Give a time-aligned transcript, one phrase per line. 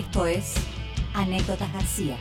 [0.00, 0.54] Esto es
[1.12, 2.16] Anécdotas García,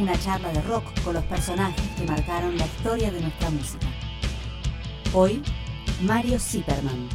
[0.00, 3.88] una charla de rock con los personajes que marcaron la historia de nuestra música.
[5.12, 5.42] Hoy,
[6.02, 7.08] Mario Zipperman.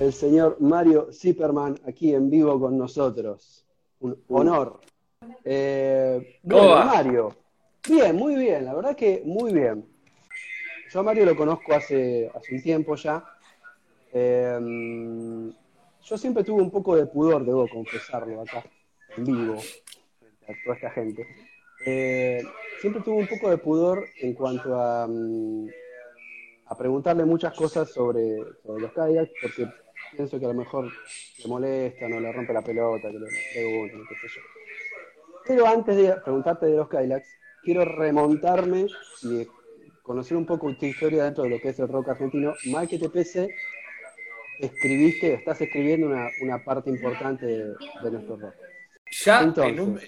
[0.00, 3.64] El señor Mario Zipperman aquí en vivo con nosotros.
[4.00, 4.80] Un honor.
[5.44, 7.36] Eh, bueno, Mario.
[7.88, 9.86] Bien, muy bien, la verdad que muy bien.
[10.92, 13.24] Yo a Mario lo conozco hace, hace un tiempo ya.
[14.12, 15.52] Eh,
[16.04, 18.64] yo siempre tuve un poco de pudor, debo confesarlo acá,
[19.16, 19.56] en vivo,
[20.18, 21.26] frente a toda esta gente.
[21.86, 22.42] Eh,
[22.80, 25.68] siempre tuve un poco de pudor en cuanto a, mm,
[26.66, 29.68] a preguntarle muchas cosas sobre, los kayaks, porque
[30.14, 34.02] pienso que a lo mejor le molesta, no le rompe la pelota, que le pregunten,
[34.08, 34.42] qué sé yo.
[35.46, 37.28] Pero antes de preguntarte de los kayaks,
[37.62, 38.86] quiero remontarme
[39.22, 39.46] y
[40.02, 42.98] conocer un poco tu historia dentro de lo que es el rock argentino, mal que
[42.98, 43.54] te pese
[44.58, 46.08] escribiste, estás escribiendo
[46.42, 48.54] una, parte importante de, nuestro rock.
[49.10, 50.00] Ya en un,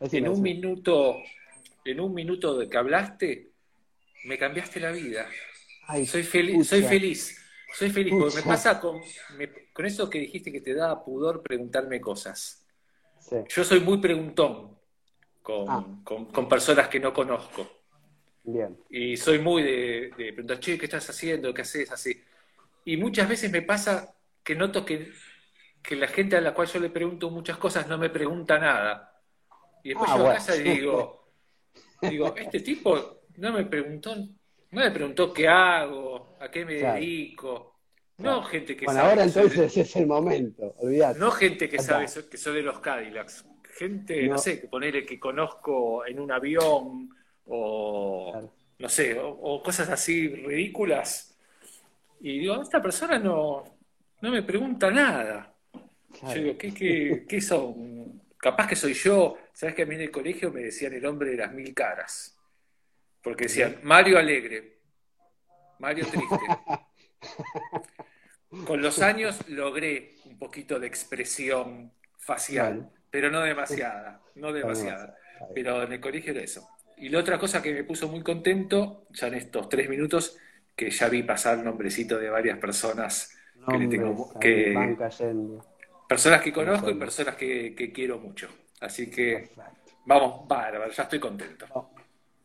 [0.00, 1.16] en un minuto,
[1.84, 3.50] en un minuto de que hablaste,
[4.24, 5.26] me cambiaste la vida.
[6.06, 7.38] soy feliz, soy feliz,
[7.74, 9.00] soy feliz, porque me pasa con,
[9.72, 12.62] con eso que dijiste que te da pudor preguntarme cosas.
[13.48, 14.78] Yo soy muy preguntón
[15.68, 15.84] ah.
[16.04, 17.68] con, con, personas que no conozco.
[18.44, 18.78] Bien.
[18.88, 21.52] Y soy muy de, de preguntar, che, ¿qué estás haciendo?
[21.52, 21.90] ¿Qué haces?
[21.90, 22.22] Así.
[22.86, 25.10] Y muchas veces me pasa que noto que,
[25.82, 29.20] que, la gente a la cual yo le pregunto muchas cosas no me pregunta nada.
[29.82, 31.32] Y después ah, yo a casa digo,
[32.00, 37.74] digo, este tipo no me preguntó, no me preguntó qué hago, a qué me dedico.
[38.18, 41.18] No gente que bueno, ahora entonces es el momento, olvidate.
[41.18, 43.44] No gente que sabe que soy de los Cadillacs.
[43.76, 47.10] Gente, no, sé, que ponerle que conozco en un avión
[47.46, 51.35] o no sé, o, cosas así ridículas
[52.20, 53.64] y digo, esta persona no,
[54.20, 55.54] no me pregunta nada.
[56.22, 58.22] Yo digo, ¿qué, qué, qué son?
[58.38, 59.36] Capaz que soy yo.
[59.52, 62.38] ¿Sabes que a mí en el colegio me decían el hombre de las mil caras?
[63.22, 64.78] Porque decían, Mario alegre,
[65.78, 66.36] Mario triste.
[68.66, 75.16] Con los años logré un poquito de expresión facial, pero no demasiada, no demasiada.
[75.54, 76.66] Pero en el colegio era eso.
[76.96, 80.38] Y la otra cosa que me puso muy contento, ya en estos tres minutos,
[80.76, 83.34] que ya vi pasar nombrecito de varias personas
[83.66, 84.74] que le tengo que
[86.06, 88.48] personas que conozco y personas que, quiero mucho.
[88.80, 89.50] Así que
[90.04, 91.66] vamos, bárbaro, ya estoy contento.
[91.72, 91.90] Oh,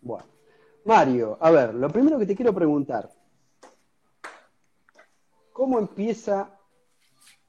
[0.01, 0.25] bueno.
[0.85, 3.11] Mario, a ver, lo primero que te quiero preguntar,
[5.53, 6.57] ¿cómo empieza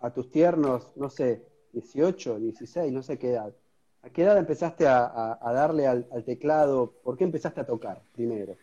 [0.00, 3.54] a tus tiernos, no sé, 18, 16, no sé qué edad?
[4.02, 6.92] ¿A qué edad empezaste a, darle al, teclado?
[7.02, 8.56] ¿Por qué empezaste a tocar primero?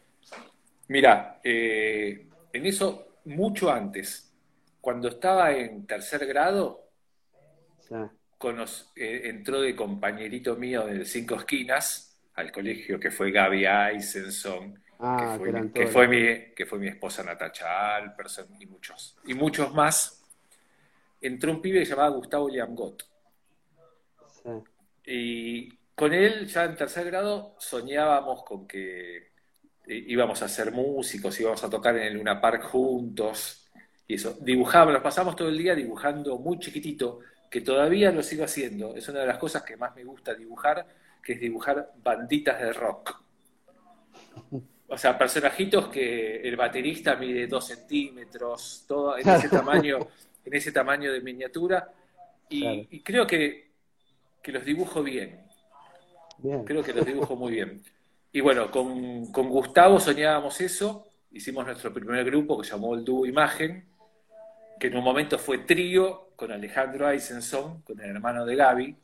[0.89, 4.33] Mira, eh, en eso mucho antes,
[4.81, 6.89] cuando estaba en tercer grado,
[8.95, 15.37] eh, entró de compañerito mío de Cinco Esquinas al colegio que fue Gaby Eisenson, ah,
[15.73, 20.25] que, fue, mi, que fue mi esposa Natacha Alperson y muchos, y muchos más.
[21.21, 23.07] Entró un pibe llamaba Gustavo Liamgot.
[25.05, 29.28] Y con él, ya en tercer grado, soñábamos con que
[29.89, 33.69] íbamos a ser músicos, íbamos a tocar en el Luna Park juntos,
[34.07, 34.37] y eso.
[34.41, 37.19] Dibujábamos, nos pasamos todo el día dibujando muy chiquitito,
[37.49, 38.95] que todavía lo sigo haciendo.
[38.95, 40.85] Es una de las cosas que más me gusta dibujar,
[41.21, 43.21] que es dibujar banditas de rock.
[44.87, 49.99] O sea, personajitos que el baterista mide dos centímetros, todo en ese tamaño,
[50.43, 51.93] en ese tamaño de miniatura.
[52.49, 53.69] Y, creo que,
[54.41, 55.45] que, los dibujo bien.
[56.39, 56.63] bien.
[56.65, 57.83] Creo que los dibujo muy bien.
[58.31, 63.25] Y bueno, con, Gustavo soñábamos eso, hicimos nuestro primer grupo que se llamó el Dúo
[63.25, 63.87] Imagen,
[64.79, 68.95] que en un momento fue trío con Alejandro Eisenson, con el hermano de Gaby,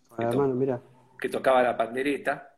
[1.19, 2.55] que, tocaba la pandereta,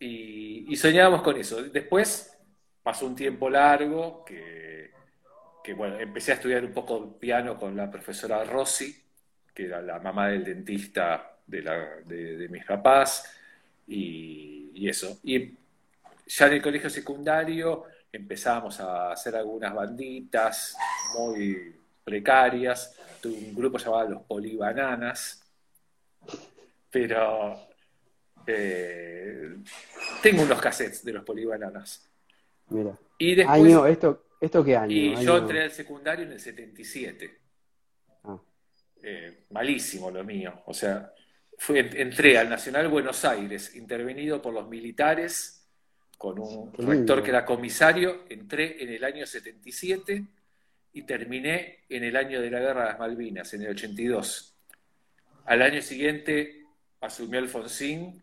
[0.00, 1.62] y, soñábamos con eso.
[1.62, 2.36] Después
[2.82, 4.92] pasó un tiempo largo que,
[5.76, 8.96] bueno, empecé a estudiar un poco piano con la profesora Rossi,
[9.52, 11.60] que era la mamá del dentista de,
[12.06, 13.34] de mis papás,
[13.86, 15.18] y y eso.
[15.24, 15.54] Y
[16.26, 20.76] ya en el colegio secundario empezábamos a hacer algunas banditas
[21.18, 22.94] muy precarias.
[23.20, 25.42] Tuve un grupo llamado Los Polibananas,
[26.90, 27.60] pero
[28.46, 29.56] eh,
[30.22, 32.08] tengo unos cassettes de los Polibananas.
[32.68, 32.96] Mira.
[33.18, 34.92] Y después, ¿esto, ¿Esto qué año?
[34.92, 37.38] Y yo entré al secundario en el 77.
[38.24, 38.38] Ah.
[39.02, 40.62] Eh, malísimo lo mío.
[40.66, 41.12] O sea,
[41.68, 45.66] entré al Nacional Buenos Aires, intervenido por los militares,
[46.16, 50.24] con un rector que era comisario, entré en el año 77
[50.94, 54.54] y terminé en el año de la Guerra de las Malvinas, en el 82.
[55.46, 56.64] Al año siguiente
[57.00, 58.20] asumió Alfonsín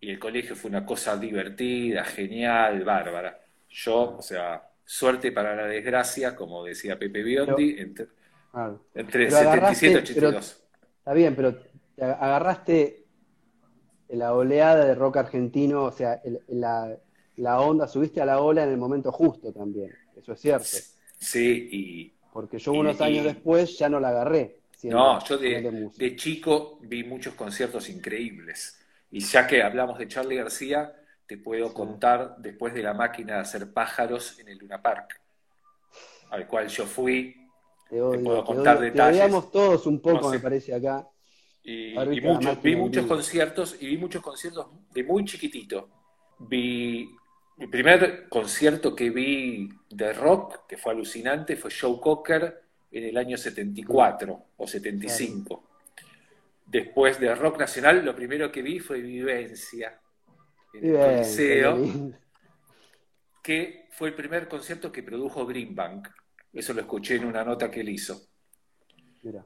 [0.00, 3.40] y el colegio fue una cosa divertida, genial, bárbara.
[3.68, 8.06] Yo, o sea, suerte para la desgracia, como decía Pepe Biondi, entre,
[8.94, 10.62] entre 77 y 82.
[10.98, 11.58] está bien, pero
[11.98, 13.04] agarraste
[14.08, 16.96] la oleada de rock argentino, o sea, la,
[17.36, 20.76] la onda, subiste a la ola en el momento justo también, eso es cierto.
[21.18, 22.12] Sí, y...
[22.32, 24.60] Porque yo unos años después ya no la agarré.
[24.84, 28.78] No, yo de, chico vi muchos conciertos increíbles.
[29.10, 30.94] Y ya que hablamos de Charlie García,
[31.26, 35.20] te puedo contar después de la máquina de hacer pájaros en el Luna Park,
[36.30, 37.34] al cual yo fui.
[37.88, 39.24] Te, puedo contar detalles.
[39.24, 41.08] Te todos un poco, me parece, acá.
[41.68, 41.94] Y,
[42.62, 45.88] vi muchos conciertos, y vi muchos conciertos de muy chiquitito.
[46.38, 47.10] Vi
[47.56, 53.16] mi primer concierto que vi de rock, que fue alucinante, fue Joe Cocker en el
[53.16, 55.64] año 74 o 75.
[56.66, 59.98] Después de rock nacional, lo primero que vi fue Vivencia,
[60.74, 62.12] en el Coliseo,
[63.42, 66.08] que fue el primer concierto que produjo Greenbank.
[66.52, 68.20] Eso lo escuché en una nota que él hizo.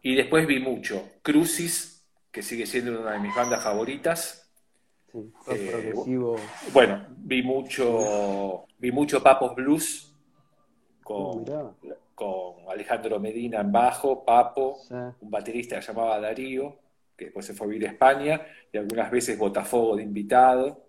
[0.02, 1.12] Y después vi mucho.
[1.23, 1.89] Crucis,
[2.30, 4.50] que sigue siendo una de mis bandas favoritas.
[5.48, 5.92] Eh,
[6.72, 10.14] bueno, vi mucho, vi mucho Papos Blues
[11.02, 11.74] con, uh,
[12.14, 14.78] con Alejandro Medina en bajo, Papo,
[15.20, 16.78] un baterista que se llamaba Darío,
[17.16, 20.86] que después se fue a vivir a España, y algunas veces Botafogo de invitado.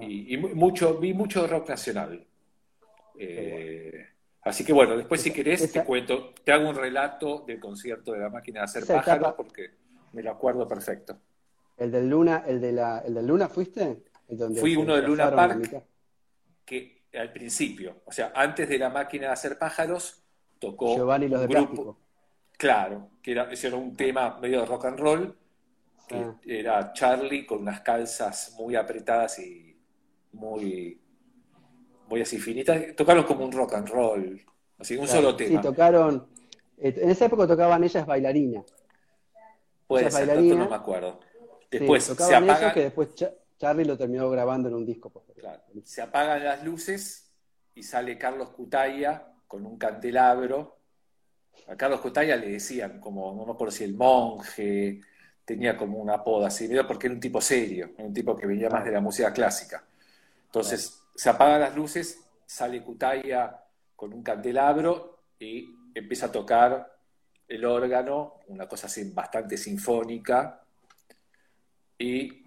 [0.00, 2.24] Y, mucho, vi mucho rock nacional.
[3.18, 4.06] Eh,
[4.42, 8.20] así que bueno, después si querés te cuento, te hago un relato del concierto de
[8.20, 9.83] la máquina de hacer pájaros porque
[10.14, 11.18] me lo acuerdo perfecto.
[11.76, 14.04] ¿El del Luna, el de la, el del Luna fuiste?
[14.58, 15.84] Fui uno del Luna Park,
[16.64, 20.22] que al principio, o sea, antes de la máquina de hacer pájaros,
[20.58, 21.98] tocó Giovanni los de grupo,
[22.56, 25.36] Claro, que era, ese era un tema medio de rock and roll,
[26.08, 26.40] que ah.
[26.44, 29.76] era Charlie con unas calzas muy apretadas y
[30.32, 31.00] muy,
[32.08, 32.94] muy así finitas.
[32.96, 34.40] Tocaron como un rock and roll,
[34.78, 35.60] así, un solo tema.
[35.60, 36.28] Sí, tocaron,
[36.78, 38.64] eh, en esa época tocaban ellas bailarinas.
[39.94, 41.20] Puede ser, tanto no me acuerdo.
[41.70, 42.72] Después se apaga...
[42.72, 43.14] que después
[43.58, 45.12] Charlie lo terminó grabando en un disco
[45.84, 47.32] Se apagan las luces
[47.74, 50.78] y sale Carlos Cutaya con un candelabro.
[51.68, 55.00] A Carlos Cutaya le decían, como, no me acuerdo si el monje,
[55.44, 58.84] tenía como una apodo así, porque era un tipo serio, un tipo que venía más
[58.84, 59.84] de la música clásica.
[60.46, 63.64] Entonces, se apagan las luces, sale Cutaya
[63.94, 66.93] con un candelabro y empieza a tocar
[67.48, 70.62] el órgano, una cosa así bastante sinfónica,
[71.98, 72.44] y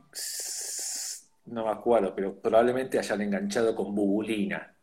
[1.45, 4.73] no me acuerdo, pero probablemente hayan enganchado con Bubulina,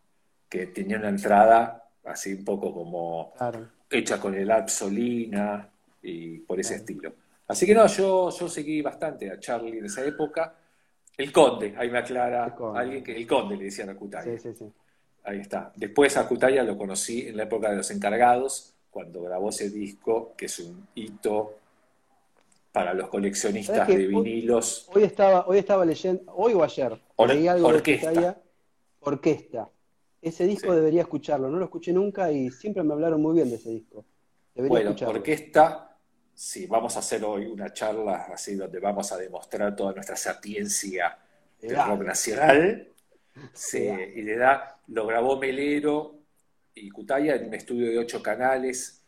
[0.49, 3.32] que tenía una entrada así un poco como
[3.90, 5.69] hecha con el Absolina
[6.02, 7.12] y por ese estilo.
[7.46, 10.55] Así que no, yo, yo seguí bastante a Charlie en esa época.
[11.16, 14.32] El Conde, ahí me aclara alguien que el Conde le decían a Cutaya.
[15.25, 15.72] Ahí está.
[15.76, 20.35] Después a Cutaya lo conocí en la época de los encargados, cuando grabó ese disco,
[20.37, 21.58] que es un hito
[22.70, 24.88] para los coleccionistas de vinilos.
[24.94, 26.96] Hoy, estaba, hoy estaba leyendo, hoy o ayer,
[27.26, 28.12] leí algo orquesta.
[28.12, 28.35] de
[29.00, 29.69] Orquesta.
[30.23, 33.57] Ese disco debería escucharlo, no lo escuché nunca y siempre me hablaron muy bien de
[33.57, 34.04] ese disco.
[34.54, 35.99] Debería bueno, Orquesta,
[36.33, 41.19] sí, vamos a hacer hoy una charla así donde vamos a demostrar toda nuestra sapiencia
[41.61, 42.88] de rock nacional.
[43.52, 46.13] Sí, y de edad lo grabó Melero
[46.75, 49.04] y Cutaya en un estudio de ocho canales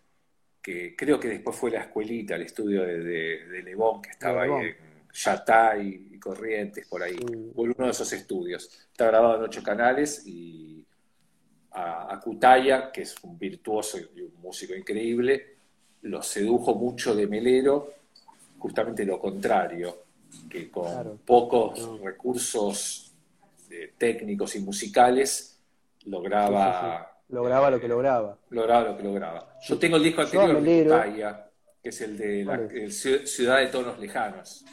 [0.63, 4.51] que creo que después fue la escuelita, el estudio de, de, Lebón, que estaba ahí
[4.51, 4.77] en
[5.13, 7.17] Yatay y Corrientes, por ahí,
[7.55, 8.69] fue uno de esos estudios.
[8.91, 10.85] Está grabado en ocho canales y
[11.71, 15.55] a, Cutaya, que es un virtuoso y un músico increíble,
[16.03, 17.93] lo sedujo mucho de Melero,
[18.59, 20.03] justamente lo contrario,
[20.51, 23.13] que con pocos recursos
[23.71, 25.61] eh, técnicos y musicales
[26.07, 28.39] lograba lograba lo que lograba.
[28.51, 29.59] Lograba lo que lograba.
[29.63, 31.47] Yo tengo el disco anterior de
[31.83, 34.65] que es el de la, Ciudad de Tonos Lejanos.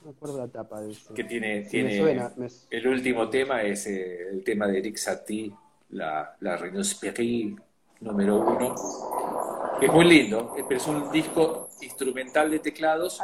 [0.00, 1.14] No me acuerdo la tapa de eso.
[1.14, 2.28] Que tiene, tiene
[2.70, 5.50] el último tema es eh, el tema de Eric Satie,
[5.90, 6.58] la, la
[8.00, 8.74] número uno.
[9.80, 13.20] Es muy lindo, eh, pero es un disco instrumental de teclados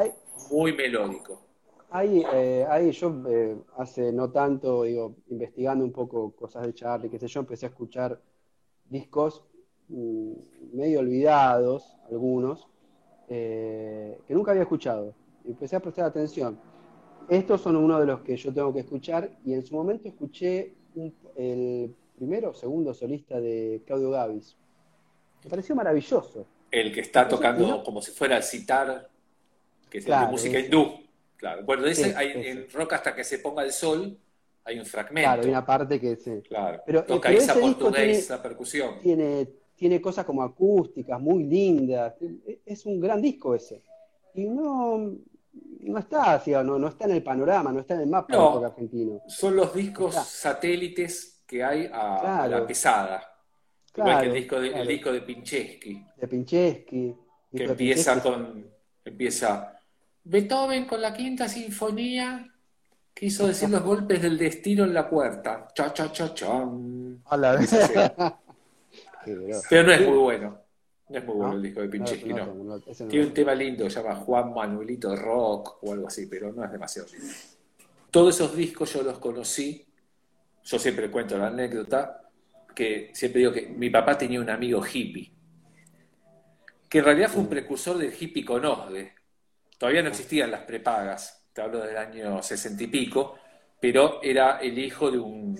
[0.50, 1.49] muy melódico.
[1.92, 7.10] Ahí, eh, ahí yo eh, hace no tanto, digo, investigando un poco cosas de Charlie,
[7.10, 8.20] qué sé yo, empecé a escuchar
[8.84, 9.44] discos
[9.88, 10.32] mm,
[10.72, 12.68] medio olvidados, algunos,
[13.28, 15.14] eh, que nunca había escuchado.
[15.44, 16.60] Y empecé a prestar atención.
[17.28, 20.74] Estos son uno de los que yo tengo que escuchar y en su momento escuché
[21.36, 24.56] el primero o segundo solista de Claudio Gavis.
[25.42, 26.46] Me pareció maravilloso.
[26.70, 29.08] El que está tocando como si fuera el citar,
[29.88, 31.09] que es de música hindú.
[31.40, 31.64] Claro.
[31.64, 34.14] Bueno, ese, hay, en Rock hasta que se ponga el sol
[34.62, 35.26] hay un fragmento.
[35.26, 36.42] Claro, hay una parte que sí.
[36.46, 36.82] Claro.
[36.84, 39.00] Pero, Toca esa portugués, la percusión.
[39.00, 42.14] Tiene, tiene cosas como acústicas muy lindas.
[42.66, 43.82] Es un gran disco ese.
[44.34, 45.16] Y no,
[45.80, 48.62] no está así, no, no está en el panorama, no está en el mapa no,
[48.62, 49.22] argentino.
[49.26, 53.26] Son los discos satélites que hay a, la pesada.
[53.96, 56.06] Igual que el disco de, el disco de Pincheschi.
[56.16, 57.16] De Pincheschi.
[57.56, 58.70] Que empieza con.
[59.04, 59.79] Empieza.
[60.24, 62.52] Beethoven con la quinta sinfonía
[63.14, 65.68] quiso decir los golpes del destino en la puerta.
[65.74, 67.22] Cha cha cha chan.
[67.26, 67.70] A la vez.
[69.68, 70.58] Pero no es muy bueno.
[71.08, 72.80] No es muy bueno el disco de Pincheschi, no.
[73.08, 76.64] Tiene un tema lindo que se llama Juan Manuelito Rock o algo así, pero no
[76.64, 77.34] es demasiado lindo.
[78.10, 79.84] Todos esos discos yo los conocí.
[80.62, 82.30] Yo siempre cuento la anécdota
[82.74, 85.32] que siempre digo que mi papá tenía un amigo hippie,
[86.88, 89.12] que en realidad fue un precursor del hippie con OSDE.
[89.80, 93.38] Todavía no existían las prepagas, te hablo del año sesenta y pico,
[93.80, 95.56] pero era el hijo de un,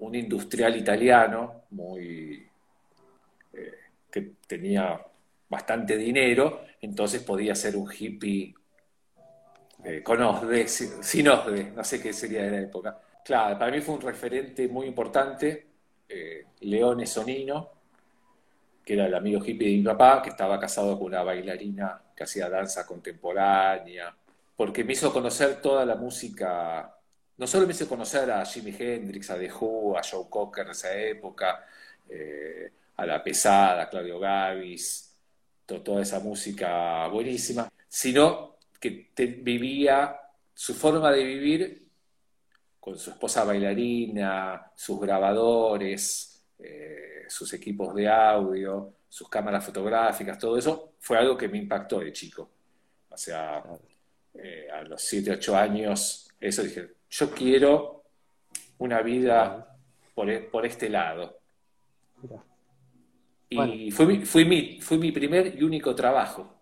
[0.00, 2.44] industrial italiano muy
[3.52, 3.74] eh,
[4.10, 5.00] que tenía
[5.48, 8.52] bastante dinero, entonces podía ser un hippie
[9.84, 13.00] eh, con OSDE, sin OSDE, no sé qué sería de la época.
[13.24, 15.68] Claro, para mí fue un referente muy importante
[16.08, 17.77] eh, Leone Sonino,
[18.88, 22.24] que era el amigo hippie de mi papá, que estaba casado con una bailarina que
[22.24, 24.16] hacía danza contemporánea,
[24.56, 26.96] porque me hizo conocer toda la música,
[27.36, 30.70] no solo me hizo conocer a Jimi Hendrix, a The Who, a Joe Cocker en
[30.70, 31.66] esa época,
[32.08, 35.14] eh, a La Pesada, a Claudio Gavis,
[35.66, 39.10] toda esa música buenísima, sino que
[39.42, 40.18] vivía,
[40.54, 41.88] su forma de vivir
[42.80, 50.56] con su esposa bailarina, sus grabadores, eh, sus equipos de audio, sus cámaras fotográficas, todo
[50.56, 52.50] eso, fue algo que me impactó de chico.
[53.10, 53.62] O sea,
[54.34, 58.04] eh, a los 7, 8 años, eso dije, yo quiero
[58.78, 59.76] una vida
[60.14, 61.38] por, e, por este lado.
[63.50, 66.54] Y fue, mi, fue, mi, fue mi primer y único trabajo.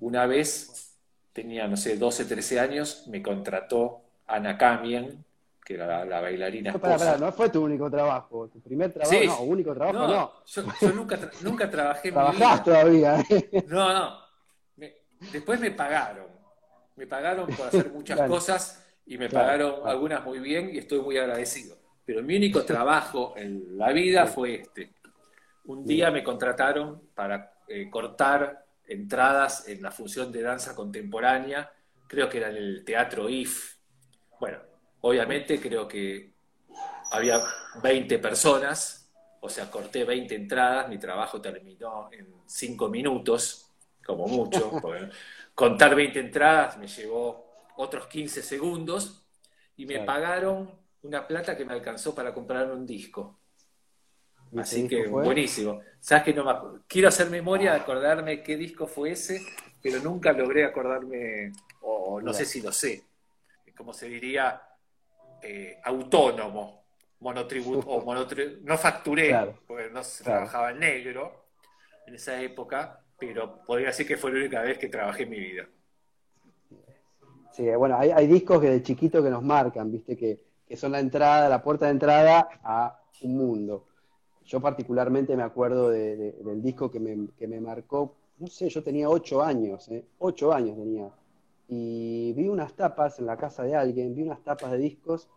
[0.00, 0.96] Una vez,
[1.32, 5.24] tenía, no sé, 12, 13 años, me contrató Ana Camien,
[5.66, 6.70] que era la, bailarina.
[6.72, 10.32] No, no fue tu único trabajo, tu primer trabajo, no, único trabajo no.
[10.46, 13.20] Yo, nunca, nunca trabajé en Trabajás todavía.
[13.28, 13.64] ¿eh?
[13.66, 14.16] No, no.
[15.32, 16.26] después me pagaron.
[16.94, 21.18] Me pagaron por hacer muchas cosas y me pagaron algunas muy bien y estoy muy
[21.18, 21.76] agradecido.
[22.04, 24.92] Pero mi único trabajo en la vida fue este.
[25.64, 31.72] Un día me contrataron para eh, cortar entradas en la función de danza contemporánea,
[32.06, 33.78] creo que era en el Teatro IF,
[34.38, 34.58] bueno,
[35.06, 36.32] obviamente creo que
[37.12, 37.40] había
[37.82, 43.70] 20 personas, o sea, corté 20 entradas, mi trabajo terminó en 5 minutos,
[44.04, 44.80] como mucho.
[45.54, 49.24] contar 20 entradas me llevó otros 15 segundos
[49.76, 50.70] y me pagaron
[51.02, 53.38] una plata que me alcanzó para comprar un disco.
[54.56, 55.80] Así que buenísimo.
[56.00, 59.40] Sabes que no me quiero hacer memoria de acordarme qué disco fue ese,
[59.82, 63.04] pero nunca logré acordarme, o no sé si lo sé
[63.76, 64.60] como se diría,
[65.48, 66.82] eh, autónomo,
[67.20, 68.14] monotributo, o
[68.62, 71.46] no facturé, porque no se trabajaba en negro
[72.06, 75.38] en esa época, pero podría decir que fue la única vez que trabajé en mi
[75.38, 75.68] vida.
[77.52, 80.40] Sí, bueno, hay, discos que de chiquito que nos marcan, viste, que,
[80.76, 83.86] son la entrada, la puerta de entrada a un mundo.
[84.44, 89.08] Yo particularmente me acuerdo del disco que me, que me marcó, no sé, yo tenía
[89.08, 90.04] ocho años, ¿eh?
[90.18, 91.08] ocho años tenía
[91.68, 95.28] y vi unas tapas en la casa de alguien, vi unas tapas de discos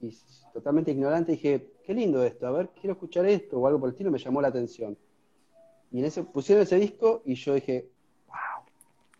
[0.00, 0.16] y
[0.52, 3.94] totalmente ignorante dije, qué lindo esto, a ver, quiero escuchar esto o algo por el
[3.94, 4.96] estilo, me llamó la atención.
[5.90, 7.88] Y en ese pusieron ese disco y yo dije,
[8.26, 8.36] wow.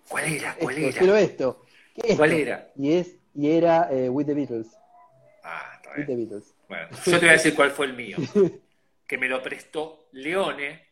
[0.09, 0.57] ¿Cuál era?
[0.61, 0.99] ¿Cuál era?
[0.99, 1.65] Quiero esto.
[2.17, 2.73] ¿Cuál era?
[2.77, 4.69] Y, es, y era eh, With the Beatles.
[5.43, 6.01] Ah, está bien.
[6.01, 6.55] With the Beatles.
[6.69, 8.17] Bueno, yo te voy a decir cuál fue el mío.
[9.07, 10.87] que me lo prestó Leone,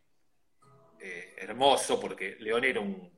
[0.98, 3.16] eh, hermoso, porque Leone era un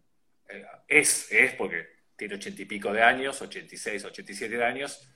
[0.48, 5.08] eh, es, es porque tiene ochenta y pico de años, 86, 87 de años,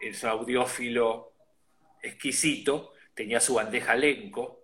[0.00, 1.32] es un audiófilo
[2.02, 4.62] exquisito, tenía su bandeja Lenco,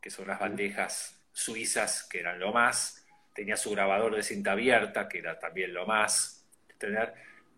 [0.00, 5.08] que son las bandejas suizas que eran lo más, tenía su grabador de cinta abierta,
[5.08, 6.46] que era también lo más.
[6.78, 7.14] Tener...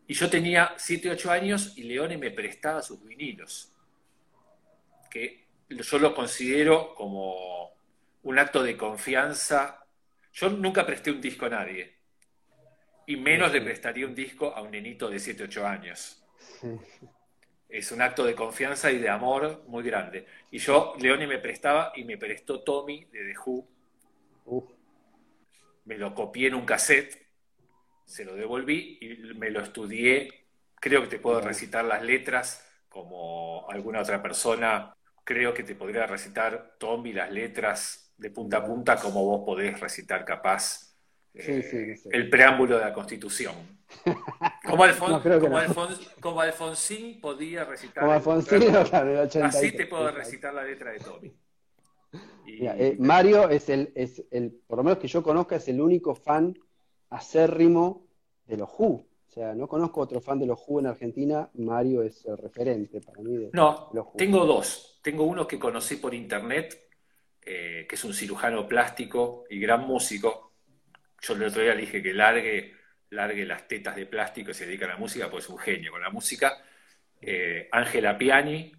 [0.06, 3.72] Y yo tenía 7, 8 años y Leone me prestaba sus vinilos,
[5.10, 7.72] que yo lo considero como
[8.22, 9.80] un acto de confianza
[10.32, 11.96] yo nunca presté un disco a nadie.
[13.06, 16.19] Y menos le prestaría un disco a un nenito de 7, 8 años.
[17.70, 20.26] Es un acto de confianza y de amor muy grande.
[20.50, 23.66] Y yo, Leone me prestaba y me prestó Tommy de The Who.
[25.84, 27.26] Me lo copié en un cassette,
[28.04, 30.28] se lo devolví y me lo estudié.
[30.80, 34.94] Creo que te puedo recitar las letras como alguna otra persona.
[35.22, 39.78] Creo que te podría recitar Tommy las letras de punta a punta como vos podés
[39.78, 40.94] recitar capaz
[41.34, 43.54] eh, el preámbulo de la Constitución.
[46.20, 48.04] Como, Alfonsín podía recitar.
[49.42, 51.32] así te puedo recitar la letra de Tommy.
[52.46, 56.14] Eh, Mario es el, es el, por lo menos que yo conozca, es el único
[56.14, 56.58] fan
[57.10, 58.06] acérrimo
[58.46, 58.86] de los Who.
[58.86, 61.48] O sea, no conozco otro fan de los Who en Argentina.
[61.54, 63.36] Mario es el referente para mí.
[63.36, 64.98] De no, tengo dos.
[65.02, 66.88] Tengo uno que conocí por internet,
[67.42, 70.50] eh, que es un cirujano plástico y gran músico,
[71.20, 72.74] yo el otro día le dije que largue,
[73.10, 75.92] largue las tetas de plástico y se dedica a la música, pues es un genio
[75.92, 76.62] con la música.
[77.20, 78.72] Eh, Ángela Piani,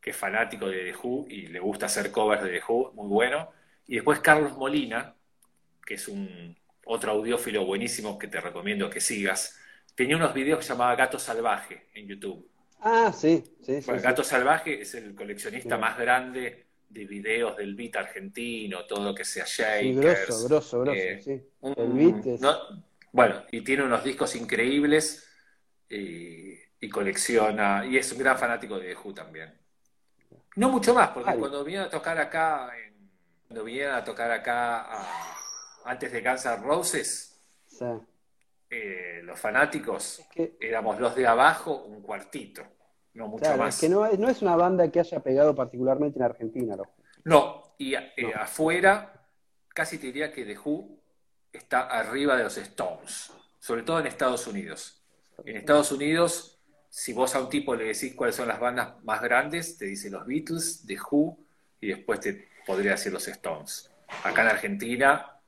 [0.00, 3.08] que es fanático de The Who y le gusta hacer covers de The Who, muy
[3.08, 3.50] bueno.
[3.86, 5.14] Y después Carlos Molina,
[5.84, 9.58] que es un otro audiófilo buenísimo que te recomiendo que sigas.
[9.94, 12.48] Tenía unos videos que se llamaba Gato Salvaje en YouTube.
[12.80, 13.80] Ah, sí, sí.
[13.86, 19.24] Gato Salvaje es el coleccionista más grande de videos del beat argentino, todo lo que
[19.24, 19.82] sea Shakers.
[19.82, 21.42] Sí, grosso, grosso, grosso, eh, sí.
[21.76, 22.40] El beat es...
[23.12, 25.28] bueno, y tiene unos discos increíbles
[25.88, 29.58] y, colecciona, y es un gran fanático de The también.
[30.56, 32.70] No mucho más, porque cuando vinieron a tocar acá,
[33.46, 34.86] cuando vinieron a tocar acá
[35.84, 37.40] antes de Guns N' Roses,
[38.70, 40.22] eh, los fanáticos
[40.60, 42.62] éramos los de abajo un cuartito
[43.18, 43.74] no mucho más.
[43.74, 46.76] Es que no, es una banda que haya pegado particularmente en Argentina.
[47.24, 49.12] No, y eh, afuera,
[49.68, 50.97] casi te diría que The Who
[51.52, 55.02] está arriba de los Stones, sobre todo en Estados Unidos.
[55.44, 59.22] En Estados Unidos, si vos a un tipo le decís cuáles son las bandas más
[59.22, 61.38] grandes, te dice los Beatles, The Who,
[61.80, 63.90] y después te podría decir los Stones.
[64.24, 65.38] Acá en Argentina,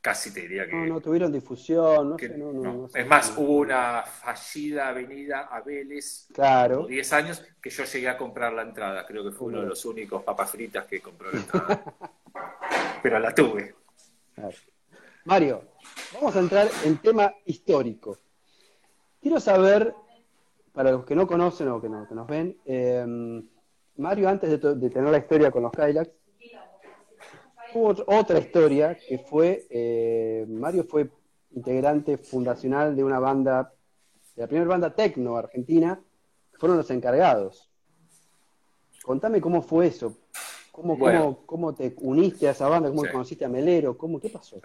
[0.00, 0.74] casi te diría que...
[0.74, 5.60] No, no tuvieron difusión, no, sé, no, no, Es más, hubo una fallida avenida a
[5.60, 6.86] Vélez, claro.
[6.86, 9.06] 10 años, que yo llegué a comprar la entrada.
[9.06, 11.84] Creo que fue uno de los únicos papas fritas que compró la entrada.
[13.02, 13.74] Pero la tuve.
[15.24, 15.62] Mario,
[16.14, 18.16] vamos a entrar en tema histórico.
[19.20, 19.94] Quiero saber,
[20.72, 23.04] para los que no conocen o que, nos ven, eh,
[23.96, 26.10] Mario antes de, de tener la historia con los Kylax,
[27.74, 31.10] hubo otra historia que fue, eh, Mario fue
[31.52, 33.74] integrante fundacional de una banda,
[34.36, 36.00] de la primera banda tecno argentina,
[36.50, 37.70] que fueron los encargados.
[39.04, 40.16] Contame cómo fue eso,
[40.72, 40.98] cómo,
[41.46, 44.60] cómo, te uniste a esa banda, cómo conociste a Melero, cómo, qué pasó.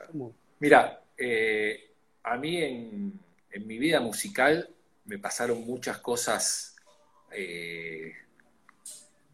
[0.59, 3.19] Mira, eh, a mí en,
[3.65, 4.69] mi vida musical
[5.05, 6.75] me pasaron muchas cosas.
[7.31, 8.13] Eh,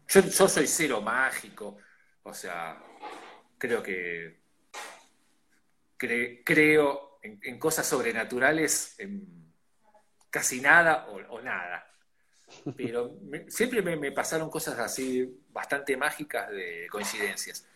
[0.08, 1.78] yo, soy cero mágico,
[2.22, 2.80] o sea,
[3.58, 4.40] creo que
[6.44, 9.52] creo en, cosas sobrenaturales, en
[10.30, 11.86] casi nada o, nada.
[12.76, 17.66] Pero siempre me, pasaron cosas así bastante mágicas de coincidencias.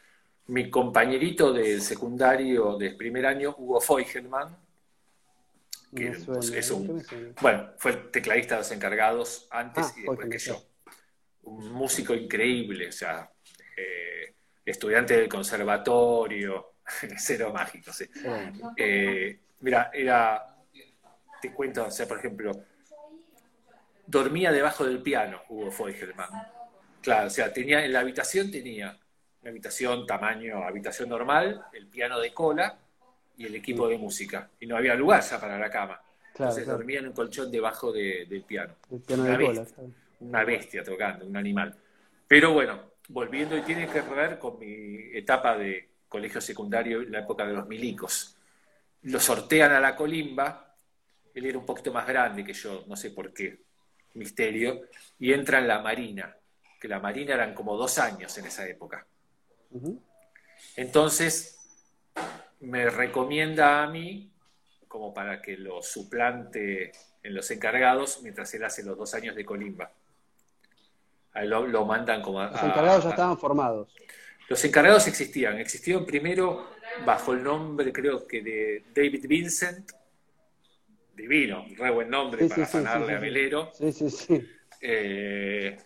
[0.48, 4.56] Mi compañerito del secundario del primer año, Hugo Feugelman,
[5.94, 6.09] que
[6.54, 7.04] es un,
[7.40, 10.62] bueno, fue el tecladista de los encargados antes ah, y después que yo.
[11.44, 13.30] Un músico increíble, o sea,
[14.66, 16.74] estudiante del conservatorio,
[17.16, 18.06] cero mágico, sí.
[18.76, 20.44] Eh, mira, era,
[21.40, 22.52] te cuento, o sea, por ejemplo,
[24.06, 26.28] dormía debajo del piano Hugo Feugelman.
[27.00, 28.98] Claro, o sea, tenía, en la habitación tenía
[29.46, 32.76] una habitación tamaño, habitación normal, el piano de cola
[33.37, 34.50] y el equipo de música.
[34.59, 36.00] Y no había lugar ya para la cama.
[36.32, 38.74] Entonces dormía en un colchón debajo del piano.
[38.90, 39.66] una, bestia,
[40.18, 41.76] una bestia tocando, un animal.
[42.26, 47.20] Pero bueno, volviendo y tiene que ver con mi etapa de colegio secundario en la
[47.20, 48.37] época de los milicos.
[49.02, 50.74] Lo sortean a la colimba,
[51.32, 53.61] él era un poquito más grande que yo, no sé por qué,
[54.14, 54.88] misterio,
[55.20, 56.37] y entra en la marina,
[56.80, 59.06] que la marina eran como dos años en esa época.
[60.76, 61.59] Entonces,
[62.61, 64.31] me recomienda a mí
[64.88, 69.44] como para que lo suplante en los encargados mientras él hace los dos años de
[69.44, 69.92] colimba.
[71.44, 73.94] Lo, mandan como Los encargados ya estaban formados.
[74.48, 75.59] Los encargados existían.
[75.59, 76.70] Existieron primero
[77.05, 79.92] bajo el nombre, creo que de David Vincent.
[81.14, 83.70] Divino, re buen nombre para sí, a Velero.
[83.74, 84.48] Sí, sí, sí.
[84.83, 85.76] Eh,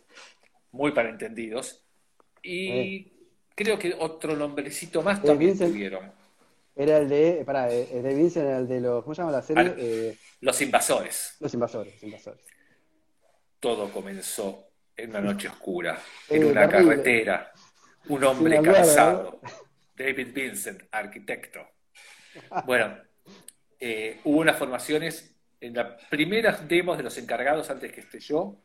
[0.72, 1.84] muy para entendidos.
[2.42, 3.12] Y
[3.62, 6.10] creo que otro nombrecito más también tuvieron.
[6.74, 9.42] Era el de, para, eh, de Vincent era el de los, ¿cómo se llama la
[9.42, 10.16] serie?
[10.16, 11.36] Ah, los invasores.
[11.40, 12.42] Los invasores, invasores.
[13.58, 17.52] Todo comenzó en una noche oscura, en una carretera,
[18.08, 19.40] un hombre cansado,
[19.94, 21.60] David Vincent, arquitecto.
[22.64, 22.96] Bueno,
[23.78, 28.56] eh, hubo unas formaciones, en las primeras demos de los encargados, antes que esté yo,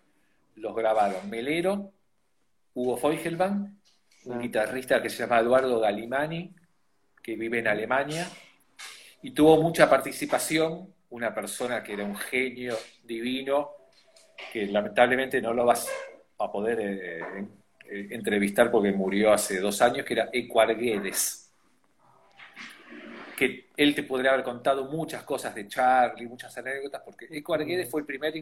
[0.55, 1.91] los grabaron Melero,
[2.73, 3.77] Hugo Feugelman,
[4.25, 4.41] un ah.
[4.41, 6.53] guitarrista que se llama Eduardo Galimani,
[7.21, 8.27] que vive en Alemania,
[9.21, 13.71] y tuvo mucha participación, una persona que era un genio divino,
[14.51, 15.89] que lamentablemente no lo vas
[16.37, 17.19] a poder eh,
[17.89, 21.45] eh, entrevistar porque murió hace dos años, que era Ecuarguedes
[23.35, 27.55] que él te podría haber contado muchas cosas de Charlie, muchas anécdotas, porque Eco
[27.89, 28.33] fue el primer,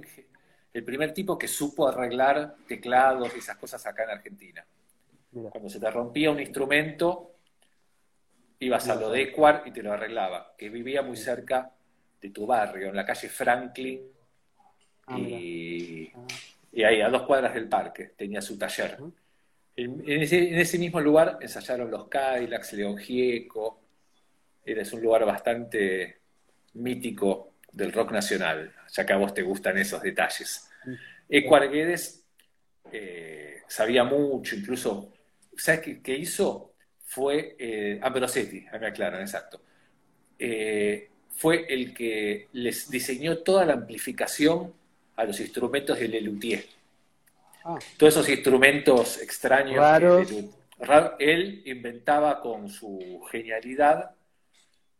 [0.73, 4.65] el primer tipo que supo arreglar teclados y esas cosas acá en Argentina.
[5.33, 7.33] Cuando se te rompía un instrumento,
[8.59, 11.71] ibas a lo de Ecuar y te lo arreglaba, que vivía muy cerca
[12.21, 14.01] de tu barrio, en la calle Franklin,
[15.07, 16.11] ah, y,
[16.83, 18.97] ahí, a dos cuadras del parque, tenía su taller.
[19.75, 23.81] En, ese, mismo lugar ensayaron los Cadillacs, León Gieco,
[24.63, 26.19] eres un lugar bastante
[26.73, 30.69] mítico del rock nacional, ya que a vos te gustan esos detalles.
[31.27, 32.23] Eco Arguedes
[32.91, 35.12] eh, sabía mucho, incluso,
[35.57, 36.73] ¿sabes qué, hizo?
[37.05, 39.61] Fue eh, Ambrosetti, me aclaran, exacto.
[40.39, 44.73] Eh, fue el que les diseñó toda la amplificación
[45.15, 46.65] a los instrumentos de Lelutier.
[47.63, 47.77] Ah.
[47.97, 49.83] Todos esos instrumentos extraños.
[51.19, 54.11] él inventaba con su genialidad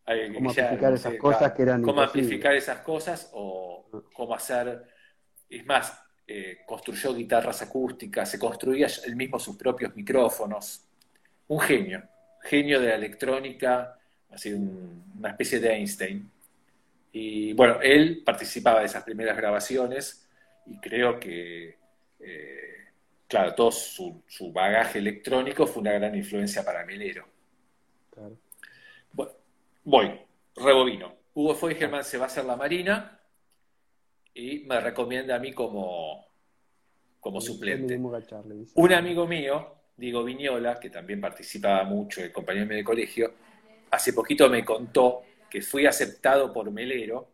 [0.05, 3.99] cómo amplificar esas cosas que eran cómo amplificar esas cosas o ah.
[4.13, 4.83] cómo hacer
[5.49, 10.85] es más eh, construyó guitarras acústicas se construía él mismo sus propios micrófonos
[11.47, 12.03] un genio
[12.41, 13.99] genio de la electrónica
[14.31, 16.31] así una especie de Einstein
[17.11, 20.27] y bueno él participaba de esas primeras grabaciones
[20.65, 21.77] y creo que
[22.19, 22.87] eh,
[23.27, 27.27] claro todo su, su, bagaje electrónico fue una gran influencia para Melero
[28.09, 28.37] claro.
[29.85, 30.17] Voy,
[30.55, 31.13] rebobino.
[31.33, 33.19] Hugo Feugelman se va a hacer la Marina
[34.33, 36.25] y me recomienda a mí como,
[37.19, 37.97] como suplente.
[38.75, 43.33] Un amigo mío, Diego Viñola, que también participaba mucho, el compañero de colegio,
[43.91, 47.31] hace poquito me contó que fui aceptado por Melero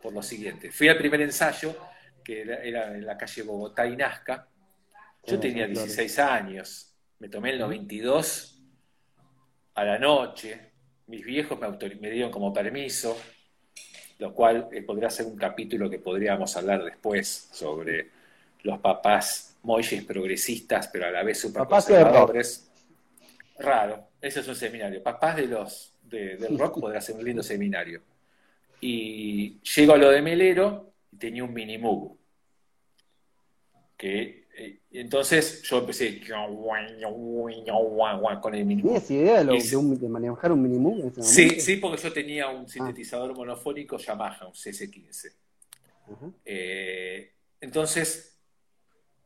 [0.00, 0.70] por lo siguiente.
[0.70, 1.74] Fui al primer ensayo,
[2.22, 4.46] que era en la calle Bogotá y Nazca.
[5.26, 8.62] Yo tenía 16 años, me tomé el 92
[9.74, 10.72] a la noche,
[11.06, 13.16] mis viejos me, me dieron como permiso,
[14.18, 18.10] lo cual eh, podría ser un capítulo que podríamos hablar después sobre
[18.62, 22.70] los papás moyes progresistas, pero a la vez super conservadores.
[23.58, 25.02] Raro, ese es un seminario.
[25.02, 28.02] Papás de los del rock podría ser un lindo seminario.
[28.80, 31.80] Y llego a lo de Melero y tenía un mini
[33.96, 34.43] que
[34.92, 36.20] entonces yo empecé
[38.40, 39.02] con el minimoog.
[39.02, 41.12] ¿Tienes idea de, manejar un minimoog?
[41.22, 45.32] sí, sí, porque yo tenía un sintetizador monofónico Yamaha, un CS15.
[46.44, 48.38] Eh, entonces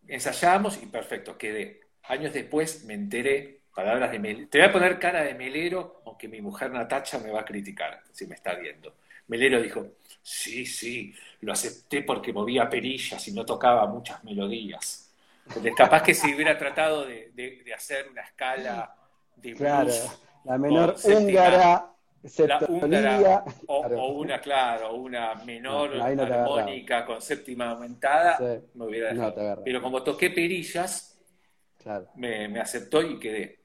[0.06, 1.80] ensayamos y perfecto, quedé.
[2.04, 4.48] Años después me enteré, palabras de Melero.
[4.48, 8.02] Te voy a poner cara de Melero, aunque mi mujer Natacha me va a criticar
[8.12, 8.94] si me está viendo.
[9.26, 9.86] Melero dijo,
[10.22, 15.07] sí, sí, lo acepté porque movía perillas y no tocaba muchas melodías
[15.76, 18.94] capaz que si hubiera tratado de, hacer una escala
[19.36, 19.92] de claro,
[20.44, 21.92] la menor húngara,
[22.38, 22.58] la
[23.66, 28.38] o, una, claro, una menor armónica con séptima aumentada,
[28.74, 29.62] me hubiera dejado.
[29.64, 31.18] Pero como toqué perillas,
[32.16, 33.58] me, aceptó y quedé.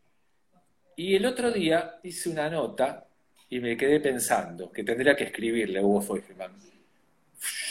[0.95, 3.07] Y el otro día hice una nota
[3.49, 6.51] y me quedé pensando que tendría que escribirle a Hugo Feugelman.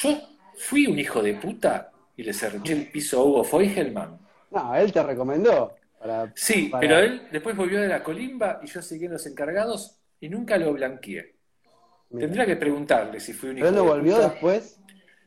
[0.01, 0.19] Yo
[0.57, 4.19] fui un hijo de puta y le cerré el piso a Hugo Feugelman.
[4.51, 5.75] No, él te recomendó.
[6.35, 10.29] sí, pero él después volvió de la colimba y yo seguí en los encargados y
[10.29, 11.37] nunca lo blanqueé.
[12.11, 14.79] Tendría que preguntarle si fui un hijo ¿Él no volvió después?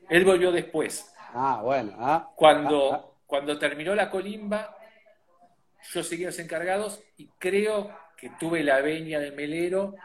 [0.07, 1.11] Él volvió después.
[1.33, 1.93] Ah, bueno.
[1.97, 3.11] Ah, cuando, ah, ah.
[3.25, 4.77] cuando terminó la colimba,
[5.91, 9.95] yo seguí en los encargados y creo que tuve la veña de Melero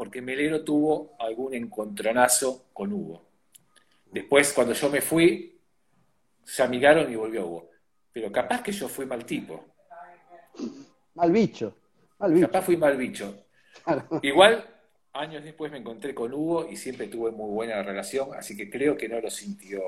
[0.00, 3.22] porque Melero tuvo algún encontronazo con Hugo.
[4.10, 5.59] Después, cuando yo me fui,
[6.50, 7.70] se amigaron y volvió Hugo.
[8.12, 9.64] Pero capaz que yo fui mal tipo.
[11.14, 11.76] Mal bicho.
[12.18, 13.44] Capaz fui mal bicho.
[14.22, 14.64] Igual,
[15.12, 18.96] años después me encontré con Hugo y siempre tuve muy buena relación, así que creo
[18.96, 19.80] que no lo sintió.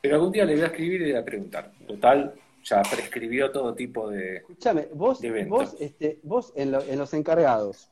[0.00, 1.72] Pero algún día le voy a escribir y le voy a preguntar.
[1.86, 4.36] Total, ya prescribió todo tipo de.
[4.36, 7.90] Escúchame, vos, vos, este, vos en, en, los encargados,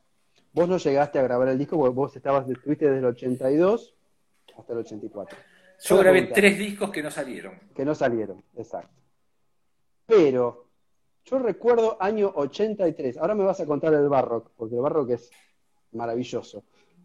[0.53, 3.95] vos no llegaste a grabar el disco porque vos estabas, estuviste desde el 82
[4.59, 5.37] hasta el 84.
[5.83, 7.59] Yo grabé tres discos que no salieron.
[7.75, 9.03] Que no salieron, exacto.
[10.07, 10.67] Pero
[11.25, 15.31] yo recuerdo año 83, ahora me vas a contar el barrock, porque el barrock es
[15.93, 16.65] maravilloso.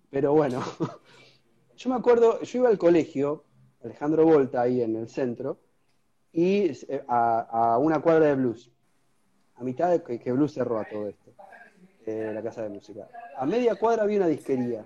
[0.10, 0.62] Pero bueno,
[1.76, 3.46] yo me acuerdo, yo iba al colegio,
[3.84, 5.60] Alejandro Volta, ahí en el centro,
[6.32, 8.72] y eh, a, una cuadra de blues,
[9.56, 11.34] a mitad de que, blues cerró a todo esto,
[12.06, 13.08] eh, la casa de música.
[13.38, 14.86] A media cuadra había una disquería,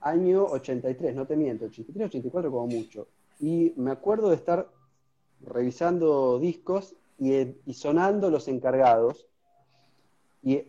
[0.00, 3.08] año 83, no te miento, 83, 84 como mucho.
[3.40, 4.68] Y me acuerdo de estar
[5.40, 7.32] revisando discos y,
[7.66, 9.26] y sonando los encargados,
[10.42, 10.62] y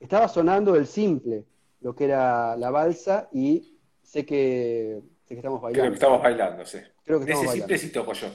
[0.00, 1.44] estaba sonando el simple,
[1.80, 5.82] lo que era la balsa, y sé que, sé que estamos bailando.
[5.82, 6.78] Creo que estamos bailando, sí.
[7.04, 8.28] Creo que estamos Ese simple yo.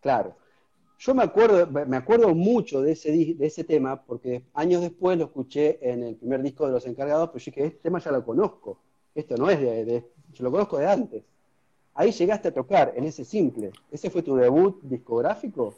[0.00, 0.36] Claro.
[0.98, 5.24] Yo me acuerdo, me acuerdo mucho de ese, de ese tema, porque años después lo
[5.24, 8.22] escuché en el primer disco de Los Encargados, pero yo dije, este tema ya lo
[8.22, 8.82] conozco.
[9.14, 11.22] Esto no es de, yo lo conozco de antes.
[11.94, 13.70] Ahí llegaste a tocar en ese simple.
[13.90, 15.76] ¿Ese fue tu debut discográfico?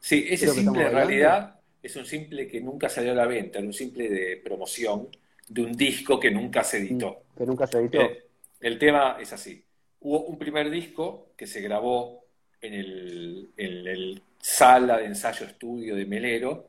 [0.00, 3.66] Sí, ese simple en realidad es un simple que nunca salió a la venta, era
[3.66, 5.08] un simple de promoción
[5.48, 7.22] de un disco que nunca se editó.
[7.36, 8.00] Que nunca se editó.
[8.00, 8.24] Eh,
[8.60, 9.62] el tema es así.
[10.00, 12.24] Hubo un primer disco que se grabó
[12.60, 16.68] en el, sala de ensayo estudio de Melero,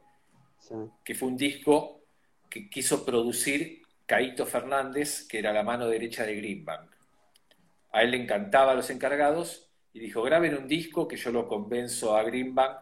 [1.04, 2.02] que fue un disco
[2.50, 6.92] que quiso producir Caito Fernández, que era la mano derecha de Greenbank.
[7.92, 12.16] A él le encantaba los encargados y dijo, graben un disco que yo lo convenzo
[12.16, 12.80] a Greenbank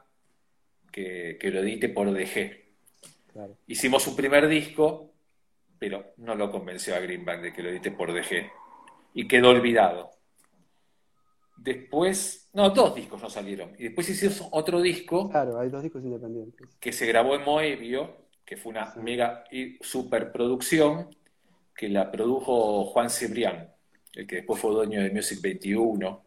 [0.91, 2.59] que, lo edite por DG.
[3.67, 5.13] Hicimos un primer disco,
[5.79, 8.49] pero no lo convenció a Greenbank de que lo edite por DG.
[9.13, 10.11] Y quedó olvidado.
[11.57, 13.73] Después, no, dos discos no salieron.
[13.77, 15.29] Y después hicimos otro disco.
[15.29, 16.67] Claro, hay dos discos independientes.
[16.79, 21.15] Que se grabó en Moebio, que fue una mega y superproducción,
[21.75, 23.73] que la produjo Juan Cebrián,
[24.13, 26.25] el que después fue dueño de Music 21,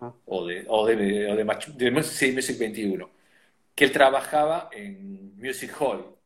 [0.00, 0.14] ah.
[0.26, 3.10] o de, o de, o de, Music 21,
[3.74, 6.16] que él trabajaba en Music Hall,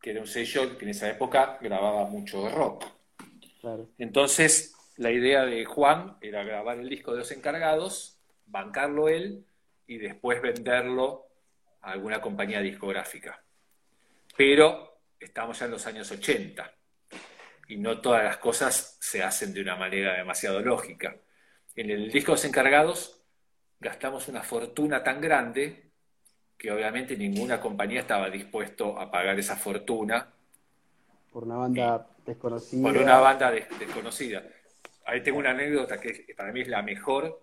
[0.00, 2.84] que era un sello que en esa época grababa mucho rock.
[3.98, 9.44] Entonces, la idea de Juan era grabar el disco de los encargados, bancarlo él
[9.86, 11.26] y después venderlo
[11.80, 13.42] a alguna compañía discográfica.
[14.38, 16.72] Pero estamos ya en los años 80
[17.66, 21.16] y no todas las cosas se hacen de una manera demasiado lógica.
[21.74, 23.20] En el disco de los encargados
[23.80, 25.90] gastamos una fortuna tan grande
[26.56, 30.32] que obviamente ninguna compañía estaba dispuesto a pagar esa fortuna.
[31.32, 32.82] Por una banda desconocida.
[32.82, 34.44] Por una banda desconocida.
[35.04, 37.42] Ahí tengo una anécdota que para mí es la mejor.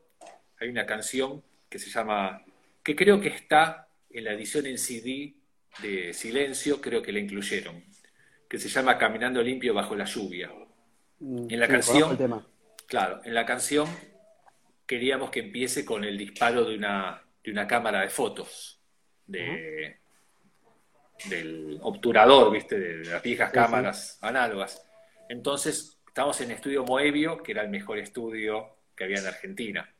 [0.61, 2.41] Hay una canción que se llama,
[2.81, 5.35] que creo que está en la edición en CD
[5.81, 7.83] de Silencio, creo que la incluyeron,
[8.47, 10.51] que se llama Caminando limpio bajo la lluvia.
[11.19, 12.45] Mm, en la canción,
[12.87, 13.87] claro, en la canción
[14.85, 18.79] queríamos que empiece con el disparo de una, de una cámara de fotos,
[19.25, 19.97] de,
[21.29, 22.79] del obturador, ¿viste?
[22.79, 24.85] De, las viejas cámaras análogas.
[25.27, 29.93] Entonces Estamos en Estudio Moebio, que era el mejor estudio que había en Argentina.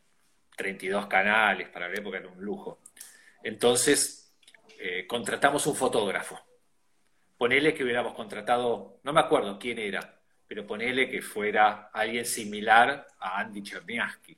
[0.55, 2.79] 32 canales, para la época era un lujo.
[3.43, 4.24] Entonces,
[4.79, 6.39] eh, contratamos un fotógrafo.
[7.37, 13.07] Ponele que hubiéramos contratado, no me acuerdo quién era, pero ponele que fuera alguien similar
[13.19, 14.37] a Andy Cherniaski.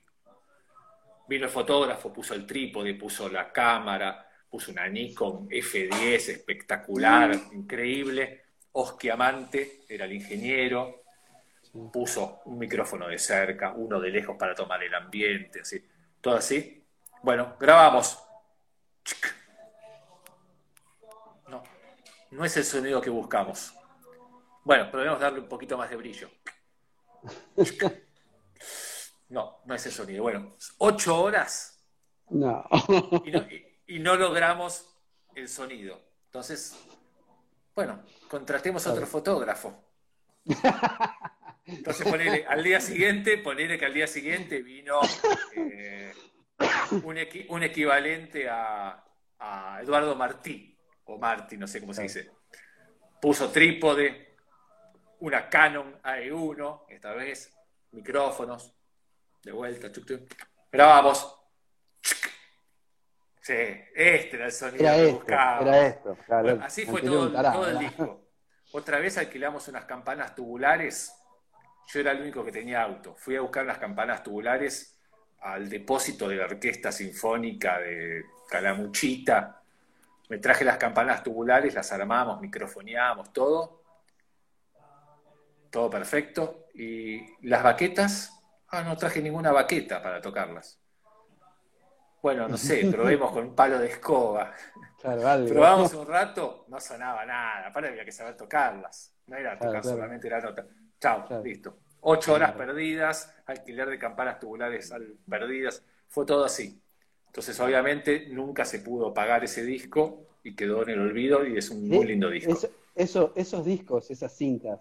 [1.27, 8.45] Vino el fotógrafo, puso el trípode, puso la cámara, puso una Nikon F10 espectacular, increíble.
[8.71, 11.03] Osquiamante era el ingeniero,
[11.91, 15.83] puso un micrófono de cerca, uno de lejos para tomar el ambiente, así,
[16.21, 16.83] todo así.
[17.21, 18.23] Bueno, grabamos.
[22.37, 23.73] No es el sonido que buscamos.
[24.63, 26.29] Bueno, probemos darle un poquito más de brillo.
[29.29, 30.23] No, no es el sonido.
[30.23, 31.83] Bueno, ocho horas.
[32.29, 32.65] No.
[33.85, 34.87] Y no, logramos
[35.35, 35.99] el sonido.
[36.27, 36.77] Entonces,
[37.75, 39.83] bueno, contratemos a otro fotógrafo.
[41.65, 45.01] Entonces, ponele, al día siguiente, ponele que al día siguiente vino
[45.57, 46.13] eh,
[47.49, 49.03] un, equivalente a,
[49.81, 50.76] Eduardo Martí,
[51.07, 52.31] o Martí, no sé cómo se dice.
[53.21, 54.35] Puso trípode,
[55.19, 57.51] una Canon AE1, esta vez,
[57.91, 58.75] micrófonos,
[59.43, 59.89] de vuelta,
[60.71, 61.33] grabamos.
[63.41, 65.61] Sí, este era el sonido que este, buscaba.
[65.61, 66.17] Era esto,
[66.61, 68.29] así fue todo, todo el disco.
[68.73, 71.13] Otra vez alquilamos unas campanas tubulares
[71.87, 73.15] yo era el único que tenía auto.
[73.15, 74.99] Fui a buscar las campanas tubulares
[75.39, 79.63] al depósito de la Orquesta Sinfónica de Calamuchita.
[80.29, 83.81] Me traje las campanas tubulares, las armamos, microfoneamos, todo.
[85.69, 86.67] Todo perfecto.
[86.73, 88.33] Y las baquetas,
[88.69, 90.79] ah, no traje ninguna baqueta para tocarlas.
[92.21, 94.53] Bueno, no sé, probemos con un palo de escoba.
[94.99, 95.47] Claro, algo.
[95.47, 97.67] Probamos un rato, no sonaba nada.
[97.67, 99.13] Aparte había que saber tocarlas.
[99.27, 100.65] No era tocar solamente la nota.
[100.99, 101.77] Chao, listo.
[102.01, 104.91] Ocho horas perdidas, alquiler de campanas tubulares
[105.29, 105.83] perdidas.
[106.07, 106.81] Fue todo así.
[107.27, 111.69] Entonces, obviamente, nunca se pudo pagar ese disco y quedó en el olvido y es
[111.69, 112.57] un muy lindo disco.
[112.95, 114.79] Eso, esos discos, esas cintas,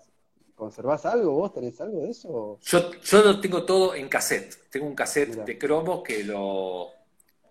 [0.54, 1.32] ¿conservás algo?
[1.32, 2.59] ¿Vos tenés algo de eso?
[2.62, 4.70] Yo, yo lo tengo todo en cassette.
[4.70, 6.90] Tengo un cassette de cromo que lo,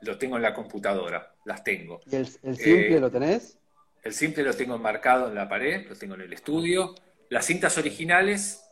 [0.02, 1.36] lo tengo en la computadora.
[1.46, 2.02] Las tengo.
[2.10, 3.60] ¿Y el, simple eh, lo tenés?
[4.04, 6.96] El simple lo tengo enmarcado en la pared, lo tengo en el estudio.
[7.30, 8.64] Las cintas originales,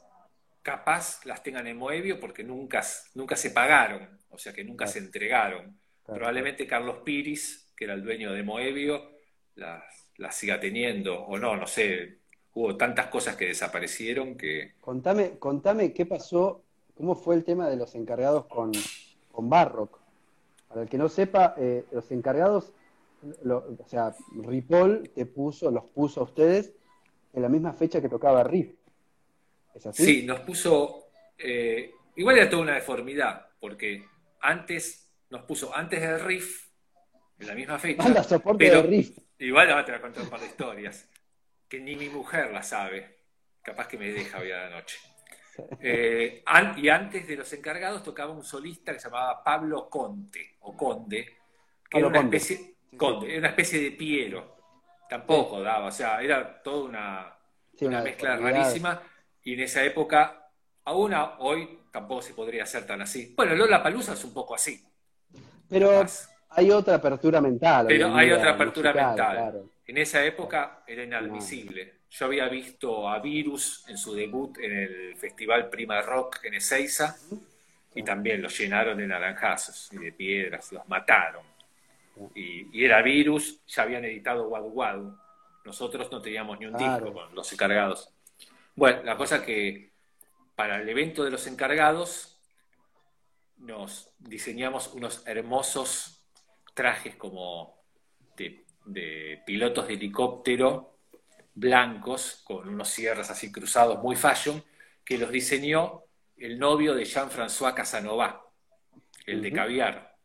[0.62, 2.83] capaz las tengan en Moebio porque nunca,
[3.15, 5.79] nunca se pagaron, o sea que nunca se entregaron.
[6.06, 9.12] Probablemente Carlos Piris, que era el dueño de Moebio,
[9.56, 9.84] las,
[10.32, 12.20] siga teniendo, o no, no sé.
[12.56, 14.74] Hubo tantas cosas que desaparecieron que.
[14.80, 16.63] Contame, contame qué pasó,
[16.96, 18.72] cómo fue el tema de los encargados con,
[19.32, 20.00] con Barrock.
[20.68, 22.74] Para el que no sepa, eh, los encargados,
[23.46, 26.74] o sea, Ripoll te puso, los puso a ustedes
[27.34, 28.74] en la misma fecha que tocaba Riff.
[29.74, 30.04] ¿Es así?
[30.04, 31.08] Sí, nos puso.
[31.38, 34.06] Eh, igual era toda una deformidad, porque
[34.42, 35.03] antes
[35.34, 36.67] nos puso antes del Riff,
[37.39, 38.04] en la misma fecha.
[38.04, 39.17] Anda, soporte pero, Riff.
[39.39, 41.10] Igual te voy a contar un par de historias,
[41.67, 43.17] que ni mi mujer la sabe.
[43.63, 45.00] Capaz que me deja hoy a la noche.
[45.82, 46.43] Eh,
[46.78, 51.38] y antes de los encargados tocaba un solista que se llamaba Pablo Conte, o Conde,
[51.89, 54.56] que era una especie, Conde, una especie de Piero.
[55.10, 57.38] Tampoco daba, o sea, era toda una,
[57.82, 59.02] una, mezcla rarísima.
[59.41, 60.52] Y en esa época,
[60.86, 63.34] aún hoy tampoco se podría hacer tan así.
[63.36, 64.92] Bueno, Lola Palusa es un poco así.
[65.73, 66.05] Pero
[66.49, 67.88] hay otra apertura mental.
[67.88, 69.63] Pero hay otra apertura mental.
[69.86, 72.03] En esa época era inadmisible.
[72.09, 77.17] Yo había visto a Virus en su debut en el Festival Prima Rock en Ezeiza
[77.95, 81.43] y también los llenaron de naranjazos y de piedras, los mataron.
[82.36, 85.17] Y, era Virus, ya habían editado Wadu Wadu.
[85.65, 88.09] Nosotros no teníamos ni un disco con los encargados.
[88.75, 89.91] Bueno, la cosa que
[90.55, 92.33] para el evento de los encargados
[93.63, 96.26] nos diseñamos unos hermosos
[96.73, 97.82] trajes como
[98.86, 100.93] de pilotos de helicóptero
[101.54, 104.63] blancos, con unos cierres así cruzados, muy fashion,
[105.06, 106.04] que los diseñó
[106.38, 108.45] el novio de Jean-François Casanova,
[109.26, 110.17] el de caviar,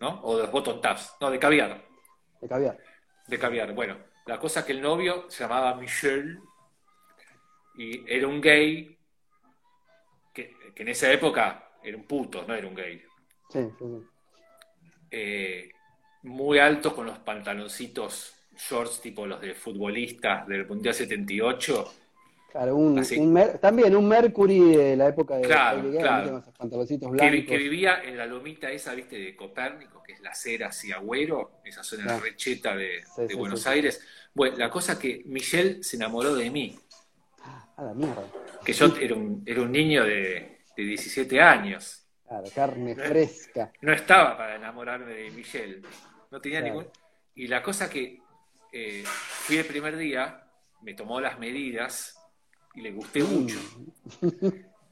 [0.00, 0.22] ¿no?
[0.22, 1.84] O de los bottom tabs, no, de caviar.
[2.40, 2.78] De caviar.
[3.26, 3.74] De caviar.
[3.74, 6.38] Bueno, la cosa que el novio se llamaba Michel
[7.76, 8.96] y era un gay
[10.32, 13.02] que, en esa época era un puto, no era un gay.
[13.50, 14.06] Sí, sí, sí.
[15.10, 15.70] Eh,
[16.22, 21.92] muy alto con los pantaloncitos shorts tipo los de futbolistas del Mundial 78.
[22.50, 23.02] Claro, un,
[23.60, 26.44] también un Mercury de la época de claro, claro.
[26.56, 27.46] pantaloncitos blancos.
[27.48, 31.60] Que, vivía en la lomita esa, viste, de Copérnico, que es la cera y Agüero,
[31.64, 33.02] esa zona recheta de,
[33.36, 34.00] Buenos Aires.
[34.32, 36.78] Bueno, la cosa que Michelle se enamoró de mí.
[37.76, 38.22] A la mierda.
[38.64, 42.06] Que yo era un, era un niño de, de 17 años.
[42.26, 43.72] Claro, carne fresca.
[43.82, 45.82] No estaba para enamorarme de Michelle.
[46.30, 46.86] No tenía ningún.
[47.34, 48.20] Y la cosa que
[48.72, 50.44] eh, fui el primer día,
[50.82, 52.18] me tomó las medidas
[52.74, 53.26] y le gusté mm.
[53.26, 53.58] mucho.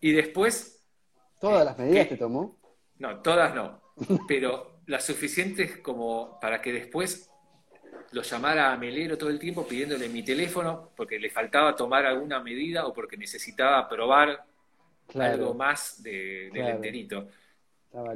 [0.01, 0.85] Y después...
[1.41, 2.59] ¿Todas las medidas te tomó?
[2.99, 3.81] No, todas no,
[4.29, 7.31] pero las suficientes como para que después
[8.13, 12.41] lo llamara a Melero todo el tiempo pidiéndole mi teléfono porque le faltaba tomar alguna
[12.41, 14.45] medida o porque necesitaba probar
[15.15, 17.29] algo más de, del enterito.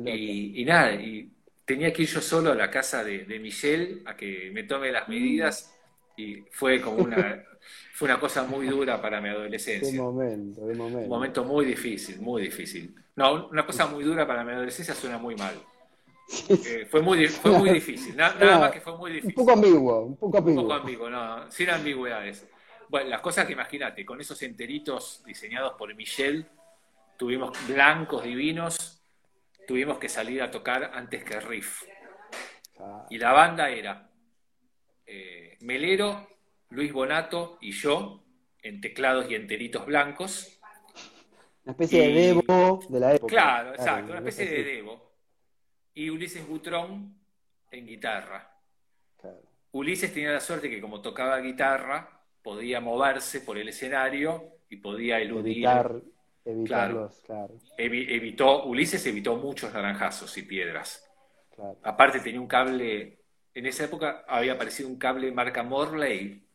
[0.04, 1.30] Y, y, nada, y
[1.64, 4.90] tenía que ir yo solo a la casa de, de Michelle a que me tome
[4.90, 5.74] las medidas
[6.16, 7.44] y fue como una,
[7.92, 9.92] fue una cosa muy dura para mi adolescencia.
[9.92, 11.00] De momento, de momento.
[11.00, 12.94] Un momento muy difícil, muy difícil.
[13.16, 15.54] No, una cosa muy dura para mi adolescencia suena muy mal.
[16.48, 19.30] Eh, fue, muy, fue muy difícil, nada, más que fue muy difícil.
[19.38, 20.62] Un poco ambiguo, un poco ambiguo.
[20.62, 22.46] Un poco ambiguo, no, sin ambigüedades.
[22.88, 26.46] Bueno, las cosas que imagínate, con esos enteritos diseñados por Michelle,
[27.16, 29.02] tuvimos blancos divinos,
[29.66, 31.82] tuvimos que salir a tocar antes que Riff.
[33.10, 34.10] Y la banda era
[35.06, 36.28] eh, Melero,
[36.70, 38.22] Luis Bonato y yo,
[38.62, 40.60] en teclados y enteritos blancos.
[41.64, 43.30] Una especie de Devo de la época.
[43.30, 45.12] Claro, exacto, una especie de Devo.
[45.94, 47.18] Y Ulises Butrón
[47.70, 48.52] en guitarra.
[49.72, 55.18] Ulises tenía la suerte que como tocaba guitarra, podía moverse por el escenario y podía
[55.18, 55.68] eludir
[56.46, 57.54] Evitarlos, claro.
[57.76, 61.04] evitó, Ulises evitó muchos naranjazos y piedras.
[61.82, 63.18] Aparte tenía un cable,
[63.52, 66.46] en esa época había aparecido un cable marca Morley,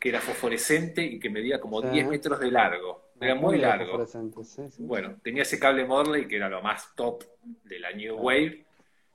[0.00, 3.12] que era fosforescente y que medía como 10 metros de largo.
[3.20, 4.04] Era muy, largo.
[4.78, 7.22] Bueno, tenía ese cable Morley que era lo más top
[7.62, 8.66] de la New Wave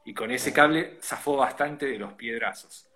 [0.06, 2.89] Y con ese cable zafó bastante de los piedrazos.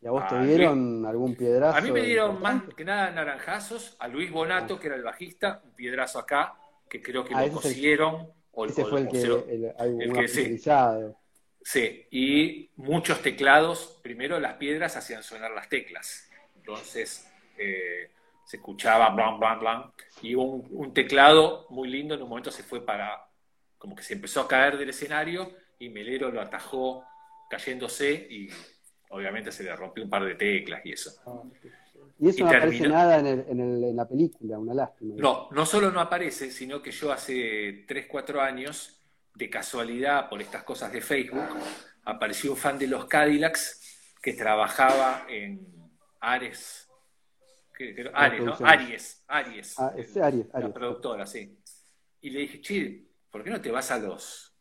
[0.00, 1.76] ¿Y a vos te dieron algún piedrazo?
[1.76, 3.96] A mí me dieron más que nada naranjazos.
[3.98, 4.80] A Luis Bonato, ah.
[4.80, 6.54] que era el bajista, un piedrazo acá,
[6.88, 8.32] que creo que ah, lo cosieron.
[8.52, 11.18] o, ese fue el que, el, que utilizado.
[11.62, 16.28] Sí, y muchos teclados, primero las piedras hacían sonar las teclas.
[16.56, 17.28] Entonces
[17.58, 18.10] eh,
[18.44, 19.92] se escuchaba blan, blan, blan.
[20.22, 23.28] Y un, un teclado muy lindo en un momento se fue para,
[23.76, 27.04] como que se empezó a caer del escenario y Melero lo atajó
[27.50, 28.48] cayéndose y
[29.10, 31.12] obviamente se le rompió un par de teclas y eso.
[31.26, 31.42] Ah,
[32.20, 35.14] y eso no aparece nada en, la película, una lástima.
[35.16, 38.94] No, no solo no aparece, sino que yo hace 3, 4 años,
[39.34, 41.46] de casualidad por estas cosas de Facebook,
[42.04, 45.64] apareció un fan de los Cadillacs que trabajaba en
[46.18, 46.88] Ares.
[48.12, 48.56] Ares, ¿no?
[48.64, 49.78] Aries, Aries.
[49.78, 51.56] Ah, es Aries, La productora, sí.
[52.20, 54.52] Y le dije, che, ¿por qué no te vas a los,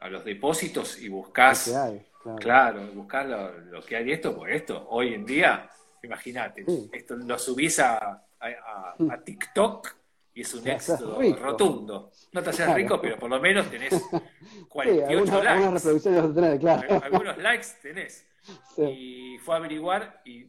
[0.00, 1.72] a los depósitos y buscas
[2.38, 5.68] Claro, buscar lo, que hay esto, pues esto, hoy en día,
[6.02, 9.88] imagínate, esto lo subís a, a, TikTok
[10.34, 12.10] y es un éxito rotundo.
[12.32, 13.92] No te haces rico, pero por lo menos tenés
[14.68, 15.64] 48 likes.
[17.02, 18.26] Algunos likes tenés.
[18.78, 20.46] Y fue a averiguar y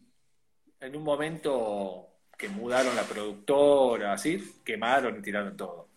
[0.80, 2.08] en un momento
[2.38, 5.93] que mudaron la productora, así, quemaron y tiraron todo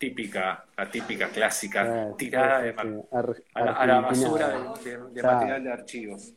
[0.00, 4.48] típica, la típica clásica, tirada de a, la, basura
[4.82, 6.32] de, material de archivos.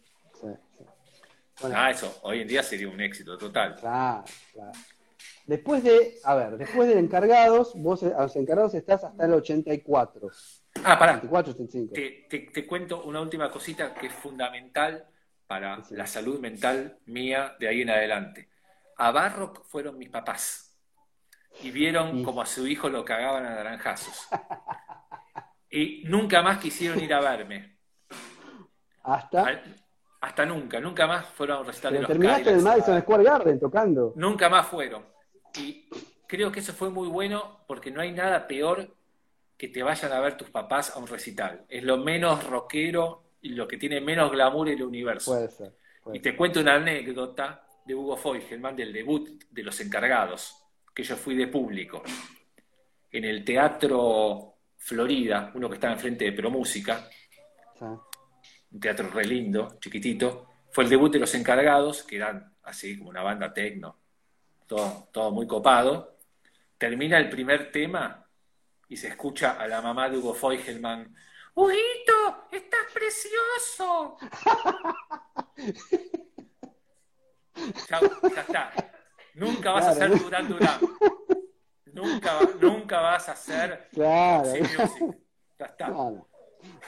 [1.74, 3.78] ah, eso, hoy en día sería un éxito total.
[3.78, 4.72] Claro, claro.
[5.46, 10.30] Después de, a ver, después de encargados, vos a los encargados estás hasta el 84.
[10.84, 11.14] Ah, pará.
[11.14, 11.94] 84, 85.
[11.94, 15.08] Te, te, cuento una última cosita que es fundamental
[15.48, 18.50] para la salud mental mía de ahí en adelante.
[18.98, 20.63] A Barrock fueron mis papás
[21.62, 24.28] y vieron como a su hijo lo cagaban a naranjazos.
[25.70, 27.78] Y nunca más quisieron ir a verme.
[29.04, 29.64] ¿Hasta?
[30.22, 33.24] hasta nunca, nunca más fueron a un recital de los terminaste en el Madison Square
[33.24, 34.14] Garden tocando.
[34.16, 35.04] Nunca más fueron.
[35.60, 35.90] Y
[36.28, 38.96] creo que eso fue muy bueno porque no hay nada peor
[39.58, 41.66] que te vayan a ver tus papás a un recital.
[41.68, 45.32] Es lo menos rockero y lo que tiene menos glamour en el universo.
[45.32, 45.74] Puede ser.
[46.14, 50.63] y te cuento una anécdota de Hugo Feugelman del debut de Los Encargados
[50.94, 52.04] que yo fui de público
[53.12, 57.10] en el Teatro Florida, uno que estaba enfrente de Promúsica,
[57.80, 63.12] un teatro re lindo, chiquitito, fue el debut de los encargados, que eran así como
[63.12, 64.00] una banda tecno,
[64.68, 66.18] todo, todo muy copado.
[66.78, 68.28] Termina el primer tema
[68.90, 71.16] y se escucha a la mamá de Hugo Feugelman,
[71.56, 74.18] ¡Huguito, estás precioso!
[77.90, 78.00] ya,
[78.34, 78.93] ya está.
[79.36, 80.80] Nunca vas a ser Durán Durán.
[81.94, 84.52] Nunca, nunca vas a ser claro.
[85.60, 85.94] Ya está.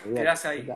[0.04, 0.68] Quedás ahí.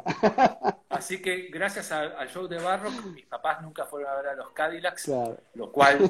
[0.89, 4.51] Así que gracias al, show de Barrock, mis papás nunca fueron a ver a los
[4.51, 5.11] Cadillacs,
[5.55, 6.09] lo cual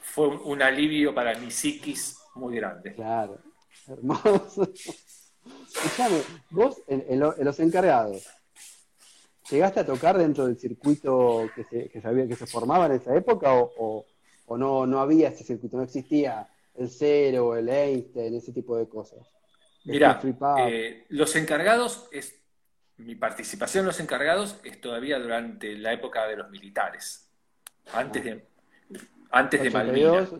[0.00, 2.94] fue un, alivio para mi psiquis muy grande.
[2.94, 3.38] Claro,
[3.86, 4.72] hermoso.
[5.74, 8.28] Escuchame, vos en, los encargados,
[9.50, 13.14] ¿llegaste a tocar dentro del circuito que se, que sabía que se formaba en esa
[13.16, 14.06] época o, o
[14.56, 19.20] no, no había ese circuito, no existía el Cero, el Einstein, ese tipo de cosas.
[19.84, 20.20] Mira,
[20.58, 22.40] eh, los encargados, es,
[22.98, 27.28] mi participación en los encargados es todavía durante la época de los militares,
[27.92, 28.46] antes de,
[29.30, 30.30] antes de Malvinas.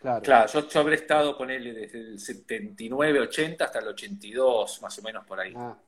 [0.00, 4.98] Claro, claro yo, yo, habré estado, ponerle desde el 79, 80 hasta el 82, más
[4.98, 5.54] o menos por ahí.
[5.56, 5.78] Ah,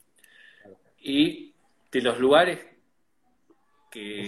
[1.00, 1.54] y
[1.90, 2.58] de los lugares
[3.90, 4.26] que,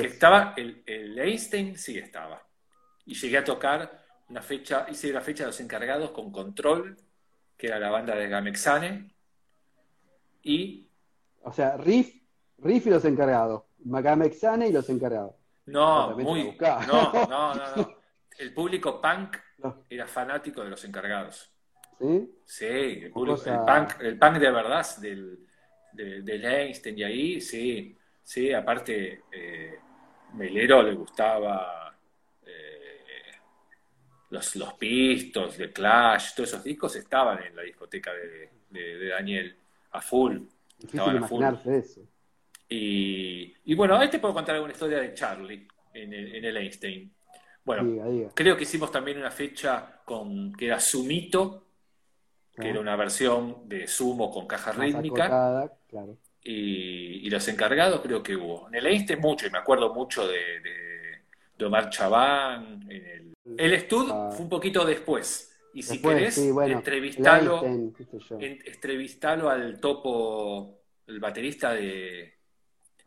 [0.00, 2.47] que estaba, el, el Einstein sí estaba
[3.08, 6.94] y llegué a tocar una fecha, hice la fecha de los encargados con Control,
[7.56, 9.10] que era la banda de Gamexane,
[10.42, 10.86] y...
[11.42, 12.14] O sea, Riff,
[12.58, 15.34] Riff y los encargados, Gamexane y los encargados.
[15.64, 16.54] No, muy...
[16.86, 17.96] No, no, no,
[18.38, 19.38] El público punk
[19.88, 21.50] era fanático de los encargados.
[21.98, 22.30] ¿Sí?
[22.44, 25.46] Sí, el, público, el, punk, el punk de verdad del,
[25.94, 29.78] de, Einstein y ahí, sí, sí, aparte eh,
[30.34, 31.87] Melero le gustaba
[34.30, 39.56] los, los Pistols, The Clash, todos esos discos estaban en la discoteca de, Daniel
[39.92, 40.38] a full.
[40.82, 41.44] Estaban a full.
[41.66, 42.02] Eso.
[42.68, 46.56] Y, y, bueno, ahí te puedo contar alguna historia de Charlie en el, en el
[46.58, 47.10] Einstein.
[47.64, 51.64] Bueno, creo que hicimos también una fecha con que era Sumito,
[52.56, 55.70] que era una versión de Sumo con caja rítmica.
[56.42, 58.68] y, los encargados creo que hubo.
[58.68, 60.60] En el Einstein mucho, y me acuerdo mucho de,
[61.58, 64.30] de, Omar Chabán, en el el Stud ah.
[64.32, 65.56] fue un poquito después.
[65.74, 67.62] Y si querés, entrevistalo,
[68.40, 72.34] entrevistalo al topo el baterista de,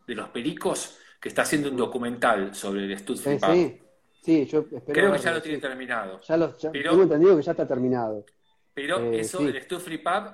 [0.08, 3.82] Los Pericos, que está haciendo un documental sobre el Stud sí, sí,
[4.22, 6.22] sí, yo espero Creo que ya lo tiene terminado.
[6.22, 8.26] Ya lo, tengo entendido que ya está terminado.
[8.74, 10.34] Pero eh, eso, el Stud Free Pub,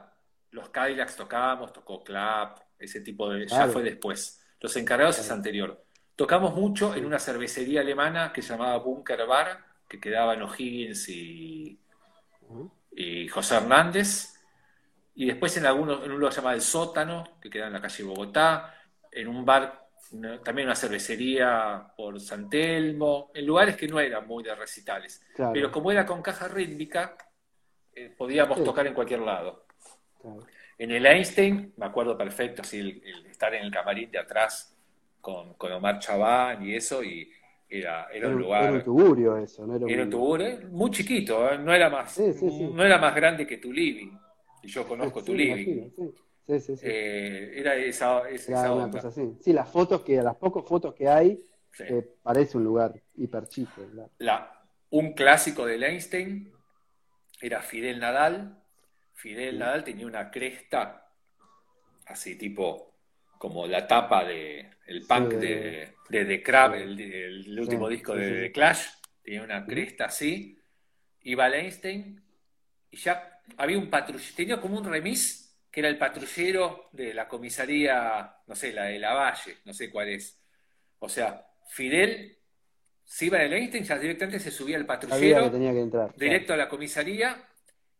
[0.51, 3.47] los Cadillacs tocábamos, tocó Clap, ese tipo de...
[3.47, 4.41] Ya fue después.
[4.59, 5.83] Los encargados es anterior.
[6.15, 11.09] Tocamos mucho en una cervecería alemana que se llamaba Bunker Bar, que quedaba en O'Higgins
[11.09, 11.79] y,
[12.91, 14.33] y José Hernández.
[15.15, 18.03] Y después en, algunos, en un lugar llamado El Sótano, que queda en la calle
[18.03, 18.75] Bogotá,
[19.11, 19.87] en un bar,
[20.43, 25.25] también una cervecería por San Telmo, en lugares que no eran muy de recitales.
[25.53, 27.17] Pero como era con caja rítmica,
[27.95, 29.65] eh, podíamos tocar en cualquier lado.
[30.77, 34.77] En el Einstein, me acuerdo perfecto, así, el, estar en el camarín de atrás
[35.19, 37.31] con, con Omar Chabán y eso, y
[37.69, 38.63] era, era, un lugar.
[38.63, 39.75] Era un tuburio eso, ¿no?
[39.75, 41.57] Era, un tuburio, muy chiquito, ¿eh?
[41.57, 44.17] no, era más, no era más grande que tu living.
[44.63, 45.91] Y yo conozco tu living.
[46.45, 46.85] Sí, sí, sí.
[46.85, 49.35] Eh, era esa, esa, una cosa así.
[49.41, 51.37] Sí, las fotos que, las pocas fotos que hay,
[51.79, 53.81] eh, parece un lugar hiper chico.
[54.19, 54.57] La,
[54.89, 56.53] un clásico de Einstein
[57.41, 58.63] era Fidel Nadal.
[59.13, 61.11] Fidel Nadal tenía una cresta
[62.05, 62.96] así tipo
[63.37, 68.51] como la tapa de el punk de, de, The Crab, el, último disco de The
[68.51, 68.87] Clash,
[69.21, 70.57] tenía una cresta así,
[71.23, 72.23] iba a Einstein
[72.89, 77.27] y ya había un patrullero, tenía como un remis que era el patrullero de la
[77.27, 80.39] comisaría, no sé, la de la Valle, no sé cuál es.
[80.99, 82.37] O sea, Fidel
[83.07, 85.49] si iba a Einstein, ya directamente se subía al patrullero,
[86.17, 87.41] directo a la comisaría,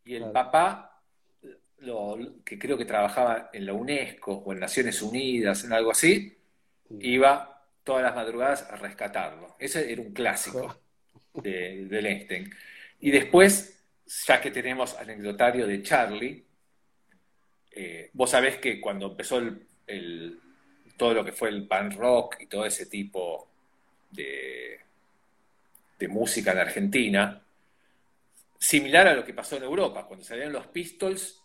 [0.04, 0.87] y el papá,
[2.44, 6.36] que creo que trabajaba en la UNESCO o en Naciones Unidas, en algo así,
[7.00, 9.56] iba todas las madrugadas a rescatarlo.
[9.58, 10.80] Ese era un clásico
[11.34, 12.52] de, de Einstein.
[13.00, 13.82] Y después,
[14.26, 16.44] ya que tenemos anecdotario de Charlie,
[17.70, 20.40] eh, vos sabés que cuando empezó el,
[20.96, 23.48] todo lo que fue el pan rock y todo ese tipo
[24.10, 24.80] de,
[25.98, 27.40] de música en Argentina,
[28.58, 30.06] similar a lo que pasó en Europa.
[30.06, 31.40] Cuando salieron los Pistols,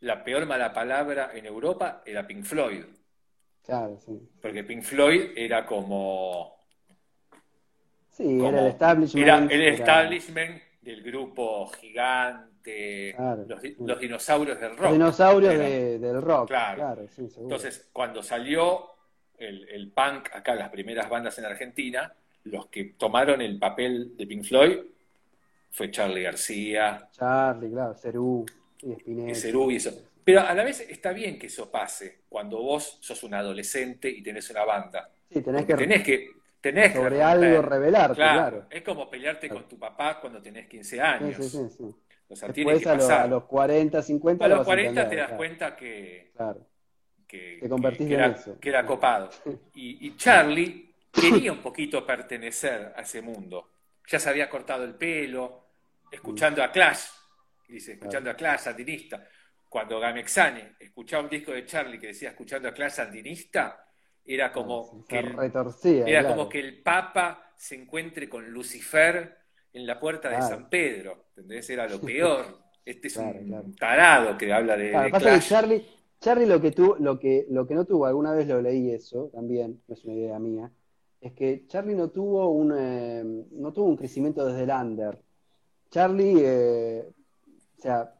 [0.00, 2.84] la peor mala palabra en Europa era Pink Floyd.
[3.64, 4.20] Claro, sí.
[4.40, 6.56] Porque Pink Floyd era como.
[8.10, 9.26] Sí, era el establishment.
[9.26, 13.14] Era el establishment del grupo gigante,
[13.78, 14.82] los, dinosaurios del rock.
[14.82, 16.48] Los dinosaurios del rock.
[16.48, 18.94] Claro, sí, Entonces, cuando salió
[19.36, 24.26] el, el punk acá, las primeras bandas en Argentina, los que tomaron el papel de
[24.26, 24.78] Pink Floyd
[25.70, 27.08] fue Charlie García.
[27.12, 28.46] Charlie, claro, Cerú
[28.86, 29.38] y Spinetta.
[29.38, 29.92] Cerú y eso.
[30.24, 34.22] Pero a la vez está bien que eso pase cuando vos sos un adolescente y
[34.22, 35.08] tenés una banda.
[35.30, 36.30] Sí, tenés que, tenés que
[36.60, 41.36] tenés sobre algo revelarte, claro, Es como pelearte con tu papá cuando tenés 15 años.
[41.36, 41.84] Sí, sí, sí.
[42.28, 43.22] O sea, tiene que pasar.
[43.22, 44.44] A, los 40, 50.
[44.44, 46.66] A los 40 te das cuenta que, claro.
[47.26, 48.58] que, te convertiste era, en eso.
[48.58, 49.30] que era copado.
[49.74, 53.70] Y, y Charlie quería un poquito pertenecer a ese mundo.
[54.08, 55.66] Ya se había cortado el pelo,
[56.10, 57.06] escuchando a Clash,
[57.68, 59.24] dice, escuchando a Clash, sandinista.
[59.68, 63.84] Cuando Gamexane escuchaba un disco de Charlie que decía escuchando a Clash sandinista,
[64.24, 65.36] era como, que, el,
[66.06, 69.36] era como que el Papa se encuentre con Lucifer
[69.72, 71.68] en la puerta de San Pedro, ¿entendés?
[71.70, 72.64] Era lo peor.
[72.86, 75.48] Este es un tarado que habla de, Clash.
[75.48, 75.84] Charlie,
[76.20, 79.82] Charlie lo que, lo, que, lo que no tuvo, alguna vez lo leí eso también,
[79.88, 80.70] no es una idea mía,
[81.20, 85.18] es que Charlie no tuvo un, eh, no tuvo un crecimiento desde el under.
[85.90, 87.08] Charlie, eh,
[87.86, 88.14] sea,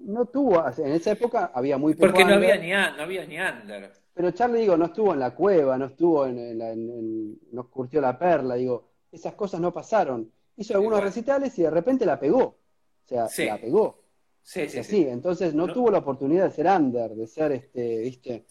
[0.00, 3.38] no tuvo, en esa época había muy poco Porque no había, ni, no había ni
[3.38, 3.92] under.
[4.12, 8.18] Pero Charlie, digo, no estuvo en la cueva, no estuvo en, en, no curtió la
[8.18, 10.30] perla, digo, esas cosas no pasaron.
[10.56, 12.42] Hizo algunos recitales y de repente la pegó.
[12.42, 12.58] O
[13.04, 14.04] sea, la pegó.
[14.42, 15.06] Sí, sí, sí.
[15.08, 18.44] Entonces no, tuvo la oportunidad de ser under, de ser este, viste.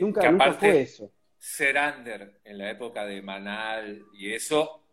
[0.00, 1.10] nunca, nunca fue eso
[1.40, 4.84] ser under en la época de Manal y eso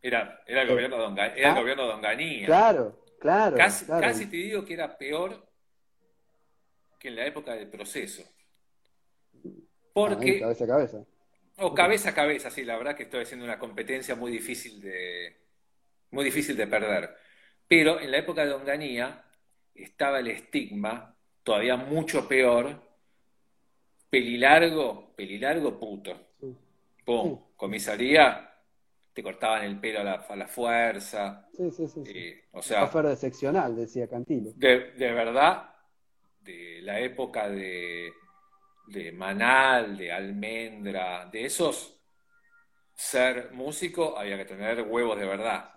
[0.00, 1.36] era, era el gobierno de Onganía.
[1.36, 2.46] Era el ah, gobierno de Onganía.
[2.46, 5.48] Claro, claro casi, casi, te digo que era peor
[6.98, 8.22] que en la época del proceso.
[9.92, 10.40] Porque.
[10.40, 11.04] cabeza a cabeza.
[11.58, 15.36] O cabeza a cabeza, sí, la verdad que estoy haciendo una competencia muy difícil de.
[16.10, 17.16] muy difícil de perder.
[17.66, 19.24] Pero en la época de Onganía
[19.74, 22.80] estaba el estigma todavía mucho peor
[24.12, 26.28] pelilargo, pelilargo puto.
[27.04, 28.52] Pum, comisaría,
[29.12, 31.48] te cortaban el pelo a la, fuerza.
[31.70, 32.02] Sí, sí, sí.
[32.06, 34.52] Eh, o sea, de seccional, decía Cantilo.
[34.56, 35.74] De, verdad,
[36.40, 38.12] de la época de,
[38.86, 42.00] de Manal, de Almendra, de esos,
[42.94, 45.72] ser músico había que tener huevos de verdad.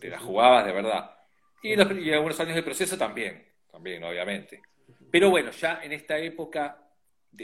[0.00, 1.16] te la jugabas de verdad.
[1.62, 4.62] Y, y algunos años de proceso también, también, obviamente.
[5.10, 6.82] Pero bueno, ya en esta época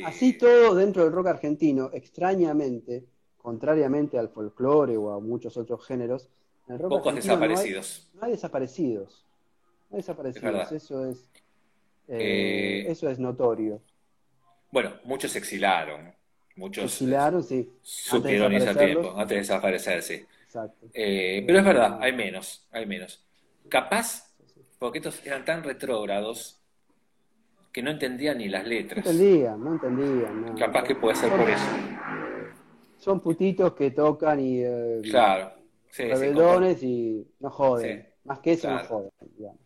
[0.05, 3.07] Así todo dentro del rock argentino, extrañamente,
[3.37, 6.29] contrariamente al folclore o a muchos otros géneros,
[6.69, 8.11] el rock Pocos desaparecidos.
[8.15, 9.25] No hay, desaparecidos.
[9.91, 10.73] No hay desaparecidos.
[10.73, 11.19] eso es
[12.09, 13.81] eh, Eh, eso es notorio.
[14.71, 16.13] Bueno, muchos se exilaron.
[16.57, 17.71] Muchos Fusilaron, sí.
[17.83, 20.27] supieron irse a tiempo, antes de desaparecerse.
[20.45, 20.87] Exacto.
[20.93, 23.25] Eh, pero es verdad, hay menos, hay menos.
[23.69, 24.35] Capaz,
[24.79, 26.61] porque estos eran tan retrógrados
[27.73, 29.07] que no entendían ni las No letras.
[29.07, 30.47] entendían, no entendían.
[30.47, 30.55] no.
[30.57, 31.67] Capaz que puede ser por eso.
[32.99, 34.63] Son putitos que tocan y
[35.09, 35.53] Claro.
[36.05, 38.03] Sí, rebeldones y no joden.
[38.03, 38.83] Sí, Más que eso claro.
[38.83, 39.11] no joden.
[39.37, 39.61] digamos.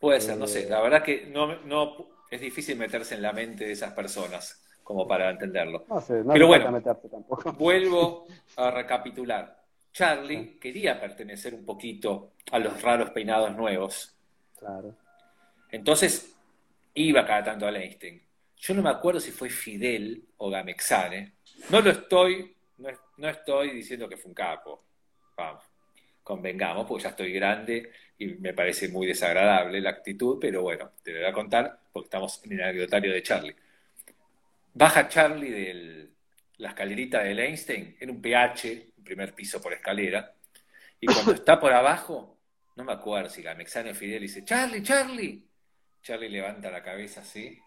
[0.00, 0.64] Puede ser, no sé.
[0.66, 4.64] Eh, La verdad que no, no es difícil meterse en la mente de esas personas
[4.82, 5.84] como para entenderlo.
[5.88, 6.80] No sé, no Pero bueno.
[6.82, 7.52] tampoco.
[7.52, 8.26] Vuelvo
[8.56, 9.62] a recapitular.
[9.92, 14.16] Charlie quería pertenecer un poquito a los raros peinados nuevos.
[14.58, 14.94] Claro.
[15.70, 16.34] Entonces
[16.94, 18.22] iba cada tanto a Einstein.
[18.56, 21.34] Yo no me acuerdo si fue Fidel o Gamexane.
[21.70, 24.84] No lo estoy, no, no estoy diciendo que fue un capo.
[25.36, 25.64] Vamos,
[26.22, 31.12] convengamos, porque ya estoy grande y me parece muy desagradable la actitud, pero bueno, te
[31.12, 33.56] lo voy a contar porque estamos en el anecdotario de Charlie.
[34.74, 36.08] Baja Charlie de
[36.58, 40.34] la escalerita del Einstein en un PH, primer piso por escalera,
[41.00, 42.38] y cuando está por abajo,
[42.76, 45.46] no me acuerdo si Gamexane o Fidel dice, Charlie, Charlie.
[46.02, 47.58] Charlie levanta la cabeza así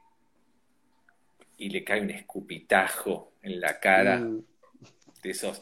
[1.57, 4.45] y le cae un escupitajo en la cara Mm,
[5.23, 5.61] de esos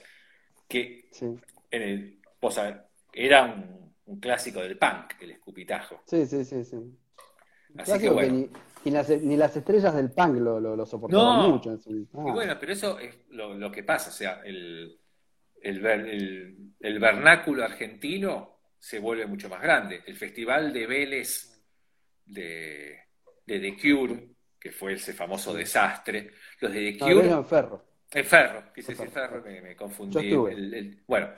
[0.68, 1.26] que sí.
[1.72, 2.20] en el,
[3.14, 6.02] era un, un clásico del punk, el escupitajo.
[6.06, 6.78] Sí, sí, sí, sí.
[7.78, 8.34] Así Clásico que bueno.
[8.34, 8.50] ni,
[8.86, 11.50] ni las, ni las estrellas del punk lo, lo, lo soportaban No.
[11.50, 11.72] mucho.
[11.72, 15.00] en su- ah, Y bueno, pero eso es lo, lo que pasa, o sea, el,
[15.62, 20.02] el, ver- el- el vernáculo argentino se vuelve mucho más grande.
[20.06, 21.64] El festival de Vélez
[22.26, 23.00] de,
[23.46, 24.28] de The Cure,
[24.60, 27.86] que fue ese famoso desastre, los de The no, Cure, Vélez en Ferro.
[28.12, 29.42] el Ferro, quise decir Ferro.
[29.44, 30.32] Me, confundí.
[30.34, 31.30] El- el- bueno,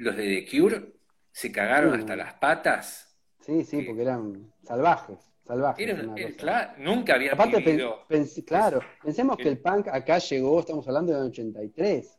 [0.00, 0.92] los de The Cure
[1.30, 2.00] se cagaron Sí.
[2.00, 3.16] hasta las patas.
[3.40, 5.18] Sí, sí, porque eran salvajes.
[5.46, 5.88] Salvajes.
[5.88, 10.86] Era, una claro, nunca habían Aparte, pen- claro, pensemos que el punk acá llegó, estamos
[10.86, 12.18] hablando del 83.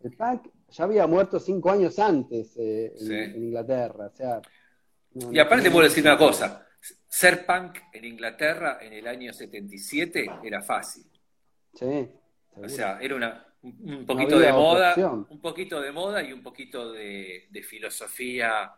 [0.00, 3.14] El punk ya había muerto cinco años antes eh, en, Sí.
[3.14, 4.06] en Inglaterra.
[4.06, 4.40] O sea,
[5.14, 6.66] no- Y aparte no- puedo decir una cosa,
[7.06, 11.04] ser punk en Inglaterra en el año 77 era fácil.
[11.74, 12.08] Sí,
[12.56, 15.26] O sea, era una, un No poquito de moda, opción.
[15.30, 18.72] un poquito de moda y un poquito de, de filosofía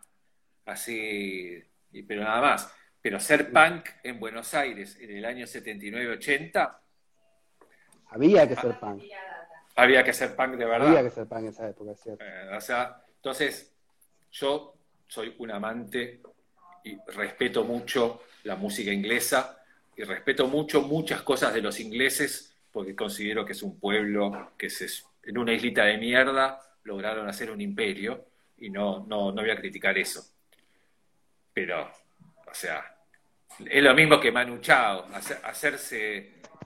[0.65, 1.61] así,
[1.91, 2.71] y- pero nada más.
[3.01, 6.77] Pero ser punk en Buenos Aires en el año 79-80,
[8.09, 9.03] había que ser punk.
[9.75, 10.87] había que ser punk de verdad.
[10.89, 12.23] Había que ser punk en esa época, es cierto.
[12.23, 13.75] Eh, o sea, entonces,
[14.31, 14.75] yo
[15.07, 16.21] soy un amante
[16.83, 19.59] y respeto mucho la música inglesa
[19.95, 24.69] y respeto mucho muchas cosas de los ingleses porque considero que es un pueblo que
[24.69, 24.85] se,
[25.23, 28.25] en una islita de mierda lograron hacer un imperio
[28.57, 30.21] y no, no, no voy a criticar eso.
[31.53, 32.83] Pero, o sea,
[33.65, 36.33] es lo mismo que Manu Chao, hacer- hacerse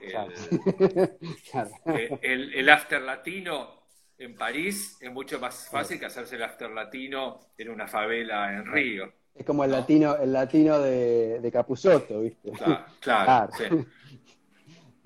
[1.86, 3.84] el, el, el after latino
[4.18, 8.66] en París es mucho más fácil que hacerse el after latino en una favela en
[8.66, 9.12] Río.
[9.32, 12.50] Es como el latino, el latino de, de Capusotto, ¿viste?
[12.50, 13.24] Claro, claro.
[13.24, 13.52] Claro.
[13.56, 13.86] sí.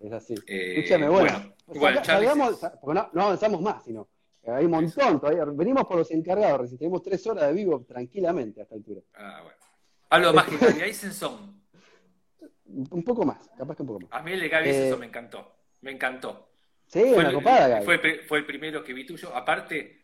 [0.04, 0.34] Es así.
[0.46, 1.32] Eh, Escúchame, bueno.
[1.66, 4.08] bueno, bueno, salgamos- porque no, no avanzamos más, sino.
[4.42, 5.44] que Hay un montón todavía.
[5.46, 9.00] Venimos por los encargados, recién tenemos tres horas de vivo tranquilamente a esta altura.
[9.14, 9.58] Ah, bueno.
[10.10, 11.64] Algo más que Gaby Eisenson.
[12.66, 14.08] Un poco más, capaz que un poco más.
[14.12, 15.54] A mí el de Gaby Eh, Eisenson me encantó.
[15.80, 16.50] Me encantó.
[16.86, 17.84] Sí, Fue una el, copada, Gaby.
[17.84, 19.34] fue, el pri- fue el primero que vi tuyo.
[19.34, 20.02] Aparte,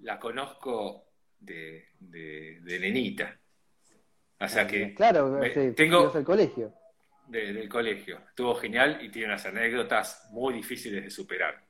[0.00, 1.04] la conozco
[1.38, 3.38] de, de, de nenita.
[4.40, 6.74] O sea que Claro, me- sí, tengo- al colegio.
[7.28, 8.18] De- del colegio.
[8.28, 11.62] Estuvo genial y tiene unas anécdotas muy difíciles de superar.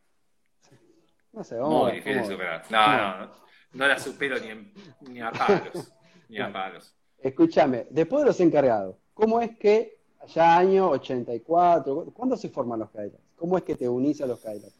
[1.33, 2.65] No sé, vamos a Muy ver, difícil de a superar.
[2.71, 3.33] No, no, no.
[3.73, 5.93] No la supero ni, en- ni a palos.
[6.29, 6.93] Ni a palos.
[7.19, 12.91] Escúchame, después de los encargados, ¿cómo es que allá año 84, ¿cuándo se forman los
[12.91, 13.23] Cadillacs?
[13.37, 14.75] ¿Cómo es que te unís a los Cadillacs?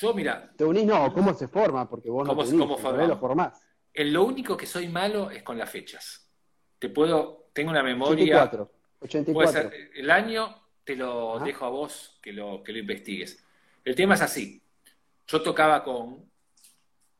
[0.00, 0.84] Yo, mira, ¿Te unís?
[0.84, 1.88] No, ¿cómo se forma?
[1.88, 3.60] Porque vos no ¿Cómo- te unís, cómo lo formás.
[3.94, 6.28] en lo único que soy malo es con las fechas.
[6.78, 8.14] Te puedo, tengo una memoria.
[8.44, 8.72] 84.
[8.98, 9.70] Puede 84.
[9.70, 13.44] ser, el año te lo dejo a vos que lo, que lo investigues.
[13.84, 14.62] El tema es así.
[15.26, 16.28] Yo tocaba con.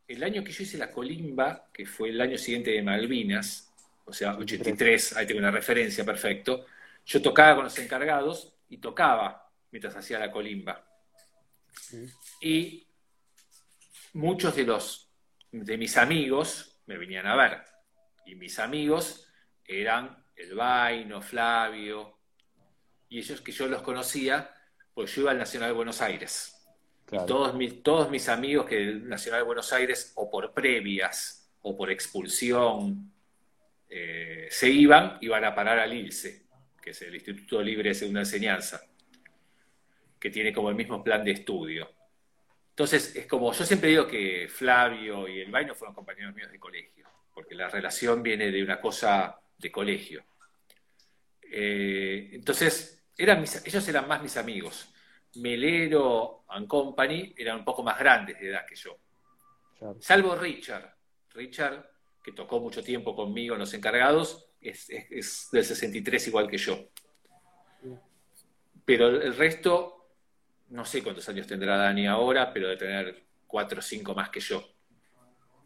[0.06, 3.70] El año que yo hice la colimba, que fue el año siguiente de Malvinas,
[4.06, 6.64] o sea, 83, ahí tengo una referencia, perfecto.
[7.04, 10.82] Yo tocaba con los encargados y tocaba mientras hacía la colimba.
[12.40, 12.86] Y
[14.14, 15.10] muchos de los
[15.52, 17.62] de mis amigos me venían a ver.
[18.24, 19.28] Y mis amigos
[19.64, 22.16] eran el Vaino, Flavio,
[23.08, 24.54] y ellos que yo los conocía
[24.98, 26.60] pues yo iba al Nacional de Buenos Aires.
[27.12, 31.48] Y todos mis, todos mis amigos que del Nacional de Buenos Aires, o por previas,
[31.62, 33.12] o por expulsión,
[33.88, 36.46] eh, se iban, iban a parar al ILSE,
[36.82, 38.82] que es el Instituto Libre de Segunda Enseñanza,
[40.18, 41.88] que tiene como el mismo plan de estudio.
[42.70, 46.58] Entonces, es como, yo siempre digo que Flavio y el Vaino fueron compañeros míos de
[46.58, 50.24] colegio, porque la relación viene de una cosa de colegio.
[51.42, 54.92] Eh, entonces, eran ellos eran más mis amigos.
[55.36, 58.98] Melero and Company eran un poco más grandes de edad que yo.
[60.00, 60.94] Salvo Richard.
[61.34, 61.90] Richard,
[62.22, 66.90] que tocó mucho tiempo conmigo en los encargados, es, es del 63 igual que yo.
[68.84, 69.98] Pero el resto
[70.70, 74.40] no sé cuántos años tendrá Dani ahora, pero de tener cuatro o cinco más que
[74.40, 74.62] yo.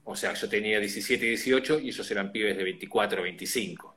[0.04, 3.96] O sea, yo tenía 17 y 18 y ellos eran pibes de 24 o 25.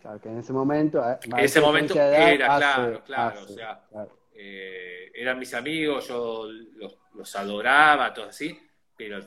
[0.00, 1.08] Claro, que en ese momento...
[1.08, 3.42] Eh, en ese momento era, claro, claro.
[3.42, 3.84] o sea,
[4.34, 6.48] eh, eran mis amigos, yo
[7.14, 8.58] los, adoraba, todo así,
[8.96, 9.18] pero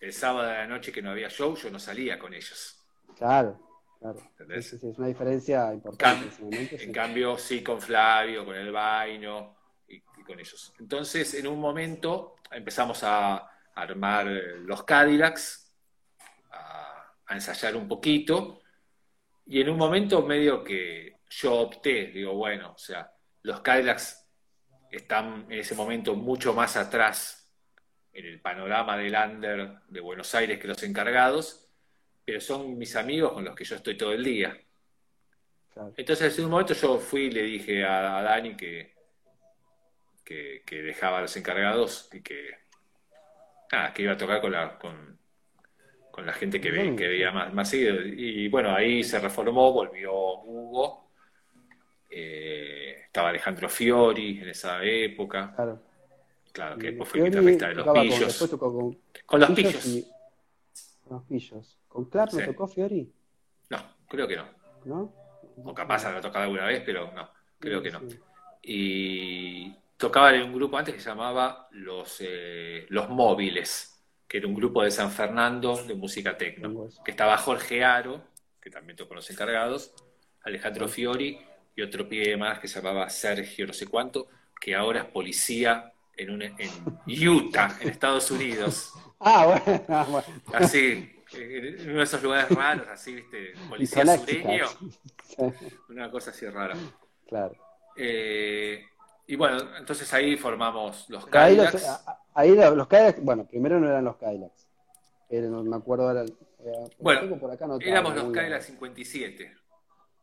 [0.00, 2.80] el sábado de la noche que no había show, yo no salía con ellos.
[3.16, 3.60] Claro,
[3.98, 4.20] claro.
[4.50, 6.24] es una diferencia importante.
[6.24, 9.56] en, ese momento, en cambio, sí con Flavio, con el Vaino
[10.24, 10.72] con ellos.
[10.80, 15.63] Entonces, en un momento empezamos a armar los Cadillacs,
[17.26, 18.60] a, ensayar un poquito,
[19.46, 23.12] y en un momento medio que yo opté, digo, bueno, o sea,
[23.42, 24.26] los Cadillacs
[24.90, 27.52] están en ese momento mucho más atrás
[28.12, 31.68] en el panorama del under de Buenos Aires que los encargados,
[32.24, 34.56] pero son mis amigos con los que yo estoy todo el día.
[35.96, 38.94] Entonces, en un momento yo fui y le dije a Dani que,
[40.24, 42.50] que, dejaba a los encargados y que,
[43.94, 45.18] que iba a tocar con la, con,
[46.22, 48.00] la gente que, que veía más, más seguido.
[48.02, 51.10] Y bueno, ahí se reformó, volvió Hugo,
[52.10, 55.52] eh, estaba Alejandro Fiori en esa época.
[55.54, 55.82] Claro.
[56.52, 58.38] Claro, que después fue guitarrista de los pillos.
[59.26, 60.06] Con, los pillos.
[61.02, 61.78] Con los pillos.
[61.88, 63.12] ¿Con Clark no tocó Fiori?
[63.70, 64.44] No, creo que no.
[64.84, 65.12] ¿No?
[65.64, 68.00] O capaz ha tocado alguna vez, pero no, creo que no.
[68.62, 73.93] Y, tocaba en un grupo antes que se llamaba Los, eh, Los Móviles,
[74.34, 78.20] que era un grupo de San Fernando de música tecno, que estaba Jorge Aro,
[78.60, 79.94] que también tocó los encargados,
[80.42, 81.38] Alejandro Fiori
[81.76, 84.26] y otro pie más que se llamaba Sergio no sé cuánto,
[84.60, 88.92] que ahora es policía en, un, en Utah, en Estados Unidos.
[89.20, 94.66] Ah, bueno, Así, en uno de esos lugares raros, así, viste, policía sureño.
[95.88, 96.76] Una cosa así rara.
[97.26, 97.54] Claro.
[97.96, 98.84] Eh,
[99.26, 102.04] y bueno, entonces ahí formamos los Cadillacs.
[102.34, 104.68] Ahí los, Cadillacs, bueno, primero no eran los Cadillacs.
[105.30, 106.24] no me acuerdo ahora.
[106.98, 109.56] bueno, por acá no éramos los Cadillacs 57.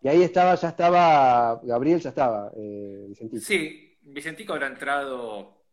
[0.04, 3.44] Y ahí estaba, ya estaba, Gabriel ya estaba, eh, Vicentico.
[3.44, 5.64] Sí, Vicentico habrá entrado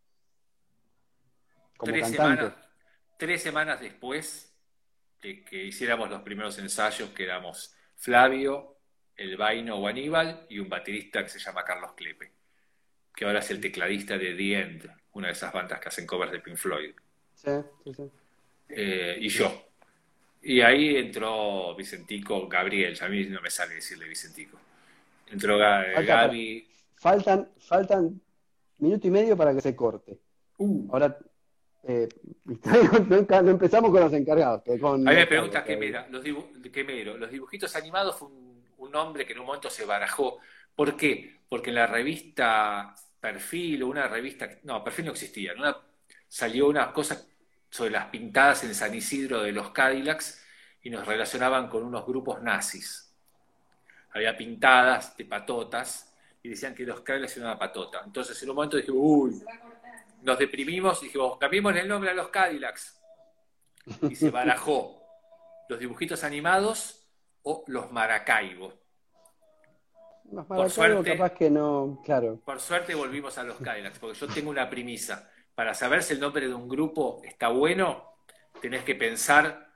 [1.79, 2.53] tres semanas,
[3.17, 4.55] tres semanas después
[5.21, 8.77] de que hiciéramos los primeros ensayos, que éramos Flavio,
[9.17, 12.38] el Vaino o Aníbal y un baterista que se llama Carlos Clepe
[13.19, 16.31] que ahora es el tecladista de The End, una de esas bandas que hacen covers
[16.31, 16.93] de Pink Floyd.
[17.35, 17.51] Sí,
[17.83, 18.11] sí, sí.
[18.69, 19.65] Eh, y yo.
[20.41, 24.57] Y ahí entró Vicentico, Gabriel, a mí no me sale decirle Vicentico.
[25.33, 26.69] Entró Gaby.
[26.95, 28.21] Faltan, faltan
[28.79, 30.17] minuto y medio para que se corte.
[30.59, 30.89] Uh.
[30.93, 31.19] Ahora,
[31.89, 32.09] eh,
[32.45, 34.63] no, empezamos con los encargados.
[34.81, 39.27] Con a mí me preguntas qué mira, los, los dibujitos animados fue un, un nombre
[39.27, 40.39] que en un momento se barajó.
[40.77, 41.41] ¿Por qué?
[41.49, 45.53] Porque en la revista Perfil o una revista, no, Perfil no existía,
[46.29, 47.27] salió una cosa
[47.71, 50.45] sobre las pintadas en San Isidro de los Cadillacs
[50.83, 53.13] y nos relacionaban con unos grupos nazis.
[54.13, 58.03] Había pintadas de patotas y decían que los Cadillacs eran una patota.
[58.05, 59.45] Entonces en un momento dijimos, uy,
[60.23, 63.01] nos deprimimos y dijimos, cambiemos el nombre a los Cadillacs.
[64.09, 65.03] Y se barajó
[65.69, 67.07] los dibujitos animados
[67.43, 67.91] o los
[70.31, 72.41] Por suerte, capaz que no, claro.
[72.45, 75.31] Por suerte volvimos a los Cadillacs, porque yo tengo una premisa.
[75.55, 78.19] Para saber si el nombre de un grupo está bueno,
[78.61, 79.69] tenés que pensar.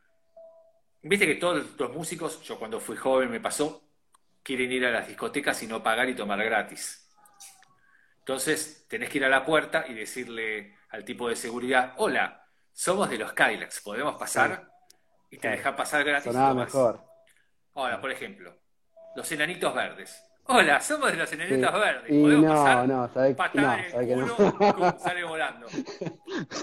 [1.02, 3.82] Viste que todos los músicos, yo cuando fui joven me pasó,
[4.42, 7.08] quieren ir a las discotecas y no pagar y tomar gratis.
[8.18, 13.10] Entonces tenés que ir a la puerta y decirle al tipo de seguridad, hola, somos
[13.10, 14.70] de los Cadillacs, ¿podemos pasar?
[15.30, 16.30] Y te deja pasar gratis.
[16.30, 17.02] Sonaba mejor.
[17.74, 18.54] Ahora, por ejemplo,
[19.16, 20.22] los enanitos verdes.
[20.46, 22.08] Hola, somos de los enanitos verdes.
[22.08, 22.88] ¿Podemos no, pasar?
[22.88, 24.98] No, sabés, no, que no.
[24.98, 25.66] sale volando.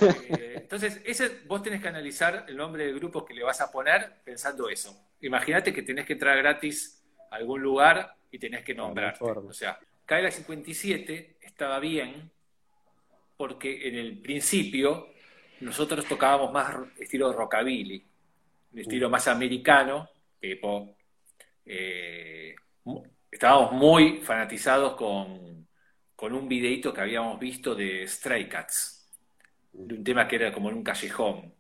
[0.02, 3.72] Eh, entonces, ese, vos tenés que analizar el nombre del grupo que le vas a
[3.72, 5.10] poner pensando eso.
[5.22, 9.18] Imagínate que tenés que entrar gratis a algún lugar y tenés que nombrar.
[9.20, 12.32] O sea, Kaila 57 estaba bien
[13.38, 15.10] porque en el principio
[15.62, 18.06] nosotros tocábamos más estilo rockabilly,
[18.74, 20.10] un estilo más americano,
[20.40, 20.96] tipo,
[21.66, 22.56] eh,
[23.40, 25.66] estábamos muy fanatizados con,
[26.14, 29.10] con un videito que habíamos visto de Stray Cats,
[29.72, 31.56] de un tema que era como en un callejón.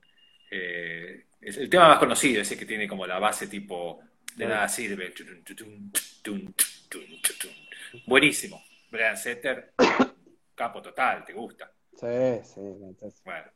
[0.52, 4.02] Eh, el tema más conocido, ese que tiene como la base tipo
[4.36, 5.14] de nada sirve.
[8.06, 8.62] Buenísimo.
[8.92, 9.72] Brian Setter,
[10.56, 11.72] capo total, ¿te gusta?
[11.96, 12.60] Sí, sí.
[13.24, 13.52] Bueno,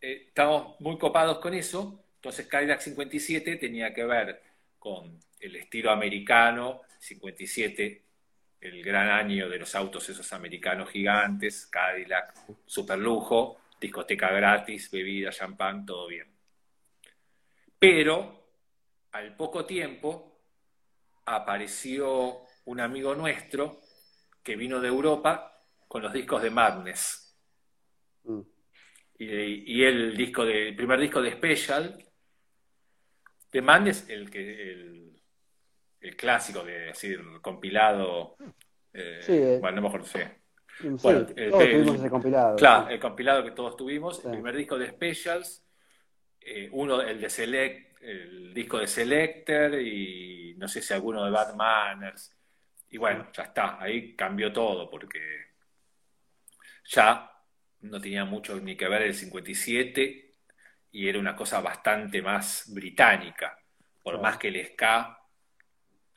[0.00, 2.04] eh, estamos muy copados con eso.
[2.14, 4.42] Entonces Cadillac 57 tenía que ver
[4.78, 8.04] con el estilo americano, 57,
[8.60, 12.34] el gran año de los autos esos americanos gigantes, Cadillac,
[12.66, 16.26] super lujo, discoteca gratis, bebida, champán, todo bien.
[17.78, 18.38] Pero
[19.12, 20.40] al poco tiempo
[21.24, 23.80] apareció un amigo nuestro
[24.42, 27.36] que vino de Europa con los discos de Madness.
[28.24, 28.40] Mm.
[29.20, 32.04] Y, el disco de, primer disco de Special,
[33.50, 35.07] de Madness, el que el,
[36.00, 38.36] el clásico de así compilado.
[38.92, 40.38] Eh, eh, bueno, no mejor sé.
[40.80, 42.56] Bueno, todos tuvimos ese compilado.
[42.56, 45.64] Claro, el compilado que todos tuvimos, el primer disco de Specials,
[46.40, 51.30] eh, uno, el de Select, el disco de Selector y no sé si alguno de
[51.30, 52.34] Bad Manners.
[52.90, 55.20] Y bueno, ya está, ahí cambió todo porque
[56.84, 57.30] ya
[57.80, 60.32] no tenía mucho ni que ver el 57
[60.92, 63.58] y era una cosa bastante más británica,
[64.02, 65.17] por más que el ska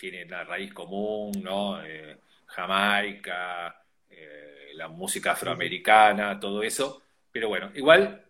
[0.01, 1.79] tiene la raíz común, ¿no?
[1.85, 8.25] Eh, Jamaica, eh, la música afroamericana, todo eso, pero bueno, igual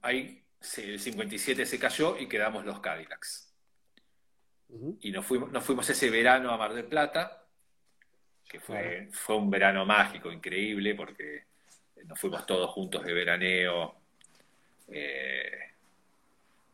[0.00, 0.42] ahí
[0.78, 3.52] el 57 se cayó y quedamos los Cadillacs.
[5.00, 7.44] Y nos fuimos, nos fuimos ese verano a Mar del Plata,
[8.48, 11.44] que fue, fue un verano mágico, increíble, porque
[12.06, 13.96] nos fuimos todos juntos de veraneo,
[14.88, 15.69] eh,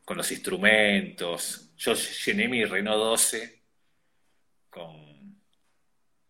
[0.07, 1.73] con los instrumentos.
[1.77, 3.63] Yo llené mi Renault 12
[4.71, 5.43] con,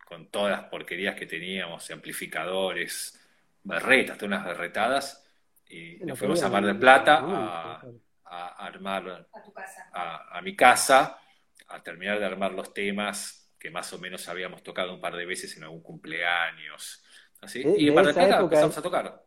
[0.04, 3.20] con todas las porquerías que teníamos, amplificadores,
[3.62, 5.22] berretas, todas unas berretadas
[5.68, 7.20] y nos fuimos a Mar del Plata
[8.24, 9.28] a, armar
[9.92, 11.18] a, mi casa,
[11.68, 15.26] a terminar de armar los temas que más o menos habíamos tocado un par de
[15.26, 17.04] veces en algún cumpleaños.
[17.42, 17.62] Así.
[17.76, 19.22] y en Mar del Plata empezamos a tocar.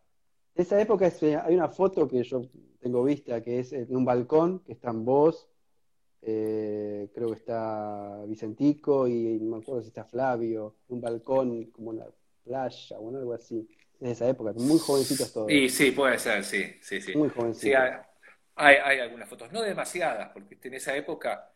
[0.56, 2.41] Esa época eh, hay una foto que yo
[2.80, 5.49] tengo vista que es en un balcón, que están vos,
[6.21, 11.91] eh, creo que está Vicentico y no me acuerdo si está Flavio, un balcón como
[11.91, 12.05] una
[12.43, 13.67] playa o algo así
[14.01, 15.47] en esa época, muy jovencitos todos.
[15.49, 17.15] Sí, sí, puede ser, sí, sí, sí.
[17.15, 17.82] Muy jovencitos.
[18.55, 21.51] hay, hay, algunas fotos, no demasiadas, porque en esa época...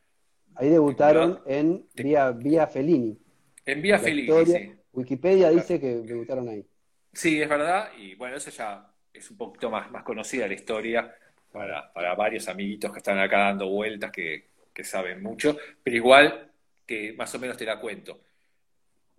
[0.56, 3.18] Ahí debutaron en Vía, Vía Fellini.
[3.66, 4.74] En Vía Fellini, sí.
[4.92, 6.66] Wikipedia dice que debutaron ahí.
[7.14, 11.16] Sí, es verdad, y bueno, eso ya es un poquito más, más conocida la historia
[11.52, 16.52] para, para varios amiguitos que están acá dando vueltas que, que saben mucho, pero igual
[16.86, 18.22] que más o menos te la cuento.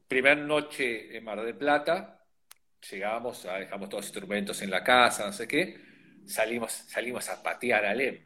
[0.09, 2.21] Primer noche en Mar del Plata,
[2.91, 5.81] llegamos, ah, dejamos todos los instrumentos en la casa, no sé qué,
[6.27, 8.21] salimos, salimos a patear a Alem.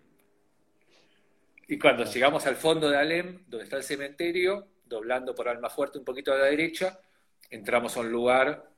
[1.68, 5.98] Y cuando llegamos al fondo de Alem, donde está el cementerio, doblando por Alma Fuerte
[5.98, 6.98] un poquito a la derecha,
[7.50, 8.70] entramos a un lugar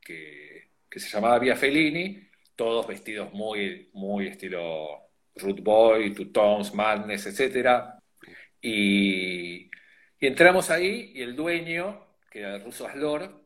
[0.00, 7.26] que, se llamaba Via Fellini, todos vestidos muy, muy estilo Root Boy, Two Tones, Madness,
[7.26, 8.00] etc.
[8.60, 9.70] Y,
[10.20, 13.44] entramos ahí y el dueño, que era el ruso Aslor,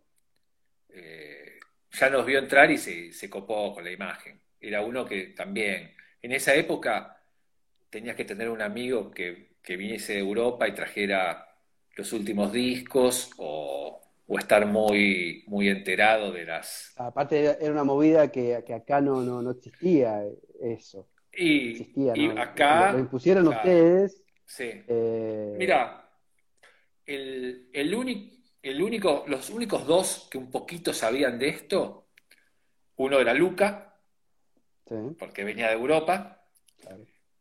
[0.91, 1.59] eh,
[1.93, 4.41] ya nos vio entrar y se, copó con la imagen.
[4.61, 7.23] Era uno que también, en esa época,
[7.91, 11.49] tenías que tener un amigo que, viniese de Europa y trajera
[11.97, 16.93] los últimos discos o, estar muy, muy enterado de las...
[16.97, 20.25] Aparte era una movida que, acá no, no, existía
[20.61, 21.09] eso.
[21.33, 22.93] Y, acá...
[22.93, 24.23] Lo, impusieron ustedes.
[24.45, 24.71] Sí.
[24.89, 26.11] Eh, Mira,
[27.05, 32.09] el, el único el único, los únicos dos que un poquito sabían de esto,
[32.97, 33.97] uno era Luca,
[35.19, 36.45] porque venía de Europa,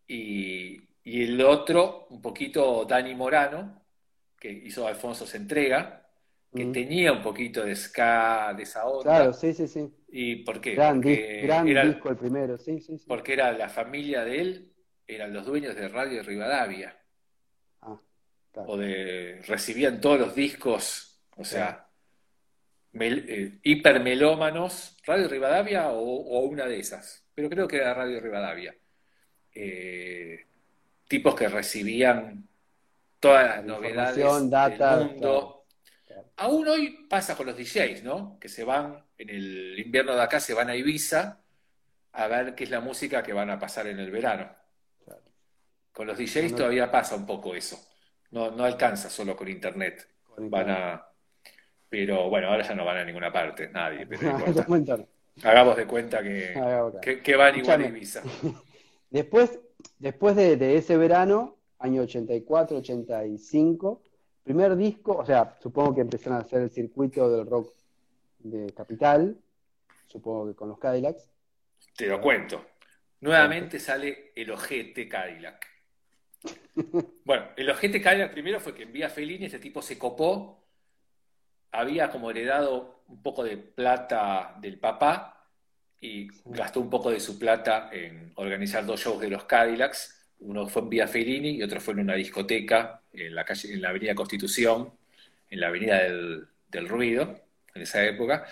[0.08, 3.86] y, el otro, un poquito Dani Morano,
[4.40, 6.05] que hizo Alfonso se entrega,
[6.56, 9.04] que tenía un poquito de ska, de esa onda.
[9.04, 9.88] Claro, sí, sí, sí.
[10.10, 10.76] ¿Y por qué?
[10.76, 13.06] Gran, disco el primero, sí, sí, sí.
[13.08, 14.72] Porque era la familia de él,
[15.08, 16.98] eran los dueños de Radio Rivadavia.
[17.82, 18.00] Ah,
[18.52, 18.70] claro.
[18.70, 21.88] O de, recibían todos los discos o sea,
[22.94, 28.76] eh, hipermelómanos, Radio Rivadavia o, una de esas, pero creo que era Radio Rivadavia.
[29.54, 30.46] Eh,
[31.08, 32.48] tipos que recibían
[33.20, 35.55] todas las novedades del mundo.
[36.38, 38.38] Aún hoy pasa con los DJs, ¿no?
[38.40, 41.42] Que se van, en el invierno de acá se van a Ibiza
[42.14, 44.50] a ver qué es la música que van a pasar en el verano.
[45.92, 47.80] Con los DJs todavía pasa un poco eso.
[48.32, 50.08] No, no alcanza solo con internet.
[50.38, 51.06] Van a.
[51.88, 54.06] Pero bueno, ahora ya no van a ninguna parte, nadie.
[55.44, 58.22] Hagamos de cuenta que, que, van igual a Ibiza.
[59.10, 59.60] Después,
[60.00, 64.02] después de, de ese verano, año 84, 85,
[64.46, 67.74] primer disco, o sea, supongo que empezaron a hacer el circuito del rock
[68.40, 69.36] de Capital,
[70.06, 71.28] supongo que con los Cadillacs.
[71.98, 72.64] Te lo cuento.
[73.22, 75.66] Nuevamente sale el ojete Cadillac.
[77.26, 80.64] Bueno, el ojete Cadillac primero fue que en Vía Fellini ese tipo se copó,
[81.72, 85.48] había como heredado un poco de plata del papá
[86.00, 90.68] y gastó un poco de su plata en organizar dos shows de los Cadillacs uno
[90.68, 93.90] fue en Vía Fellini y otro fue en una discoteca en la, calle, en la
[93.90, 94.92] Avenida Constitución,
[95.50, 96.48] en la Avenida del,
[96.90, 97.40] Ruido,
[97.74, 98.46] en esa época,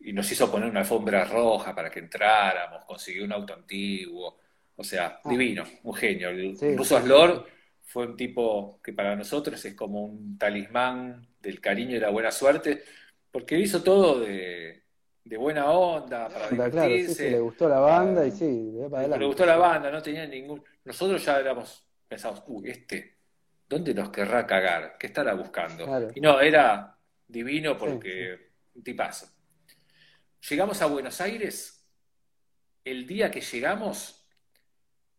[0.00, 4.38] y nos hizo poner una alfombra roja para que entráramos, consiguió un auto antiguo,
[4.76, 5.28] o sea, ah.
[5.28, 6.28] divino, un genio.
[6.28, 7.46] El ruso Aslor
[7.84, 12.30] fue un tipo que para nosotros es como un talismán del cariño y la buena
[12.30, 12.82] suerte,
[13.30, 14.82] porque hizo todo de,
[15.24, 17.28] de buena onda, para divertirse.
[17.28, 20.62] Claro, le gustó la banda y sí, Le gustó la banda, no tenía ningún...
[20.84, 23.19] Nosotros ya éramos, pensamos, uy, este,
[23.70, 24.96] ¿dónde nos querrá cagar?
[24.98, 26.10] ¿Qué estará buscando?
[26.12, 26.98] Y no, era
[27.28, 29.30] divino porque un tipazo.
[30.48, 31.88] Llegamos a Buenos Aires,
[32.84, 34.26] el día que llegamos,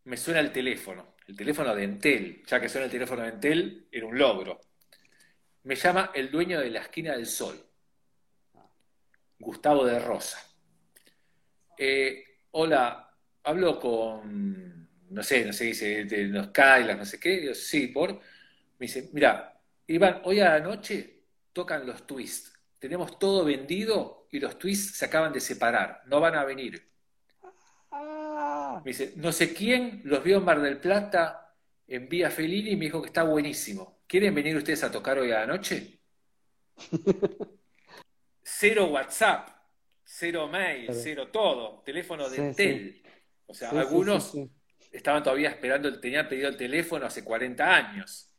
[0.04, 3.88] me suena el teléfono, el teléfono de Entel, ya que suena el teléfono de Entel,
[3.90, 4.60] era un logro.
[5.64, 7.58] Me llama el dueño de la esquina del sol
[9.40, 10.40] Gustavo de Rosa.
[11.78, 17.56] Eh, hola, hablo con, no sé, no sé, dice, de los Kailas, no sé qué.
[17.56, 18.20] sí, por.
[18.82, 22.52] Me dice, mira, Iván, hoy a la noche tocan los twists.
[22.80, 26.02] Tenemos todo vendido y los twists se acaban de separar.
[26.08, 26.90] No van a venir.
[27.92, 31.56] Me dice, no sé quién los vio en Mar del Plata
[31.86, 34.02] en Vía Felini y me dijo que está buenísimo.
[34.08, 36.00] ¿Quieren venir ustedes a tocar hoy a la noche?
[38.42, 39.48] cero WhatsApp,
[40.04, 43.04] cero mail, cero todo, teléfono de Intel.
[43.46, 44.36] O sea, algunos
[44.92, 48.30] estaban todavía esperando, tenían pedido el teléfono hace 40 años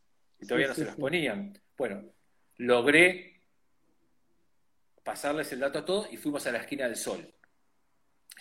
[0.43, 1.57] y todavía no se los ponían.
[1.78, 2.03] Bueno,
[2.57, 3.40] logré
[5.05, 7.32] pasarles el dato a todos y fuimos a la esquina del sol.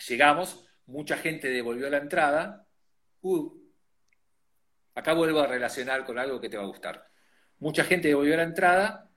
[0.08, 2.66] Llegamos, mucha gente devolvió la entrada.
[3.20, 3.56] Uh,
[4.96, 7.08] acá vuelvo a relacionar con algo que te va a gustar.
[7.60, 9.08] Mucha gente devolvió la entrada,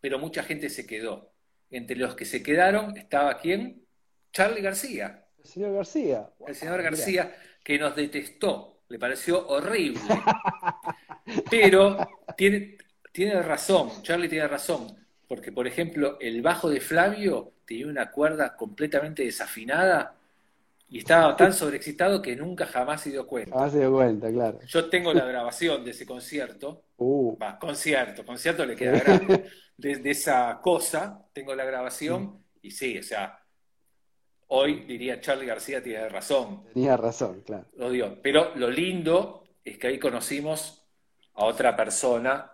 [0.00, 1.32] pero mucha gente se quedó.
[1.70, 3.86] Entre los que se quedaron estaba quién?
[4.30, 5.26] Charlie García.
[5.38, 6.30] El señor García.
[6.46, 7.34] El señor García,
[7.64, 10.00] que nos detestó, le pareció horrible.
[11.50, 11.96] Pero
[12.36, 12.78] tiene,
[13.12, 14.96] tiene razón, Charlie tiene razón,
[15.28, 20.16] porque por ejemplo el bajo de Flavio tenía una cuerda completamente desafinada
[20.88, 23.52] y estaba tan sobreexcitado que nunca jamás se dio cuenta.
[23.56, 24.60] Jamás se dio cuenta, claro.
[24.66, 26.84] Yo tengo la grabación de ese concierto.
[26.96, 27.36] Uh.
[27.36, 29.46] Va, concierto, concierto le queda grande.
[29.76, 32.44] de, esa cosa, tengo la grabación mm.
[32.62, 33.40] y sí, o sea,
[34.48, 36.64] hoy diría Charlie García tiene razón.
[36.72, 37.66] Tenía razón, claro.
[37.76, 38.22] Lo dio.
[38.22, 40.85] Pero lo lindo es que ahí conocimos
[41.36, 42.52] a otra persona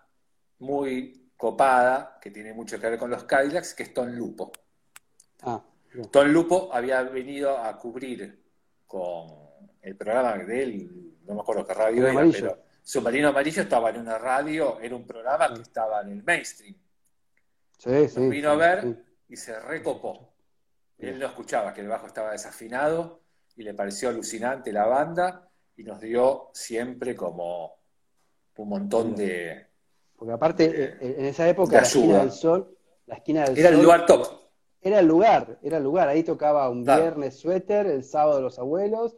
[0.58, 4.52] muy copada, que tiene mucho que ver con los Cadillacs, que es Ton Lupo.
[5.42, 5.62] Ah,
[6.10, 8.40] Ton Lupo había venido a cubrir
[8.86, 9.28] con
[9.80, 13.98] el programa de él, no me acuerdo qué radio era, pero Submarino Amarillo estaba en
[13.98, 16.76] una radio, era un programa que estaba en el mainstream.
[17.78, 20.32] Sí, vino a ver y se recopó.
[20.98, 23.22] Él no escuchaba que el bajo estaba desafinado
[23.56, 27.81] y le pareció alucinante la banda y nos dio siempre como
[28.56, 29.66] un montón de.
[30.16, 32.76] Porque aparte, eh, en esa época, la esquina del sol,
[33.06, 34.26] la esquina del era el lugar top.
[34.80, 36.08] Era el lugar, era el lugar.
[36.08, 39.16] Ahí tocaba un viernes suéter, el sábado los abuelos.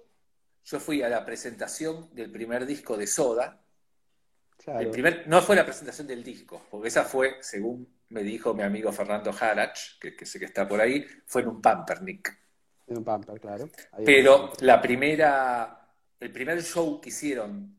[0.65, 3.61] Yo fui a la presentación del primer disco de Soda.
[4.67, 8.63] El primer, no fue la presentación del disco, porque esa fue, según me dijo mi
[8.63, 12.39] amigo Fernando Harach, que, sé que está por ahí, fue en un Pampernick.
[12.87, 13.69] En un Pamper, claro.
[14.05, 15.89] Pero la primera,
[16.21, 17.79] el primer show que hicieron,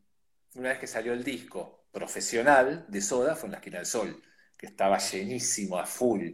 [0.56, 4.22] una vez que salió el disco profesional de Soda, fue en la esquina del Sol,
[4.58, 6.30] que estaba llenísimo, a full.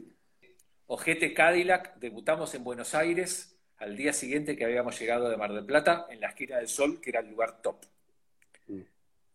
[0.88, 5.65] Ojete Cadillac, debutamos en Buenos Aires al día siguiente que habíamos llegado de Mar del
[5.65, 7.78] Plata, en la esquina del Sol, que era el lugar top.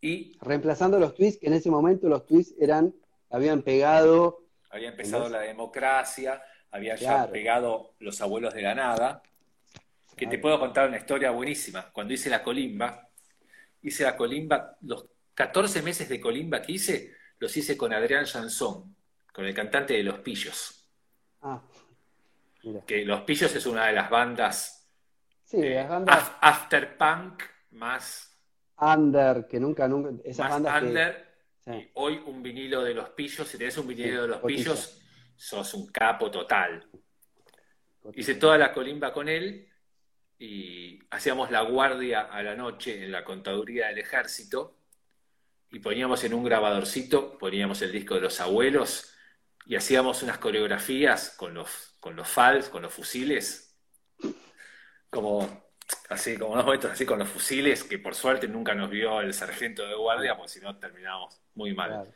[0.00, 2.94] Y, Reemplazando los twists, que en ese momento los twists eran,
[3.30, 9.22] habían pegado había empezado la democracia, había ya pegado los abuelos de la nada.
[10.16, 11.90] Que te puedo contar una historia buenísima.
[11.92, 13.08] Cuando hice la colimba,
[13.88, 18.96] hice la colimba, los 14 meses de colimba que hice, los hice con Adrián Jansón,
[19.32, 20.88] con el cantante de Los Pillos.
[21.42, 21.62] Ah,
[22.64, 22.80] mira.
[22.86, 24.72] Que Los Pillos es una de las bandas,
[25.44, 28.36] Sí, eh, las bandas af- after punk más,
[28.78, 30.86] under, que nunca, nunca, esas más bandas que...
[30.88, 31.34] under.
[31.60, 34.58] sí, hoy un vinilo de Los Pillos, si tenés un vinilo Sí, de Los cotilla.
[34.64, 35.00] Pillos,
[35.36, 36.84] sos un capo total.
[38.00, 38.20] cotilla.
[38.20, 39.65] Hice toda la colimba con él
[40.38, 44.78] y hacíamos la guardia a la noche en la contaduría del ejército
[45.70, 49.14] y poníamos en un grabadorcito, poníamos el disco de los abuelos
[49.66, 53.76] y hacíamos unas coreografías con los, con los fals, con los fusiles,
[55.10, 55.66] como
[56.08, 59.32] así, como unos momentos así con los fusiles, que por suerte nunca nos vio el
[59.34, 61.92] sargento de guardia, porque si no terminábamos muy mal.
[61.92, 62.14] Claro.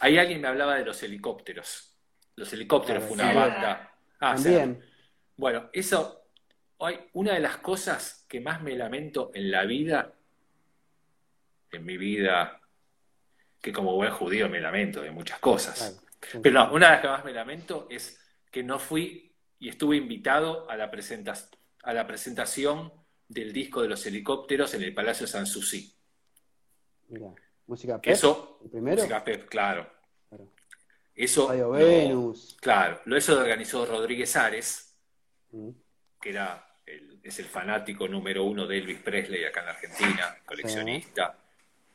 [0.00, 1.98] Ahí alguien me hablaba de los helicópteros.
[2.36, 3.34] Los helicópteros fue una Sí.
[3.34, 3.92] banda.
[4.20, 4.84] Ah, También,
[5.36, 6.19] bueno, eso,
[6.80, 10.12] hoy, una de las cosas que más me lamento en la vida,
[11.72, 12.60] en mi vida,
[13.60, 17.00] que como buen judío me lamento de muchas cosas, claro, pero no, una de las
[17.02, 18.18] que más me lamento es
[18.50, 21.48] que no fui y estuve invitado a la, presenta-
[21.82, 22.92] a la presentación
[23.28, 25.94] del disco de los helicópteros en el Palacio Sanssouci.
[27.08, 27.32] Mira,
[27.66, 29.88] música pop, eso, el primero, música pep, claro.
[30.28, 30.52] Claro.
[31.14, 34.86] Eso, Radio lo- Venus, claro, lo eso lo organizó Rodríguez Ares,
[35.52, 35.70] Mm,
[36.20, 40.36] que era el- es el fanático número uno de Elvis Presley acá en la Argentina,
[40.44, 41.38] coleccionista,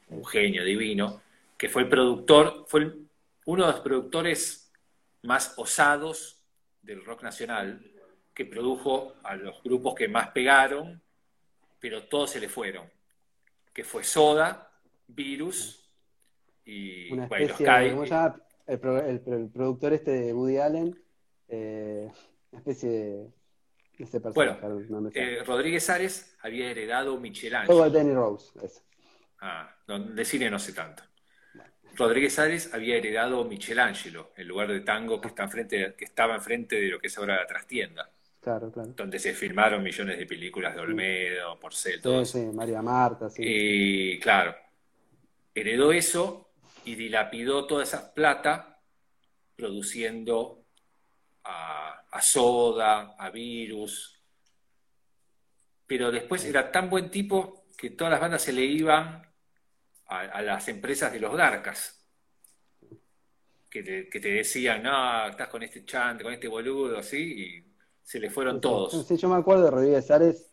[0.09, 1.21] un genio divino,
[1.57, 3.07] que fue el productor, fue el-
[3.45, 4.71] uno de los productores
[5.23, 6.41] más osados
[6.81, 7.81] del rock nacional,
[8.33, 11.01] que produjo a los grupos que más pegaron,
[11.79, 12.89] pero todos se le fueron,
[13.73, 14.71] que fue Soda,
[15.07, 15.89] Virus
[16.65, 18.41] y una bueno, los especie Kai- de, ¿cómo se llama?
[18.67, 20.99] El, pro- el- el productor este de Woody Allen,
[21.47, 22.11] eh,
[22.51, 23.27] una especie de
[23.99, 25.33] ese personaje, no me sale.
[25.39, 27.83] eh, Rodríguez Ares había heredado Todo Michelangelo.
[27.89, 28.81] de Danny Rose, eso.
[29.41, 31.03] Ah, no, de cine no sé tanto.
[31.97, 36.75] Rodríguez Ares había heredado Michelangelo, el lugar de tango que, está enfrente, que estaba enfrente
[36.75, 38.09] de lo que es ahora la trastienda,
[38.41, 38.89] Claro, claro.
[38.95, 43.41] donde se filmaron millones de películas de Olmedo, Porcel, todo Sí, sí, María Marta, sí.
[43.45, 44.55] Y claro,
[45.53, 46.49] heredó eso
[46.83, 48.77] y dilapidó toda esa plata
[49.55, 50.65] produciendo
[51.45, 54.21] a, a Soda, a Virus.
[55.87, 59.21] Pero después era tan buen tipo que todas las bandas se le iban
[60.07, 62.05] a, a las empresas de los Garcas.
[63.69, 67.65] Que te, que te decían, no, estás con este chante, con este boludo, así, y
[68.01, 69.05] se le fueron Sí, todos.
[69.07, 70.49] Sí, yo me acuerdo de Rodríguez Ares,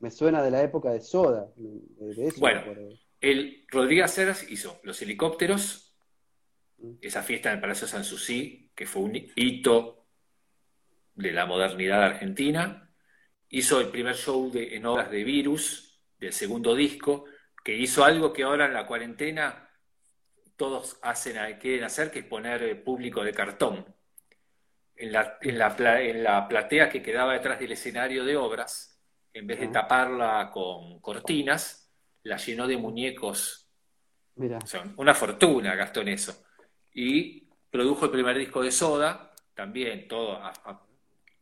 [0.00, 2.64] me suena de la época de Soda, de de eso Bueno.
[3.20, 5.80] El Rodríguez Aceras hizo los helicópteros,
[6.76, 6.96] Mm.
[7.00, 10.03] esa fiesta en el Palacio Sanssouci, que fue un hito
[11.14, 12.90] de la modernidad argentina.
[13.48, 17.24] Hizo el primer show de, en obras de Virus, del segundo disco,
[17.62, 19.70] que hizo algo que ahora en la cuarentena
[20.56, 23.84] todos hacen, quieren hacer, que es poner eh, público de cartón.
[24.96, 29.00] En la, en la, en la platea que quedaba detrás del escenario de obras,
[29.32, 31.92] en vez de taparla con cortinas,
[32.22, 33.68] la llenó de muñecos.
[34.36, 36.44] Mira, O sea, una fortuna gastó en eso.
[36.92, 40.36] Y produjo el primer disco de Soda, también todo.
[40.36, 40.83] a- a-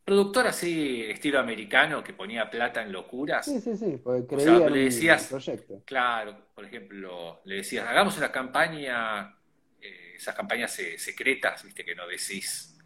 [0.05, 3.45] productor así, estilo americano, que ponía plata en locuras.
[3.45, 5.81] sí, sí, sí, porque O sea, creía en le decías- proyecto.
[5.85, 9.37] Claro, por ejemplo, le decías, hagamos una campaña,
[9.81, 12.77] eh, esas campañas se- secretas, viste, que no decís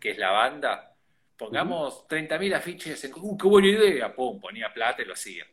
[0.00, 0.92] que es la banda.
[1.36, 3.12] Pongamos 30.000 afiches en.
[3.14, 4.14] ¡Uh, qué buena idea!
[4.14, 5.44] Pum, ponía plata y lo hacía.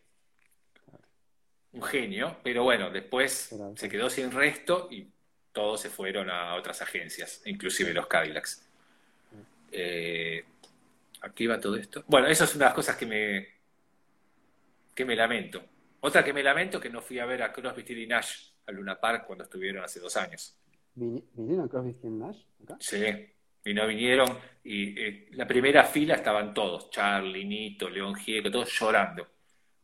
[1.74, 3.74] Un genio, pero bueno, después Claro.
[3.76, 5.08] se quedó sin resto y
[5.52, 8.68] todos se fueron a otras agencias, inclusive los Cadillacs.
[9.72, 10.44] Eh,
[11.24, 12.04] aquí va todo esto.
[12.08, 13.48] Bueno, eso es una de las cosas que me,
[14.94, 15.62] que me lamento.
[16.02, 18.72] Otra que me lamento que no fui a ver a Crosby, Still y Nash a
[18.72, 20.56] Luna Park cuando estuvieron hace dos años.
[20.96, 22.78] Vini- ¿Vinieron Crosby, Stills Nash acá?
[22.80, 23.04] Sí,
[23.66, 24.38] y no vinieron.
[24.64, 29.28] Y eh, la primera fila estaban todos, Charlie, Nito, León Gieco, todos llorando.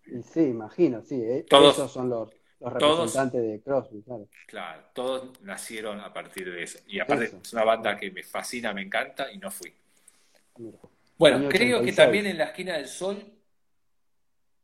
[0.06, 2.30] Y sí, imagino, sí, eh, Todos- esos son los,
[2.60, 4.28] los todos- representantes de Crosby, claro.
[4.48, 6.80] Claro, todos nacieron a partir de eso.
[6.88, 7.40] Y aparte Eso.
[7.42, 9.74] es una banda que me fascina, me encanta y no fui.
[10.58, 10.78] Mira.
[11.20, 11.96] Bueno, creo que 86.
[11.96, 13.24] también en la esquina del sol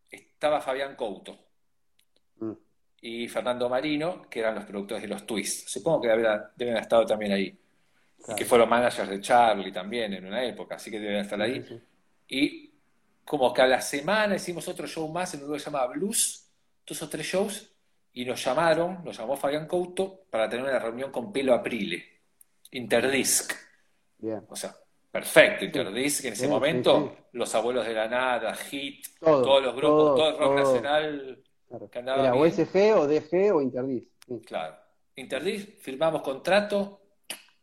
[0.09, 1.37] estaba Fabián Couto
[2.37, 2.51] Mm.
[3.01, 5.71] y Fernando Marino, que eran los productores de los Twists.
[5.71, 7.57] Supongo que deben haber estado también ahí.
[8.23, 8.37] Claro.
[8.37, 11.61] Que fueron managers de Charlie también en una época, así que deben estar ahí.
[11.61, 11.81] Sí, sí.
[12.27, 12.71] Y
[13.23, 15.93] como que a la semana hicimos otro show más en un lugar que se llamaba
[15.93, 16.49] Blues,
[16.85, 17.71] dos o tres shows,
[18.13, 22.03] y nos llamaron, nos llamó Fabián Couto para tener una reunión con Pelo Aprile,
[22.71, 23.53] Interdisc.
[24.17, 24.43] Bien.
[24.49, 24.75] O sea,
[25.15, 29.63] perfecto, Interdisc en ese Sí, momento, sí, Los Abuelos de la Nada, Hit, Todo, todos
[29.63, 30.73] los grupos, todo, todo el rock todo.
[30.73, 31.89] nacional, Claro.
[31.89, 32.43] Que andaba Era bien.
[32.43, 34.07] USG o DG o Interdis.
[34.45, 34.75] Claro.
[35.15, 37.01] Interdisc, firmamos contrato,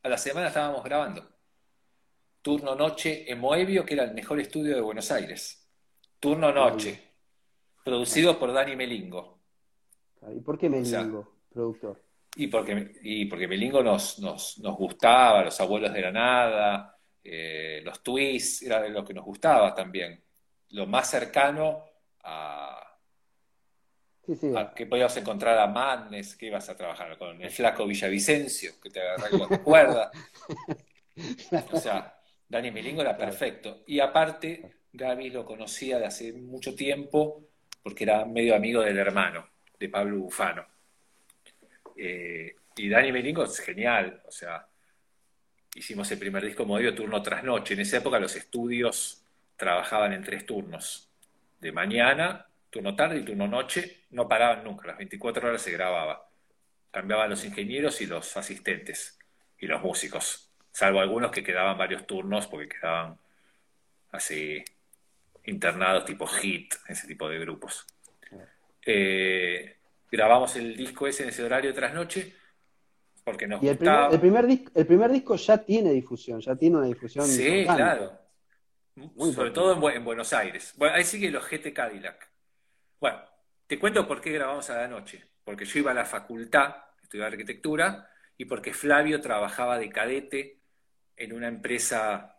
[0.02, 1.28] a la semana estábamos grabando.
[2.40, 5.70] Turno noche en Moebio, que era el mejor estudio de Buenos Aires.
[6.18, 7.00] Turno noche,
[7.84, 9.38] producido por Dani Melingo.
[10.34, 12.02] ¿Y por qué Melingo, productor?
[12.34, 16.91] Y porque, y porque Melingo nos, nos, nos gustaba, los abuelos de la nada,
[17.24, 20.22] eh, los twists, era lo que nos gustaba también.
[20.70, 21.84] Lo más cercano
[22.24, 22.98] a,
[24.74, 29.00] que podías encontrar a Madness, que ibas a trabajar con el flaco Villavicencio, que te
[29.00, 30.10] agarraba con cuerda.
[31.72, 32.18] O sea,
[32.48, 33.82] Dani Melingo era perfecto.
[33.86, 37.48] Y aparte, Gaby lo conocía de hace mucho tiempo
[37.82, 40.64] porque era medio amigo del hermano, de Pablo Bufano.
[41.96, 44.66] Eh, y Dani Melingo es genial, o sea,
[45.74, 47.74] hicimos el primer disco modelo turno tras noche.
[47.74, 49.24] En esa época los estudios
[49.56, 51.08] trabajaban en tres turnos,
[51.60, 56.28] de mañana, turno tarde y turno noche, no paraban nunca, las 24 horas se grababa.
[56.90, 59.18] Cambiaban los ingenieros y los asistentes
[59.58, 63.16] y los músicos, salvo algunos que quedaban varios turnos porque quedaban
[64.10, 64.64] así
[65.44, 67.86] internados tipo hit, ese tipo de grupos.
[68.84, 69.76] Eh,
[70.10, 72.41] grabamos el disco ese en ese horario de trasnoche
[73.24, 74.44] porque nos y el primer,
[74.74, 77.26] el, primer disco, ya tiene difusión, ya tiene una difusión.
[77.26, 78.18] Sí, claro.
[79.32, 80.74] Sobre todo en, Buenos Aires.
[80.76, 82.28] Bueno, ahí sigue los GT Cadillac.
[83.00, 83.20] Bueno,
[83.66, 85.24] te cuento por qué grabamos a la noche.
[85.44, 90.60] Porque yo iba a la facultad, estudiaba arquitectura, y porque Flavio trabajaba de cadete
[91.16, 92.38] en una empresa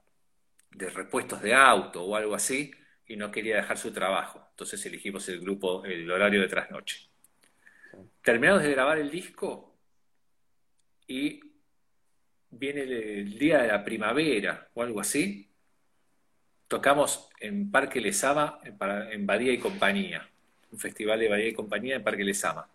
[0.72, 2.72] de repuestos de auto o algo así,
[3.08, 4.48] y no quería dejar su trabajo.
[4.52, 7.10] Entonces elegimos el grupo, el horario de trasnoche.
[8.22, 9.73] Terminamos de grabar el disco
[11.08, 11.40] y
[12.50, 15.50] viene el día de la primavera o algo así.
[16.68, 20.28] Tocamos en Parque Lesama, en Badía y Compañía,
[20.72, 22.68] un festival de Badía y Compañía en Parque Lesama.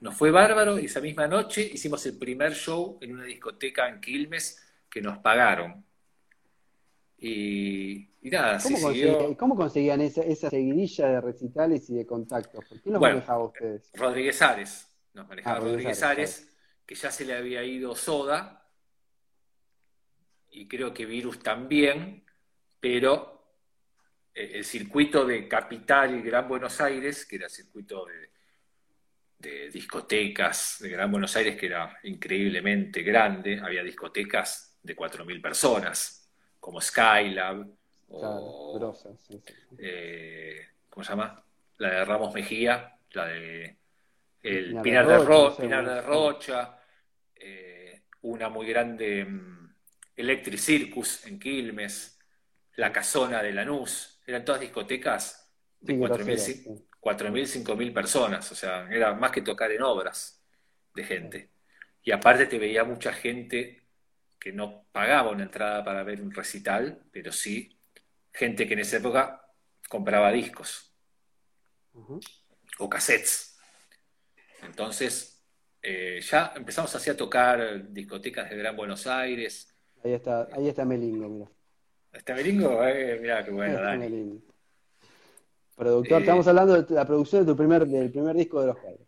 [0.00, 4.00] Nos fue bárbaro y esa misma noche hicimos el primer show en una discoteca en
[4.00, 5.84] Quilmes que nos pagaron.
[7.18, 8.58] Y, nada,
[9.38, 12.64] ¿Cómo, conseguían esa, seguidilla de recitales y de contactos?
[12.66, 13.90] ¿Por qué los manejaba ustedes?
[13.94, 16.53] Rodríguez Ares, nos manejaba ah, Rodríguez Ares,
[16.86, 18.68] que ya se le había ido Soda,
[20.50, 22.24] y creo que Virus también,
[22.78, 23.44] pero
[24.34, 28.30] eh, el circuito de Capital y Gran Buenos Aires, que era el circuito de,
[29.38, 36.30] de discotecas de Gran Buenos Aires, que era increíblemente grande, había discotecas de 4.000 personas
[36.60, 37.66] como Skylab,
[38.08, 38.96] o,
[39.78, 41.44] eh, ¿cómo se llama?
[41.78, 43.76] La de Ramos Mejía, la de
[44.44, 46.78] el Pinar, de, Rocha,
[47.34, 49.74] eh, una muy grande um,
[50.14, 52.18] Electric Circus en Quilmes,
[52.76, 59.30] La Casona de Lanús, eran todas discotecas de 4.000, 5.000 personas, o sea, era más
[59.30, 60.42] que tocar en obras
[60.94, 61.50] de gente.
[62.02, 63.82] Y aparte te veía mucha gente
[64.38, 67.78] que no pagaba una entrada para ver un recital, pero sí
[68.32, 69.46] gente que en esa época
[69.88, 70.92] compraba discos.
[72.78, 73.53] O cassettes.
[74.64, 75.44] Entonces,
[75.82, 79.74] eh, ya empezamos así a tocar discotecas de Gran Buenos Aires.
[80.02, 81.50] Ahí está, ahí está Melingo, mira.
[82.12, 82.84] ¿Está Melingo?
[82.84, 84.42] Eh, mira qué bueno, Dani.
[85.76, 88.76] Productor, eh, estamos hablando de la producción de tu primer, del primer disco de los
[88.76, 89.06] padres.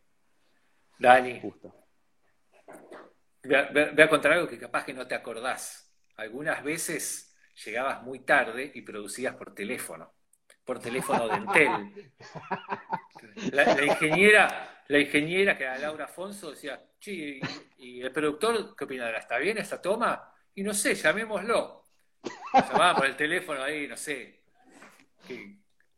[0.98, 1.40] Dani.
[1.40, 1.74] Justo.
[3.44, 5.94] Voy a, contar algo que capaz que no te acordás.
[6.16, 10.12] Algunas veces llegabas muy tarde y producías por teléfono,
[10.64, 12.12] por teléfono de Entel.
[13.52, 17.40] La, ingeniera, la ingeniera que era Laura Afonso decía, ¿y,
[18.00, 19.18] el productor qué opinará?
[19.18, 20.32] ¿Está bien esta toma?
[20.54, 21.84] Y no sé, llamémoslo.
[22.52, 24.40] Llamaba por el teléfono ahí, no sé,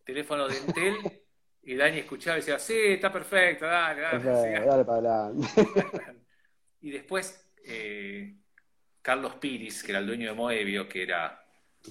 [0.05, 0.97] teléfono de Entel,
[1.62, 4.60] y Dani escuchaba y decía, sí, está perfecto, dale, dale.
[4.60, 5.48] dale para adelante.
[6.81, 8.36] Y después, eh,
[9.02, 11.44] Carlos Piris, que era el dueño de Moebio, que era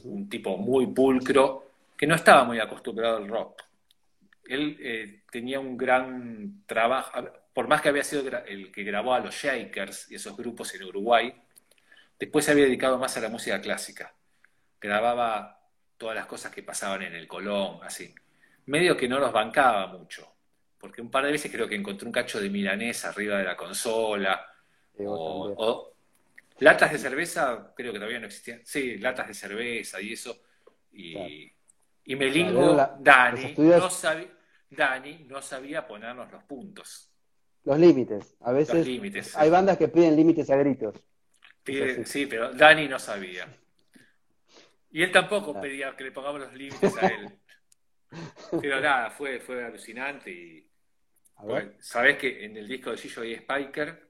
[0.06, 3.64] un tipo muy pulcro, que no estaba muy acostumbrado al rock.
[4.48, 7.12] Él eh, tenía un gran trabajo,
[7.54, 10.84] por más que había sido el que grabó a los Shakers y esos grupos en
[10.84, 11.34] Uruguay,
[12.20, 14.14] después se había dedicado más a la música clásica.
[14.80, 15.60] Grababa
[15.98, 18.14] todas las cosas que pasaban en el Colón, así.
[18.68, 20.36] Medio que no los bancaba mucho,
[20.78, 23.56] porque un par de veces creo que encontré un cacho de milanés arriba de la
[23.56, 24.46] consola,
[25.00, 25.94] o,
[26.60, 28.62] latas de cerveza, creo que todavía no existían.
[28.64, 30.42] Sí, latas de cerveza y eso.
[30.92, 31.52] Y,
[32.06, 34.37] y Melingo, Dani, no sabía,
[34.70, 37.12] Dani no sabía ponernos los puntos.
[37.64, 38.36] Los límites.
[38.42, 38.88] A veces
[39.36, 40.96] hay bandas que piden límites a gritos.
[42.06, 43.48] sí, pero Dani no sabía.
[44.92, 47.40] Y él tampoco pedía que le pongamos los límites a él.
[48.62, 50.66] Pero nada, fue, fue alucinante y.
[51.80, 54.08] Sabés que en el disco de Gillo y Spiker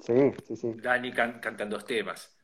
[0.00, 0.14] Sí,
[0.46, 0.72] sí, sí.
[0.76, 2.36] Dani cantan dos temas.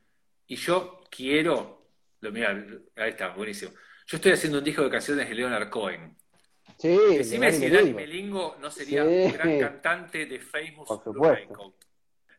[0.45, 1.89] Y yo quiero,
[2.21, 2.51] lo mira,
[2.95, 3.71] ahí está, buenísimo.
[4.05, 6.15] Yo estoy haciendo un disco de canciones de Leonard Cohen.
[6.77, 9.09] Sí, Decime si Dani Melingo no sería Sí.
[9.25, 11.73] un gran cantante de Famous Por supuesto.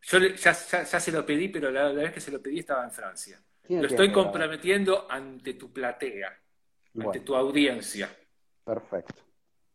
[0.03, 2.41] Yo le- ya, ya- ya se lo pedí, pero la, la vez que se lo
[2.41, 3.43] pedí estaba en Francia.
[3.69, 6.33] Lo estoy comprometiendo ante tu platea,
[6.99, 8.09] ante tu audiencia,
[8.65, 9.23] perfecto.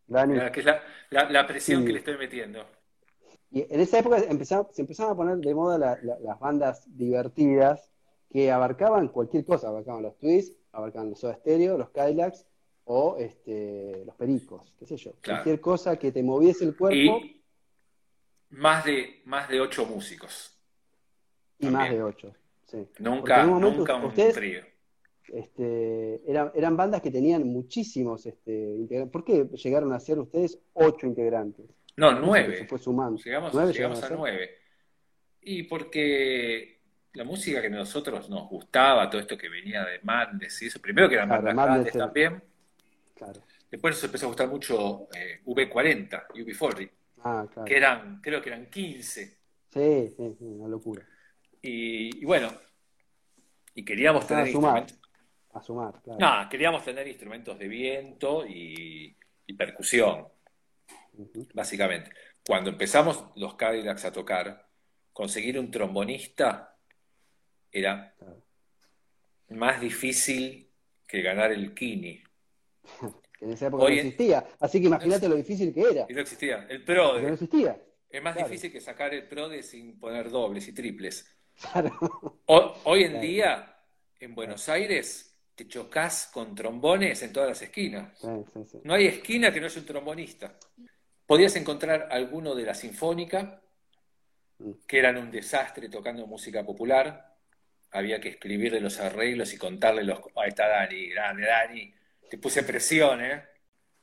[0.08, 1.88] Dani, la- que es la, presión Sí.
[1.88, 2.66] que le estoy metiendo.
[3.52, 7.92] Y en esa época se empezaban a poner de moda la- la- las bandas divertidas
[8.32, 12.48] que abarcaban cualquier cosa, abarcaban los Twists, abarcaban los Soda Stereo, los Cadillacs
[12.86, 15.12] o este, los Pericos, qué sé yo.
[15.22, 15.38] Claro.
[15.44, 16.96] Cualquier cosa que te moviese el cuerpo
[17.26, 17.42] Y
[18.50, 20.58] más de, más de ocho músicos.
[21.60, 22.34] y, más de ocho.
[22.66, 22.88] Sí.
[23.00, 24.62] Nunca, momento nunca un ustedes trío.
[25.28, 29.12] este, eran, eran bandas que tenían muchísimos este, integrantes.
[29.12, 31.66] ¿Por qué llegaron a ser ustedes ocho integrantes?
[31.96, 32.66] No, Se nueve.
[32.68, 33.22] fue sumando.
[33.22, 34.50] Llegamos, ¿Nueve llegamos a nueve.
[35.42, 36.80] Y porque
[37.14, 40.82] la música que a nosotros nos gustaba, todo esto que venía de Madness y eso,
[40.82, 42.44] primero que eran Claro, bandas grandes era- también,
[43.16, 43.42] Claro.
[43.70, 46.92] después nos empezó a gustar mucho eh, V40 y V40,
[47.24, 47.66] Ah, claro.
[47.66, 49.38] que eran, creo que eran 15.
[49.72, 51.06] Sí, sí, sí, una locura.
[51.62, 52.52] Y, y bueno,
[53.76, 54.78] y queríamos tener a sumar.
[54.80, 55.10] instrumentos.
[55.54, 56.20] A sumar, claro.
[56.20, 59.16] No, queríamos tener instrumentos de viento y,
[59.46, 60.28] y percusión.
[61.54, 62.12] Básicamente.
[62.46, 64.68] Cuando empezamos los Cadillacs a tocar,
[65.14, 66.76] conseguir un trombonista
[67.72, 68.44] era Claro.
[69.50, 70.70] más difícil
[71.08, 72.22] que ganar el Kini.
[73.38, 74.46] Que en esa época Hoy no existía.
[74.60, 76.06] Así que imagínate lo difícil que era.
[76.10, 76.66] Y no existía.
[76.70, 77.82] El Porque no PRODE existía.
[78.10, 78.48] es más claro.
[78.50, 81.26] difícil que sacar el PRODE sin poner dobles y triples.
[81.72, 81.92] Claro.
[82.48, 83.26] Ho- Hoy en Claro.
[83.28, 83.76] día,
[84.20, 88.18] en Buenos Aires, te chocas con trombones en todas las esquinas.
[88.20, 88.78] Sí, sí, sí.
[88.84, 90.58] No hay esquina que no haya un trombonista.
[91.26, 93.60] Podías encontrar alguno de la Sinfónica,
[94.60, 94.72] Mm.
[94.88, 97.36] que eran un desastre tocando música popular.
[97.92, 100.20] Había que escribirle los arreglos y contarle los...
[100.36, 101.94] Ahí está Dani, grande Dani.
[102.34, 103.44] Te puse presión, ¿eh?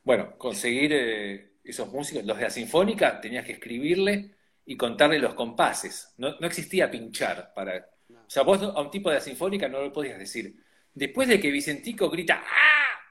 [0.05, 5.33] Bueno, conseguir eh, esos músicos, los de la Sinfónica, tenías que escribirle y contarle los
[5.33, 6.13] compases.
[6.15, 7.89] No, no existía pinchar para...
[8.09, 10.55] O sea, vos a un tipo de la Sinfónica no lo podías decir.
[10.93, 13.01] Después de que Vicentico grita ¡Ah!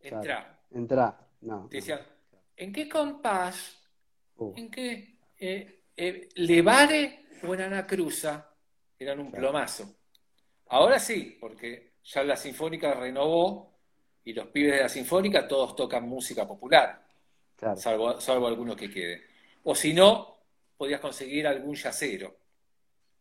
[0.00, 0.20] Entra.
[0.22, 0.46] Claro.
[0.70, 1.28] Entra.
[1.42, 1.68] No.
[1.68, 2.00] Te decían,
[2.56, 3.86] ¿en qué compás?
[4.36, 5.18] Uh, ¿En qué?
[5.38, 8.50] Eh, eh, ¿Levare o en Anacruza?
[8.98, 9.42] Eran un Claro.
[9.48, 9.94] plomazo.
[10.68, 13.73] Ahora sí, porque ya la Sinfónica renovó
[14.24, 17.02] y los pibes de la Sinfónica todos tocan música popular,
[17.56, 17.76] claro.
[17.76, 19.22] salvo, salvo alguno que quede.
[19.64, 20.38] O si no,
[20.76, 22.34] podías conseguir algún yacero.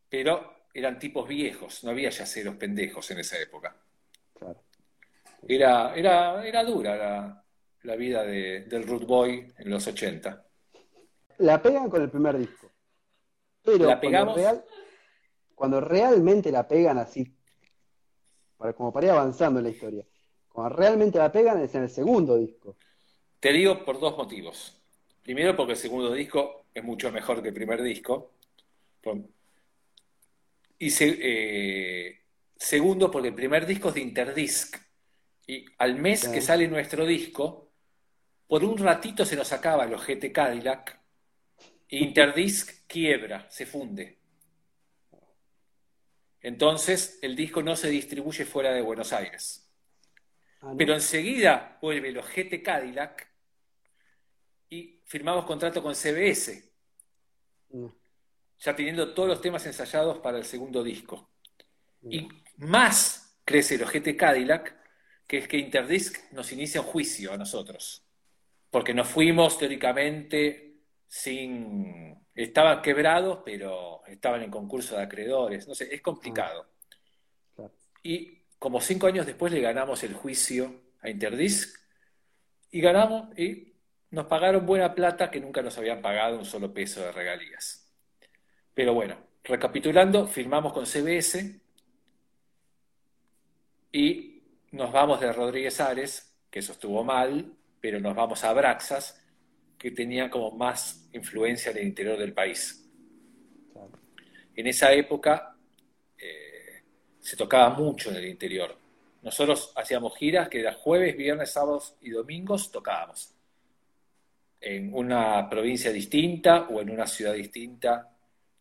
[0.10, 3.76] Pero eran tipos viejos, no había yaceros pendejos en esa época.
[4.34, 4.62] claro.
[5.46, 7.44] Era, era, era dura la,
[7.82, 10.46] la vida de- del Root Boy en los 80.
[11.40, 12.72] La pegan con el primer disco.
[13.62, 14.66] Pero La cuando, pegamos- real-
[15.54, 17.36] cuando realmente la pegan así,
[18.58, 20.06] para, como para ir avanzando en la historia,
[20.54, 22.78] cuando realmente la pegan es en el segundo disco.
[23.40, 24.80] Te digo por dos motivos.
[25.22, 28.32] Primero, porque el segundo disco es mucho mejor que el primer disco.
[30.80, 32.22] Y se- eh,
[32.56, 34.78] segundo, porque el primer disco es de Interdisc.
[35.48, 37.72] Y al mes que sale nuestro disco,
[38.48, 41.00] por un ratito se nos acaba el ojete Cadillac.
[41.90, 44.20] Interdisc quiebra, se funde.
[46.42, 49.63] Entonces, el disco no se distribuye fuera de Buenos Aires.
[50.64, 50.78] Ah, ¿no?
[50.78, 53.28] Pero enseguida vuelve el ojete Cadillac
[54.70, 56.72] y firmamos contrato con CBS,
[57.70, 57.94] No.
[58.60, 61.30] ya teniendo todos los temas ensayados para el segundo disco.
[62.02, 62.12] No.
[62.12, 62.28] Y
[62.58, 64.76] más crece el ojete Cadillac,
[65.28, 68.06] que es que Interdisc nos inicia un juicio a nosotros.
[68.70, 70.78] Porque nos fuimos teóricamente
[71.08, 72.22] sin...
[72.34, 75.68] Estaban quebrados, pero estaban en concurso de acreedores.
[75.68, 76.68] No sé, es complicado.
[77.56, 77.72] Claro.
[78.02, 81.78] Y como cinco años después le ganamos el juicio a Interdisc
[82.72, 83.74] y ganamos y
[84.12, 87.94] nos pagaron buena plata que nunca nos habían pagado un solo peso de regalías.
[88.74, 91.60] Pero bueno, recapitulando, firmamos con CBS
[93.92, 94.42] y
[94.72, 99.22] nos vamos de Rodríguez Ares, que eso estuvo mal, pero nos vamos a Braxas,
[99.78, 102.90] que tenía como más influencia en el interior del país.
[104.56, 105.53] En esa época
[107.24, 108.78] se tocaba mucho en el interior.
[109.24, 113.34] Nosotros hacíamos giras que era jueves, viernes, sábados y domingos tocábamos.
[114.62, 118.16] En una provincia distinta o en una ciudad distinta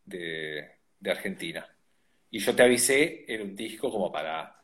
[0.05, 0.69] de,
[0.99, 1.67] de Argentina.
[2.31, 4.57] Y yo te avisé, era un disco como para...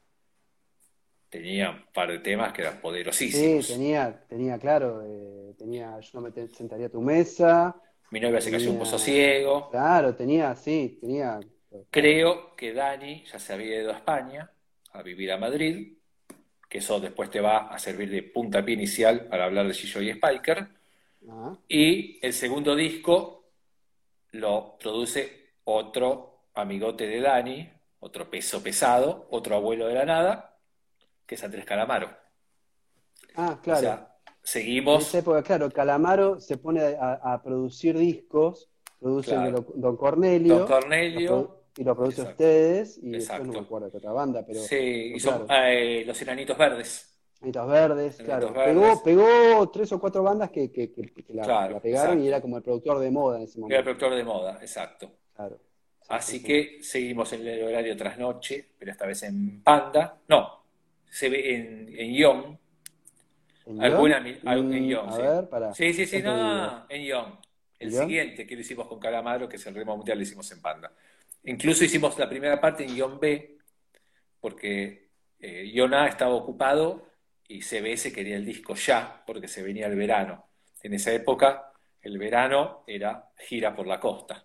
[1.31, 3.67] Tenía un par de temas que eran Sí, poderosísimos.
[3.67, 7.81] tenía, tenía, claro, eh, tenía Yo no me sentaría a tu mesa,
[8.11, 9.71] Mi novia se cayó en un pozo ciego.
[9.71, 11.41] claro, tenía, sí, tenía
[11.91, 14.51] Creo que Dani ya se había ido a España
[14.93, 15.95] a vivir a Madrid,
[16.69, 20.13] que eso después te va a servir de puntapié inicial para hablar de Gillo y
[20.13, 20.69] Spiker.
[21.29, 23.45] Ah, Y el segundo disco
[24.33, 27.71] lo produce otro amigote de Dani,
[28.01, 30.59] otro peso pesado, otro abuelo de la nada,
[31.27, 32.11] que es Andrés Calamaro.
[33.35, 33.81] ah, O claro.
[33.81, 38.69] sea, En seguimos, esa época, claro, Calamaro se pone a, a producir discos,
[38.99, 39.67] produce Claro.
[39.77, 42.43] Don Cornelio, Don Cornelio, y lo produce Exacto.
[42.43, 46.03] ustedes, y después no me acuerdo de otra banda, pero sí, y pero son eh,
[46.05, 47.15] Los Enanitos Verdes.
[47.41, 48.53] Anitos Verdes, claro.
[48.53, 48.75] Verdes.
[48.75, 52.25] Pegó, pegó tres o cuatro bandas que, que, que- que la, Claro, la pegaron exacto.
[52.25, 53.85] y era como el productor de moda en ese Era el momento.
[53.85, 55.13] productor de moda, exacto.
[55.37, 55.57] Claro.
[56.01, 56.45] Sí, Así sí, sí.
[56.45, 60.19] que seguimos en el horario trasnoche, pero esta vez en Panda.
[60.27, 60.65] No,
[61.09, 62.59] se ve en, en Ion.
[63.67, 65.23] ¿En Alguna, al- en Mm, Ion, a sí.
[65.23, 65.95] ver.
[65.95, 67.39] Sí, sí, no, en Ion.
[67.79, 70.61] El siguiente que lo hicimos con Calamaro, que es el Remo Mundial, lo hicimos en
[70.61, 70.91] Panda.
[71.49, 73.57] Incluso hicimos la primera parte en Ion B,
[74.39, 75.09] porque
[75.41, 77.09] eh, Ion A estaba ocupado
[77.49, 80.47] y CBS quería el disco ya, porque se venía el verano.
[80.83, 81.73] En esa época,
[82.03, 84.45] el verano era gira por la costa.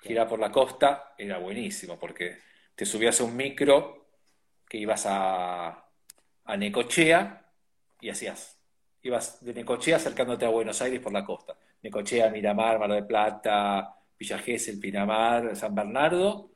[0.00, 2.38] Gira por la costa era buenísimo, porque
[2.76, 4.06] te subías a un micro
[4.68, 5.84] que ibas a,
[6.44, 7.44] a Necochea
[8.00, 8.56] y hacías.
[9.02, 11.56] Ibas de Necochea acercándote a Buenos Aires por la costa.
[11.82, 16.50] Necochea, Miramar, Mar del Plata, Villa Gesell, Pinamar, San Bernardo.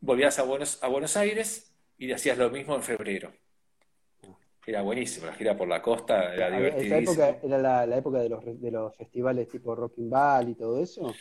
[0.00, 3.32] Volvías a Buenos, a Buenos Aires y hacías lo mismo en febrero.
[4.66, 7.12] Era buenísimo, la gira por la costa era ver, ¿Esa divertidísimo.
[7.12, 10.54] época era la, la época de los, de los festivales tipo Rock in Ball y
[10.54, 11.20] todo eso?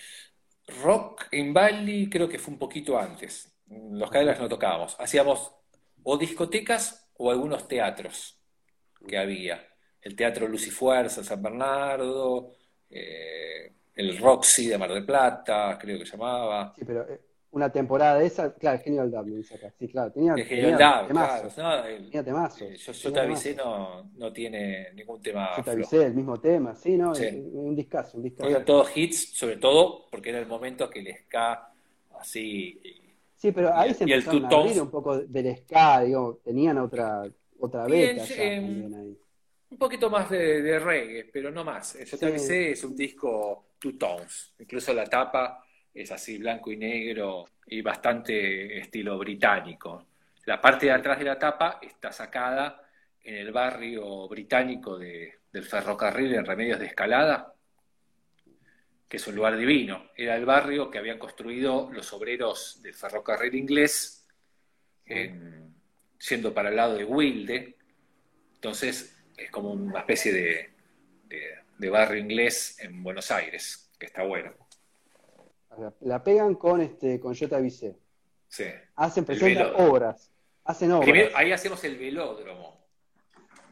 [0.84, 3.52] Rock in Valley creo que fue un poquito antes.
[3.68, 4.96] Los Cadillacs no tocábamos.
[5.00, 5.54] Hacíamos
[6.04, 8.40] o discotecas o algunos teatros
[9.08, 9.66] que había.
[10.02, 12.54] El Teatro Luz y Fuerza, San Bernardo,
[12.90, 16.74] eh, el Roxy de Mar del Plata, creo que llamaba.
[16.76, 17.22] Sí, pero eh,
[17.52, 19.74] una temporada de esa, claro, Genial Dub, dice acá.
[19.78, 21.80] Sí, claro, tenía, El tenía Genial Dab, temazos, claro.
[21.82, 25.48] No, el- tenía temazos, eh, yo, yo tenía te avisé, no, no tiene ningún tema
[25.48, 25.74] Yo te flojo.
[25.74, 27.14] avisé, el mismo tema, sí, ¿no?
[27.16, 27.26] Sí.
[27.54, 28.50] Un discazo, un discazo.
[28.50, 31.72] Eran todos hits, sobre todo porque era el momento que el ska
[32.20, 32.80] así.
[33.36, 36.78] Sí, pero ahí y- se el empezaron a abrir un poco del ska, digamos, tenían
[36.78, 37.24] otra,
[37.60, 39.18] otra Bien, beta ya eh, también ahí.
[39.72, 41.98] Un poquito más de, de reggae, pero no más.
[42.04, 44.54] Yo te avisé, es un disco two tones.
[44.60, 45.64] Incluso la tapa
[45.94, 50.08] es así blanco y negro y bastante estilo británico.
[50.46, 52.82] La parte de atrás de la tapa está sacada
[53.24, 57.54] en el barrio británico de- del ferrocarril en Remedios de Escalada,
[59.08, 60.10] que es un lugar divino.
[60.16, 64.28] Era el barrio que habían construido los obreros del ferrocarril inglés,
[65.06, 65.76] en-
[66.28, 67.76] yendo para el lado de Wilde.
[68.56, 70.70] Entonces es como una especie de,
[71.26, 74.52] de- de barrio inglés en Buenos Aires, que está bueno.
[75.78, 77.96] La, la pegan con este, con avisé.
[78.48, 78.66] Sí.
[78.96, 80.30] Hacen, presentan obras.
[80.66, 81.10] Hacen obras.
[81.10, 82.86] Primero, ahí hacemos el velódromo,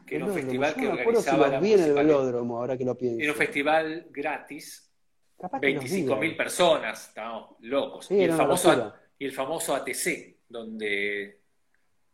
[0.06, 2.58] que era un festival yo que me si organizaba la los vi en el velódromo,
[2.58, 3.20] ahora que lo pienso.
[3.22, 4.90] Era un festival gratis,
[5.38, 6.36] Capaz que los vi, 25.000 ahora.
[6.36, 8.06] personas, estábamos locos.
[8.06, 11.40] Sí, y, el famoso, y el famoso ATC, donde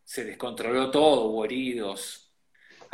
[0.02, 2.23] se descontroló todo, hubo heridos.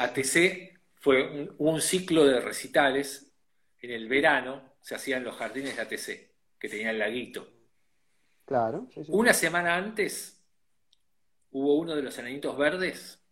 [0.02, 3.32] ATC fue un, un ciclo de recitales
[3.80, 7.48] en el verano, se hacían los jardines de ATC, que tenía el laguito.
[8.44, 9.10] Claro, sí, sí.
[9.12, 10.42] Una semana antes
[11.52, 13.22] hubo uno de los enanitos verdes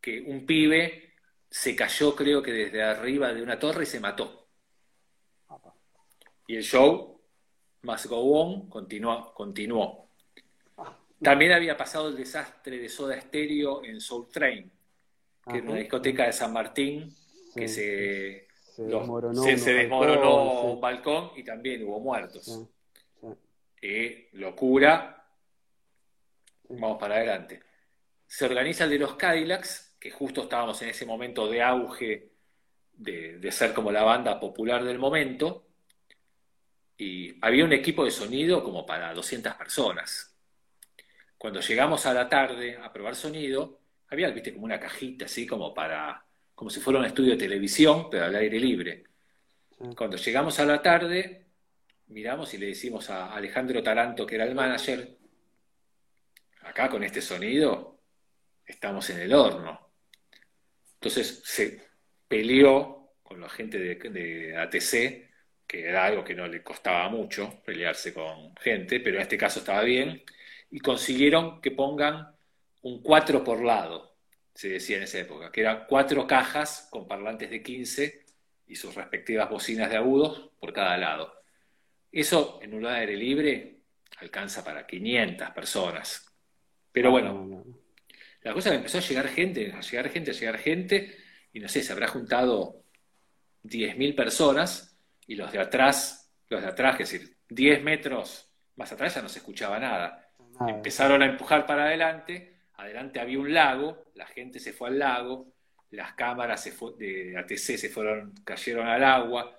[0.00, 1.14] que un pibe
[1.50, 4.48] se cayó, creo que desde arriba de una torre y se mató.
[6.46, 7.20] Y el show,
[7.82, 9.32] Must Go On, continuó.
[9.34, 10.10] continuó.
[11.20, 14.70] También había pasado el desastre de Soda Stereo en Soul Train,
[15.48, 17.14] que era una discoteca de San Martín
[17.54, 22.64] que se, se desmoronó se- unos se desmoronó balcones, un balcón y también hubo muertos.
[23.80, 25.26] Eh, locura,
[26.78, 27.60] vamos para adelante.
[28.26, 32.32] Se organiza el de los Cadillacs, que justo estábamos en ese momento de auge
[32.94, 35.66] de, de ser como la banda popular del momento,
[36.98, 40.34] y había un equipo de sonido como para 200 personas.
[41.38, 45.74] Cuando llegamos a la tarde a probar sonido, había, viste, como una cajita así como
[45.74, 46.24] para,
[46.54, 49.04] como si fuera un estudio de televisión, pero al aire libre.
[49.78, 49.84] sí.
[49.96, 51.46] Cuando llegamos a la tarde,
[52.08, 55.16] miramos y le decimos a Alejandro Taranto, que era el manager,
[56.62, 58.00] acá con este sonido
[58.64, 59.90] estamos en el horno.
[60.94, 61.80] Entonces se
[62.28, 65.26] peleó con la gente de, de ATC,
[65.66, 69.58] que era algo que no le costaba mucho pelearse con gente, pero en este caso
[69.60, 70.22] estaba bien,
[70.70, 72.35] y consiguieron que pongan
[72.86, 74.16] un 4 por lado,
[74.54, 78.24] se decía en esa época, que eran cuatro cajas con parlantes de 15
[78.68, 81.42] y sus respectivas bocinas de agudos por cada lado.
[82.12, 83.80] Eso en un aire libre
[84.18, 86.32] alcanza para 500 personas.
[86.92, 87.64] Pero bueno,
[88.42, 91.16] la cosa que empezó a llegar gente, a llegar gente, a llegar gente,
[91.52, 92.84] y no sé, se habrá juntado
[93.64, 94.96] 10.000 personas,
[95.26, 99.28] y los de atrás, los de atrás, es decir, 10 metros más atrás ya no
[99.28, 100.30] se escuchaba nada.
[100.68, 105.52] Empezaron a empujar para adelante, adelante había un lago, la gente se fue al lago,
[105.90, 106.64] las cámaras
[106.98, 109.56] de ATC se fueron, cayeron al agua,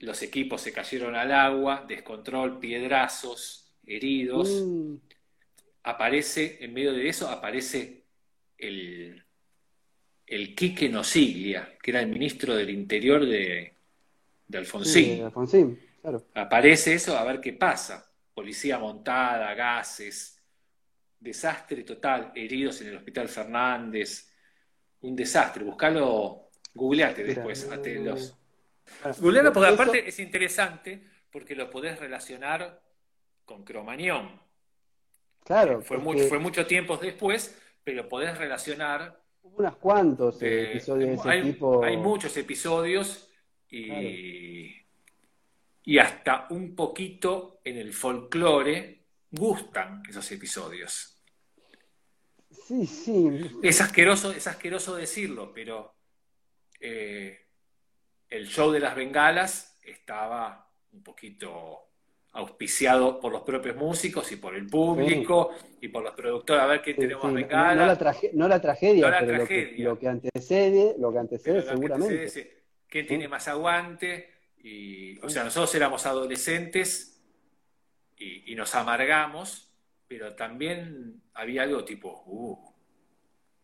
[0.00, 4.62] los equipos se cayeron al agua, descontrol, piedrazos, heridos.
[4.64, 4.96] Mm.
[5.84, 8.04] Aparece, en medio de eso, aparece
[8.58, 9.22] el,
[10.26, 13.74] el Quique Nosiglia, que era el ministro del Interior de,
[14.52, 15.30] Alfonsín.
[16.34, 18.10] Aparece eso a ver qué pasa.
[18.34, 20.42] Policía montada, gases,
[21.24, 24.30] desastre total, heridos en el Hospital Fernández,
[25.00, 25.64] un desastre.
[25.64, 27.68] Buscalo, googleate después.
[28.00, 28.36] los...
[29.18, 32.80] Googlealo porque aparte es interesante porque lo podés relacionar
[33.44, 34.40] con Cromañón.
[35.42, 35.82] Claro.
[35.82, 35.98] Fue,
[36.28, 39.20] fue mucho tiempo después, pero podés relacionar.
[39.42, 41.84] Unos cuantos eh, episodios de ese tipo.
[41.84, 43.30] Hay muchos episodios
[43.68, 44.74] y,
[45.82, 51.13] y hasta un poquito en el folclore gustan esos episodios.
[52.66, 53.60] Sí, sí.
[53.62, 55.94] Es asqueroso, es asqueroso decirlo, pero
[56.80, 57.46] eh,
[58.30, 61.90] el show de las bengalas estaba un poquito
[62.32, 66.62] auspiciado por los propios músicos y por el público y por los productores.
[66.62, 67.76] A ver qué tenemos bengalas.
[68.32, 72.64] No, la tragedia, pero Lo, que, antecede, lo que antecede seguramente.
[72.88, 74.30] ¿Qué tiene más aguante?
[74.62, 77.22] Y, o sea, nosotros éramos adolescentes
[78.16, 79.63] y nos amargamos
[80.16, 82.72] pero también había algo tipo, uh,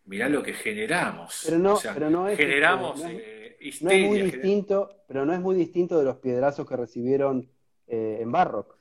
[0.06, 1.42] mirá lo que generamos.
[1.44, 5.54] Pero no, pero no es generamos eh, no es, muy distinto, pero no es muy
[5.54, 7.48] distinto de los piedrazos que recibieron
[7.86, 8.76] eh, en Barrock.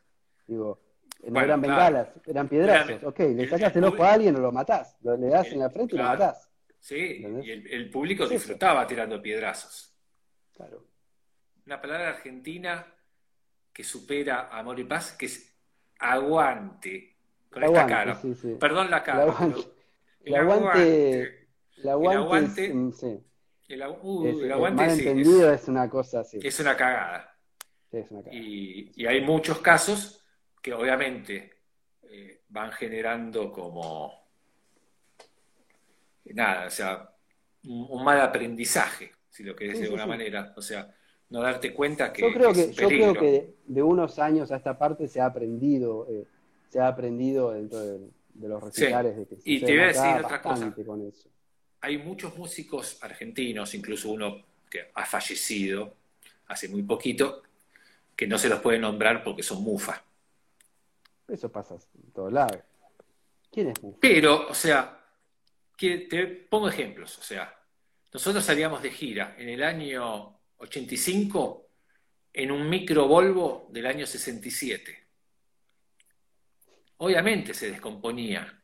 [0.47, 0.79] Digo,
[1.27, 3.03] no eran bengalas, eran piedrazos.
[3.03, 5.93] ok, le sacas el, ojo a alguien o lo matás, le das en la frente
[5.93, 6.49] y lo matás.
[6.79, 9.95] Sí, y el, público disfrutaba tirando piedrazos.
[10.55, 10.87] Claro.
[11.67, 12.87] Una palabra argentina
[13.71, 15.55] que supera amor y paz, que es
[15.99, 17.18] aguante.
[17.49, 18.21] Con esta cara.
[18.59, 19.23] Perdón la cara.
[20.21, 21.47] El aguante.
[21.77, 22.73] El aguante.
[23.67, 24.29] El aguante.
[24.45, 26.39] El, aguante entendido es, una cosa así.
[26.41, 27.35] Es una cagada.
[27.91, 28.41] es una cagada.
[28.41, 30.23] Y, y, hay muchos casos
[30.61, 31.59] que obviamente
[32.03, 34.27] eh, van generando como.
[36.25, 37.09] Nada, o sea,
[37.63, 40.53] un, mal aprendizaje, si lo querés de alguna manera.
[40.55, 40.93] O sea,
[41.29, 42.21] no darte cuenta que.
[42.21, 46.07] Yo creo que, yo creo que de, unos años a esta parte se ha aprendido.
[46.09, 46.25] Eh,
[46.69, 48.09] se ha aprendido dentro de,
[48.47, 50.73] los recitales de que Y te voy a decir otra cosa.
[51.81, 55.95] Hay muchos músicos argentinos, incluso uno que ha fallecido
[56.47, 57.43] hace muy poquito,
[58.15, 60.03] que no se los puede nombrar porque son mufa.
[61.27, 62.57] Eso pasa en todos lados.
[63.51, 63.97] ¿Quién es mufa?
[64.01, 64.99] Pero, o sea,
[65.77, 67.17] que te pongo ejemplos.
[67.17, 67.55] O sea,
[68.11, 71.67] nosotros salíamos de gira en el año 85
[72.33, 75.08] en un micro Volvo del año 67
[76.99, 78.61] obviamente se descomponía.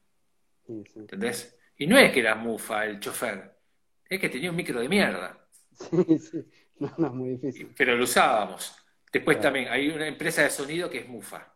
[0.67, 1.57] ¿Entendés?
[1.77, 3.55] Y no es que era mufa el chofer,
[4.09, 5.47] es que tenía un micro de mierda.
[5.71, 6.45] Sí, sí.
[6.79, 7.73] No, no, es muy difícil.
[7.77, 8.75] Pero lo usábamos.
[9.11, 11.53] Después también hay una empresa de sonido que es mufa.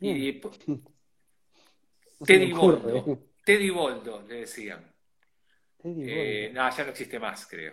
[0.00, 0.40] Y
[2.24, 3.18] Teddy Boldo.
[3.44, 4.84] Teddy Boldo, le decían.
[5.84, 7.72] Eh, no, ya no existe más, creo.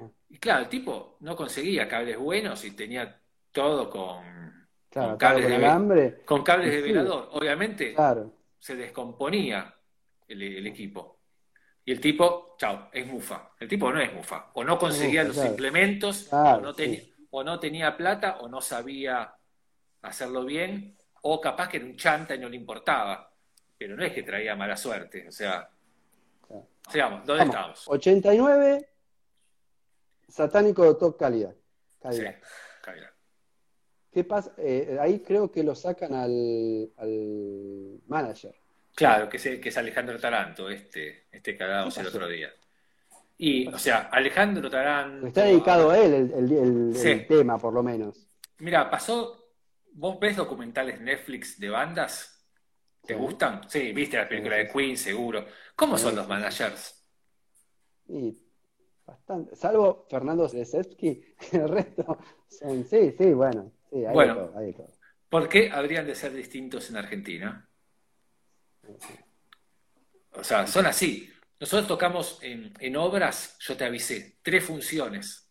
[0.00, 0.10] Ah.
[0.30, 3.20] Y claro, el tipo no conseguía cables buenos y tenía
[3.52, 4.55] todo con
[4.96, 7.28] con cables, de, con cables de velador.
[7.32, 7.94] Obviamente
[8.58, 9.74] se descomponía
[10.26, 11.18] el, equipo.
[11.84, 13.50] Y el tipo, chao, es mufa.
[13.60, 14.50] El tipo no es mufa.
[14.54, 17.00] O no conseguía los implementos, o, no tenía,
[17.30, 19.34] o no tenía plata, o no sabía
[20.02, 23.30] hacerlo bien, o capaz que era un chanta y no le importaba.
[23.78, 25.28] Pero no es que traía mala suerte.
[25.28, 25.68] O sea,
[26.90, 27.84] sigamos, ¿dónde estamos?
[27.86, 28.88] 89,
[30.26, 31.54] satánico de top calidad.
[32.00, 32.36] calidad.
[34.16, 34.54] ¿Qué pasa?
[34.56, 36.90] Eh, ahí creo que lo sacan al,
[38.06, 38.58] manager.
[38.94, 42.48] Claro, que es, que es Alejandro Taranto, este, este cagado el otro día.
[43.36, 45.26] Y, o sea, Alejandro Taranto.
[45.26, 48.26] Está dedicado a él el, tema, por lo menos.
[48.60, 49.50] Mira, pasó.
[49.92, 52.42] ¿Vos ves documentales Netflix de bandas?
[53.06, 53.68] ¿Te gustan?
[53.68, 55.44] Sí, viste la película de Queen, seguro.
[55.74, 57.06] ¿Cómo son los managers?
[58.06, 58.42] Sí,
[59.04, 59.54] bastante.
[59.54, 61.22] Salvo Fernando Zesewski,
[61.52, 62.16] el resto
[62.48, 62.82] son.
[62.86, 64.52] Sí, sí, bueno bueno,
[65.28, 67.68] ¿por qué habrían de ser distintos en Argentina?
[70.32, 71.32] O sea, son así.
[71.58, 75.50] Nosotros tocamos en, obras, yo te avisé, tres funciones.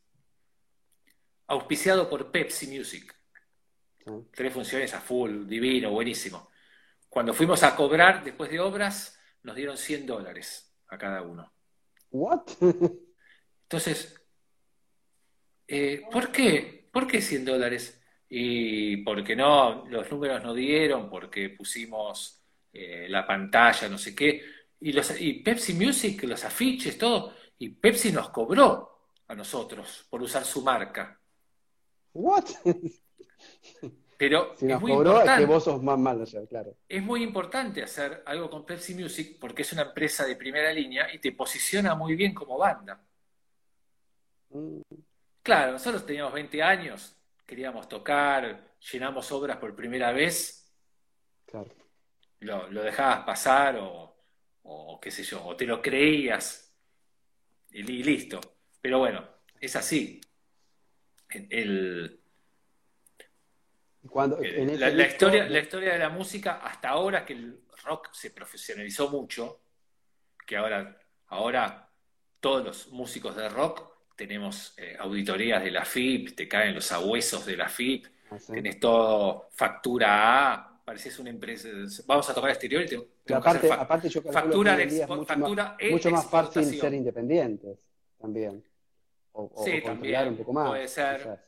[1.48, 3.14] Auspiciado por Pepsi Music.
[4.32, 6.50] Tres funciones a full, divino, buenísimo.
[7.10, 11.52] Cuando fuimos a cobrar después de obras, nos dieron 100 dólares a cada uno.
[12.12, 12.42] ¿What?
[13.64, 14.22] Entonces,
[15.68, 16.88] eh, ¿por qué?
[16.92, 18.00] ¿Por qué 100 dólares?
[18.38, 22.42] Y porque no, los números no dieron, porque pusimos
[22.74, 24.42] eh, la pantalla, no sé qué.
[24.82, 27.34] Y, los, y Pepsi Music, los afiches, todo.
[27.60, 31.18] Y Pepsi nos cobró a nosotros por usar su marca.
[32.14, 32.44] ¿What?
[34.18, 35.42] Pero Si es nos muy cobró es importante.
[35.42, 36.76] que vos sos más manager, claro.
[36.90, 41.08] Es muy importante hacer algo con Pepsi Music porque es una empresa de primera línea
[41.14, 43.02] y te posiciona muy bien como banda.
[44.50, 44.82] Mm,
[45.42, 47.16] Claro, nosotros teníamos 20 años,
[47.46, 50.74] queríamos tocar, llenamos obras por primera vez,
[51.46, 51.72] Claro.
[52.40, 54.16] lo, lo dejabas pasar o,
[54.64, 56.76] o qué sé yo, o te lo creías
[57.72, 58.40] y li- listo.
[58.82, 59.28] Pero bueno,
[59.60, 60.22] es así.
[61.30, 62.22] El-
[64.10, 67.64] Cuando, Eh, en la, la historia, la historia de la música, hasta ahora que el
[67.84, 69.62] rock se profesionalizó mucho,
[70.46, 70.98] que ahora,
[71.28, 71.90] ahora
[72.40, 77.46] todos los músicos de rock tenemos eh, auditorías de la FIP, te caen los abuesos
[77.46, 78.54] de la FIP, Ah, sí.
[78.54, 81.70] tenés todo factura A, pareces una empresa,
[82.08, 84.88] vamos a tocar exterior y te, tengo que hacer aparte, fac- aparte yo factura de
[84.88, 87.80] expo- mucho factura más, e mucho más fácil ser independientes
[88.20, 88.64] también.
[89.34, 90.70] O, o- Sí, o también, un poco más.
[90.70, 91.18] puede ser.
[91.18, 91.40] quizás.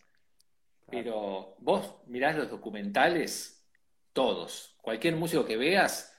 [0.89, 3.67] Pero vos mirás los documentales,
[4.13, 6.13] todos, cualquier músico que veas,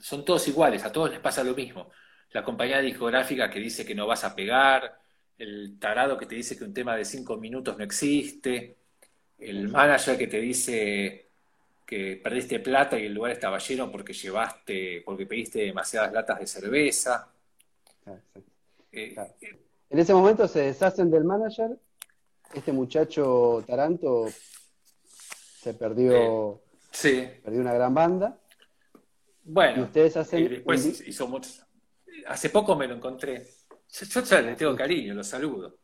[0.00, 1.90] son todos iguales, a todos les pasa lo mismo.
[2.32, 5.00] La compañía discográfica que dice que no vas a pegar,
[5.38, 8.76] el tarado que te dice que un tema de cinco minutos no existe,
[9.38, 11.26] el manager que te dice
[11.86, 16.46] que perdiste plata y el lugar estaba lleno porque llevaste, porque pediste demasiadas latas de
[16.46, 17.28] cerveza.
[18.04, 18.40] Claro, sí.
[18.92, 19.34] Eh, Claro.
[19.88, 21.76] En ese momento se deshacen del manager.
[22.54, 24.28] Este muchacho Taranto
[25.04, 26.60] se perdió,
[26.92, 28.38] sí, perdió una gran banda.
[29.42, 29.80] bueno.
[29.80, 31.64] Y ustedes hacen Y después hizo muchos.
[32.26, 33.46] Hace poco me lo encontré.
[33.92, 35.78] Yo, yo ya le tengo cariño, lo saludo.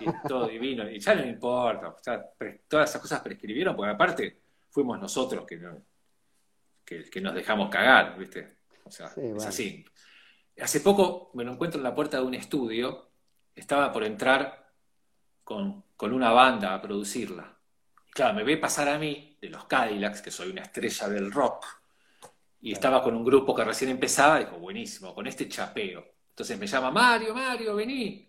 [0.00, 0.88] Y todo divino.
[0.90, 1.94] Y ya no me importa.
[2.04, 2.24] ya
[2.68, 5.82] todas esas cosas prescribieron, porque aparte fuimos nosotros que, no-
[6.84, 8.58] que, que nos dejamos cagar, ¿viste?
[8.84, 9.48] O sea, Sí, es bueno.
[9.48, 9.84] así.
[10.60, 13.10] Hace poco me lo encuentro en la puerta de un estudio.
[13.54, 14.70] Estaba por entrar
[15.44, 17.58] con, con una banda a producirla.
[18.08, 21.30] Y claro, me ve pasar a mí, de los Cadillacs, que soy una estrella del
[21.32, 21.66] rock,
[22.62, 26.04] y estaba con un grupo que recién empezaba, dijo, buenísimo, con este chapeo.
[26.30, 28.26] Entonces me llama, Mario, Mario, vení.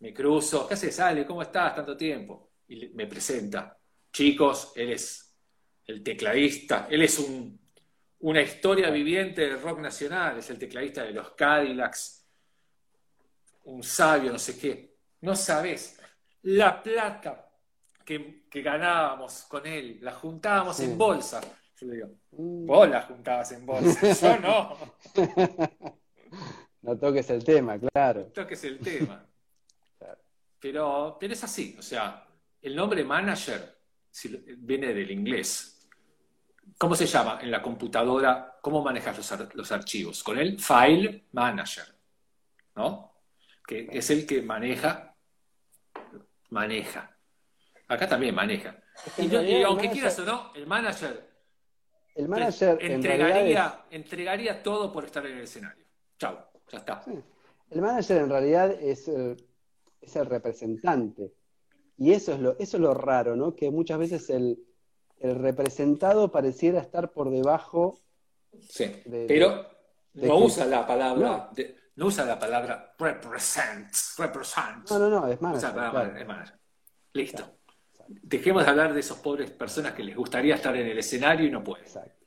[0.00, 1.24] Me cruzo, ¿qué haces, Ale?
[1.24, 1.74] ¿Cómo estás?
[1.74, 2.50] Tanto tiempo.
[2.68, 3.76] Y me presenta,
[4.12, 5.34] chicos, él es
[5.86, 7.58] el tecladista, él es un,
[8.20, 12.26] una historia viviente del rock nacional, es el tecladista de los Cadillacs,
[13.64, 14.96] un sabio, no sé qué.
[15.22, 15.98] No sabes
[16.42, 17.50] la plata
[18.04, 20.84] que, que ganábamos con él, la juntábamos Sí.
[20.84, 21.40] en bolsa.
[21.80, 24.76] Yo le digo, Mm, vos la juntabas en bolsa, yo no.
[26.82, 28.20] No toques el tema, claro.
[28.22, 29.24] Esto que es el tema.
[29.98, 30.18] Claro.
[30.60, 32.26] Pero, pero es así, o sea,
[32.62, 33.76] el nombre manager
[34.58, 35.86] viene del inglés.
[36.76, 38.56] ¿Cómo se llama en la computadora?
[38.62, 40.22] ¿Cómo manejas los, ar- los archivos?
[40.22, 41.86] Con el file manager,
[42.76, 43.12] ¿no?
[43.66, 45.14] Que es el que maneja,
[46.50, 47.16] maneja.
[47.88, 48.76] Acá también maneja.
[49.16, 51.27] Y, no- aunque manager- quieras o no, el manager
[52.18, 55.84] El manager en realidad entregaría, entregaría todo por estar en el escenario.
[56.18, 56.36] Chau,
[56.70, 57.02] ya está.
[57.06, 57.22] es,
[57.70, 59.36] el manager en realidad es el,
[60.00, 61.32] es el representante.
[61.96, 63.54] Y eso es lo, eso es lo raro, ¿no?
[63.54, 64.58] Que muchas veces el,
[65.20, 67.98] el representado pareciera estar por debajo
[68.68, 69.66] Sí, de- pero
[70.12, 71.48] de no usa la palabra, No.
[71.54, 74.90] de- no usa la palabra represents, represents.
[74.90, 75.68] No, no, no, es Usa manager.
[75.68, 76.18] la palabra claro.
[76.20, 76.58] es manager.
[77.12, 77.36] Listo.
[77.44, 77.57] Claro.
[78.08, 81.50] Dejemos de hablar de esos pobres personas que les gustaría estar en el escenario y
[81.50, 81.84] no pueden.
[81.84, 82.24] Exacto.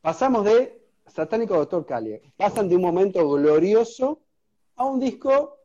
[0.00, 2.20] Pasamos de Satánico Doctor Calia.
[2.36, 4.20] Pasan de un momento glorioso
[4.76, 5.56] a un disco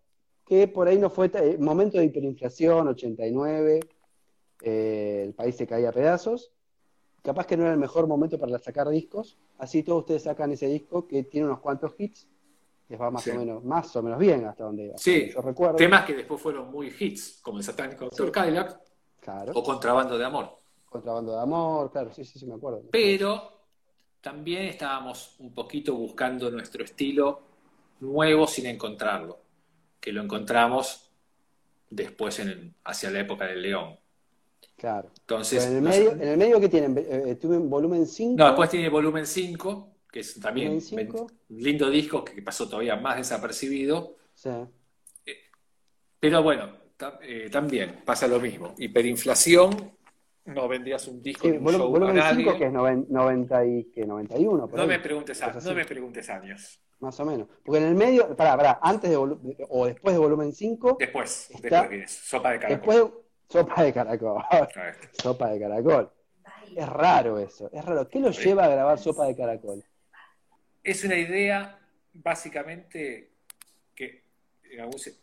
[0.45, 3.80] que por ahí no fue eh, momento de hiperinflación, 89,
[4.61, 6.52] eh, el país se caía a pedazos.
[7.22, 9.38] Capaz que no era el mejor momento para sacar discos.
[9.57, 12.27] Así todos ustedes sacan ese disco que tiene unos cuantos hits.
[12.93, 13.31] Les va más Sí.
[13.31, 15.77] o menos, más o menos bien hasta donde hasta Sí, yo recuerdo.
[15.77, 18.31] temas que después fueron muy hits, como el satánico Dr.
[18.31, 18.79] Cadillac
[19.19, 19.51] Claro.
[19.55, 20.59] o Contrabando de Amor.
[20.87, 22.83] Contrabando de amor, claro, sí, sí, sí, me acuerdo.
[22.91, 23.49] Pero
[24.21, 27.41] también estábamos un poquito buscando nuestro estilo
[28.01, 29.39] nuevo sin encontrarlo,
[29.99, 31.09] que lo encontramos
[31.89, 33.97] después en, hacia la época del León.
[34.77, 35.09] Claro.
[35.21, 38.35] Entonces, Pero en el medio, en el medio que tienen, Eh, eh, tuve volumen 5.
[38.37, 43.18] no, después tiene volumen 5, que es también un lindo disco que pasó todavía más
[43.18, 44.15] desapercibido.
[44.35, 44.52] Sí.
[46.19, 46.69] Pero bueno,
[47.23, 48.76] eh, también pasa lo mismo.
[48.77, 49.91] Hiperinflación,
[50.45, 54.69] no vendías un disco Sí, volumen 5 que es 90 y, que 91.
[54.72, 56.80] No me, preguntes no me preguntes años.
[56.99, 57.48] Más o menos.
[57.65, 60.98] Porque en el medio, pará, pará, antes de o después de volumen 5.
[60.99, 62.77] Después, después vienes, sopa de caracol.
[62.77, 63.14] Después,
[63.49, 64.44] sopa de caracol.
[65.11, 66.11] sopa de caracol.
[66.76, 68.07] Es raro eso, es raro.
[68.07, 69.84] ¿Qué lo lleva a grabar sopa de caracol?
[70.84, 71.80] Es una idea,
[72.14, 73.30] básicamente,
[73.95, 74.23] que,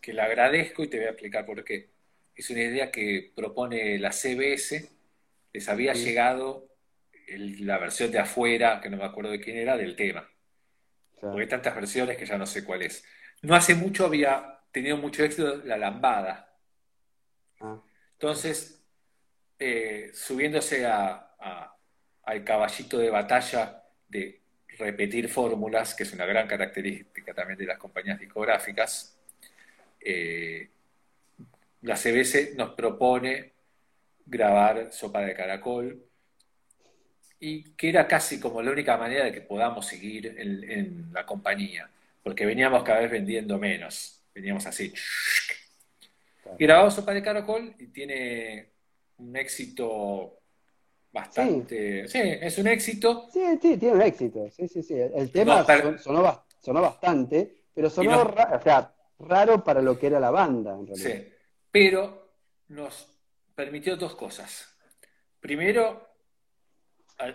[0.01, 1.89] que la agradezco y te voy a explicar por qué.
[2.35, 4.89] Es una idea que propone la CBS,
[5.53, 6.67] les había llegado
[7.37, 10.27] la versión de afuera, que no me acuerdo de quién era, del tema.
[11.19, 13.03] Porque hay tantas versiones que ya no sé cuál es.
[13.41, 16.57] No hace mucho había tenido mucho éxito la lambada.
[17.59, 17.81] Ah.
[18.13, 18.83] Entonces,
[19.59, 24.40] eh, subiéndose al caballito de batalla de
[24.81, 29.17] repetir fórmulas, que es una gran característica también de las compañías discográficas,
[29.99, 30.69] eh,
[31.81, 33.53] la CBS nos propone
[34.25, 36.11] grabar Sopa de Caracol,
[37.41, 41.89] y que era casi como la única manera de que podamos seguir en, la compañía,
[42.23, 44.93] porque veníamos cada vez vendiendo menos, veníamos así.
[46.59, 48.69] Y grabamos Sopa de Caracol y tiene
[49.17, 50.40] un éxito
[51.11, 52.07] bastante...
[52.07, 52.19] Sí.
[52.21, 53.27] es un éxito.
[53.31, 54.95] Sí, sí, tiene un éxito, sí, sí, sí.
[54.95, 55.65] El tema
[55.97, 58.33] sonó, sonó, bastante, pero sonó
[59.19, 61.09] raro para lo que era la banda, en realidad.
[61.09, 61.33] Sí,
[61.71, 62.33] pero
[62.69, 63.07] nos
[63.55, 64.67] permitió dos cosas.
[65.39, 66.11] Primero,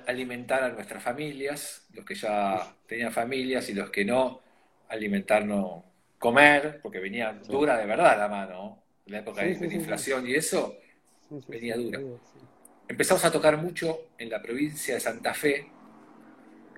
[0.07, 4.41] alimentar a nuestras familias, los que ya tenían familias y los que no,
[4.89, 5.85] alimentarnos,
[6.19, 10.77] comer, porque venía dura de verdad la mano, en la época de, inflación y eso,
[11.49, 12.01] venía dura.
[12.89, 15.69] Empezamos a tocar mucho en la provincia de Santa Fe,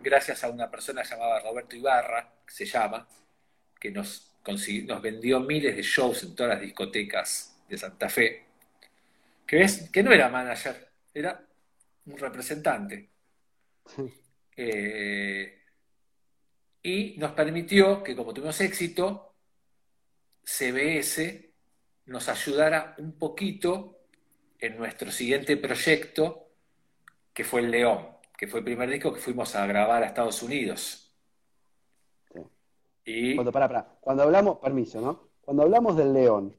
[0.02, 3.06] gracias a una persona llamada Roberto Ibarra, que se llama,
[3.78, 8.46] que nos, nos vendió miles de shows en todas las discotecas de Santa Fe,
[9.46, 11.46] que, es, que no era manager, era
[12.06, 13.10] un representante.
[14.56, 15.62] Eh,
[16.82, 19.34] y nos permitió que como tuvimos éxito,
[20.42, 21.52] CBS
[22.06, 23.97] nos ayudara un poquito
[24.58, 26.48] en nuestro siguiente proyecto,
[27.32, 30.42] que fue El León, que fue el primer disco que fuimos a grabar a Estados
[30.42, 31.12] Unidos.
[33.04, 33.34] Y...
[33.34, 33.52] Cuando,
[34.00, 35.28] Cuando hablamos, permiso, ¿no?
[35.40, 36.54] Cuando hablamos del León,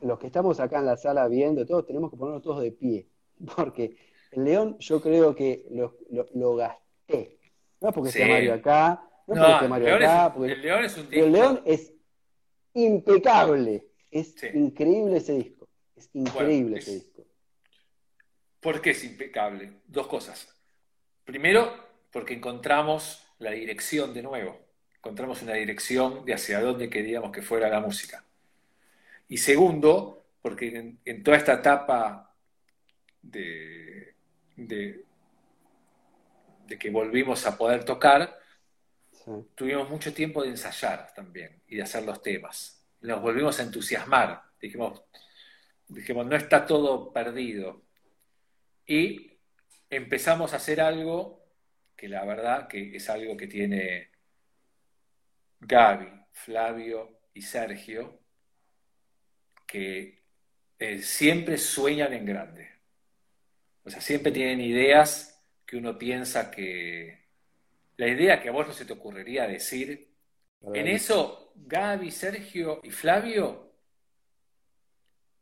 [0.00, 3.08] los que estamos acá en la sala viendo, todos tenemos que ponernos todos de pie,
[3.56, 3.96] porque
[4.32, 7.38] el león yo creo que lo, gasté.
[7.80, 10.34] No es porque sea Mario acá, no, es porque esté Mario acá.
[10.36, 11.24] el león es un disco.
[11.24, 11.94] El león es
[12.74, 13.84] impecable.
[14.10, 15.68] Es increíble ese disco.
[15.94, 17.07] Es increíble ese disco.
[18.60, 19.80] ¿Por qué es impecable?
[19.86, 20.54] Dos cosas.
[21.24, 24.60] Primero, porque encontramos la dirección de nuevo.
[24.96, 28.24] Encontramos una dirección de hacia dónde queríamos que fuera la música.
[29.28, 32.34] Y segundo, porque en toda esta etapa
[33.22, 34.14] de,
[34.56, 35.04] de,
[36.78, 38.38] que volvimos a poder tocar,
[39.54, 42.84] tuvimos mucho tiempo de ensayar también y de hacer los temas.
[43.00, 44.42] Nos volvimos a entusiasmar.
[44.60, 45.02] Dijimos,
[45.88, 47.82] dijimos, no está todo perdido.
[48.88, 49.38] Y
[49.90, 51.44] empezamos a hacer algo
[51.94, 54.10] que la verdad que es algo que tiene
[55.60, 58.18] Gaby, Flavio y Sergio,
[59.66, 60.22] que
[60.78, 62.70] eh, siempre sueñan en grande.
[63.84, 67.26] O sea, siempre tienen ideas que uno piensa que...
[67.98, 70.14] La idea que a vos no se te ocurriría decir,
[70.62, 73.72] en eso Gaby, Sergio y Flavio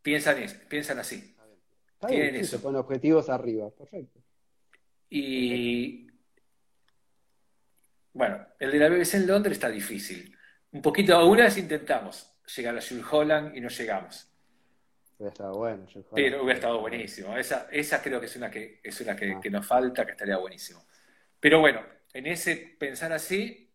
[0.03, 1.36] piensan, piensan así.
[2.07, 2.59] Tienen eso.
[2.59, 4.21] Se objetivos arriba, perfecto.
[5.09, 6.07] Y
[8.13, 10.35] bueno, el de la BBC en Londres está difícil.
[10.73, 14.29] Un poquito, alguna vez intentamos llegar a Jules Holland y no llegamos.
[15.19, 15.87] Hubiera estado bueno.
[16.15, 17.37] Pero hubiera estado buenísimo.
[17.37, 19.41] Esa, esa creo que es una, que, es una que, ah.
[19.41, 20.87] que, nos falta, que estaría buenísimo.
[21.41, 21.83] Pero bueno,
[22.13, 23.71] en ese pensar así,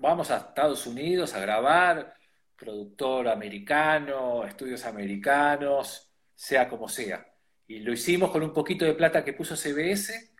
[0.00, 2.14] vamos a Estados Unidos a grabar,
[2.56, 6.07] productor americano, estudios americanos,
[6.38, 7.26] sea como sea.
[7.66, 10.30] Y lo hicimos con un poquito de plata que puso CBS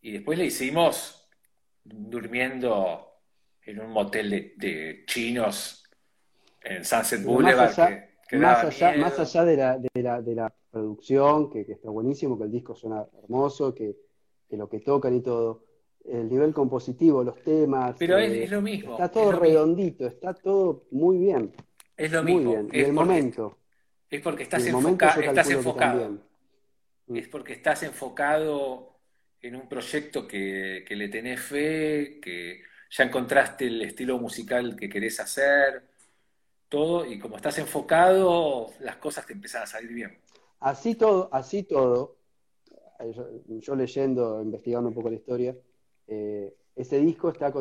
[0.00, 1.28] y después le hicimos
[1.84, 3.12] durmiendo
[3.62, 5.84] en un motel de, chinos
[6.62, 7.68] en Sunset Boulevard
[8.32, 12.44] más allá, más allá de la, de la, de la producción, que, está buenísimo, que
[12.44, 13.96] el disco suena hermoso, que,
[14.50, 15.64] lo que tocan y todo,
[16.06, 17.96] el nivel compositivo, los temas.
[17.98, 18.92] Pero es, eh, lo mismo.
[18.92, 21.52] Está todo redondito, está todo muy bien.
[21.96, 22.50] Es lo mismo.
[22.50, 22.68] Bien.
[22.72, 23.57] Y el momento.
[24.10, 26.18] Es porque estás, estás enfocado.
[27.06, 27.16] Mm.
[27.16, 28.98] Es porque estás enfocado
[29.40, 34.88] en un proyecto que, que le tenés fe, que ya encontraste el estilo musical que
[34.88, 35.82] querés hacer
[36.68, 40.18] todo, y como estás enfocado, las cosas te empiezan a salir bien.
[40.60, 42.16] Así todo, así todo,
[43.00, 43.12] eh,
[43.60, 45.56] yo, leyendo, investigando un poco la historia,
[46.06, 47.52] eh, ese disco está,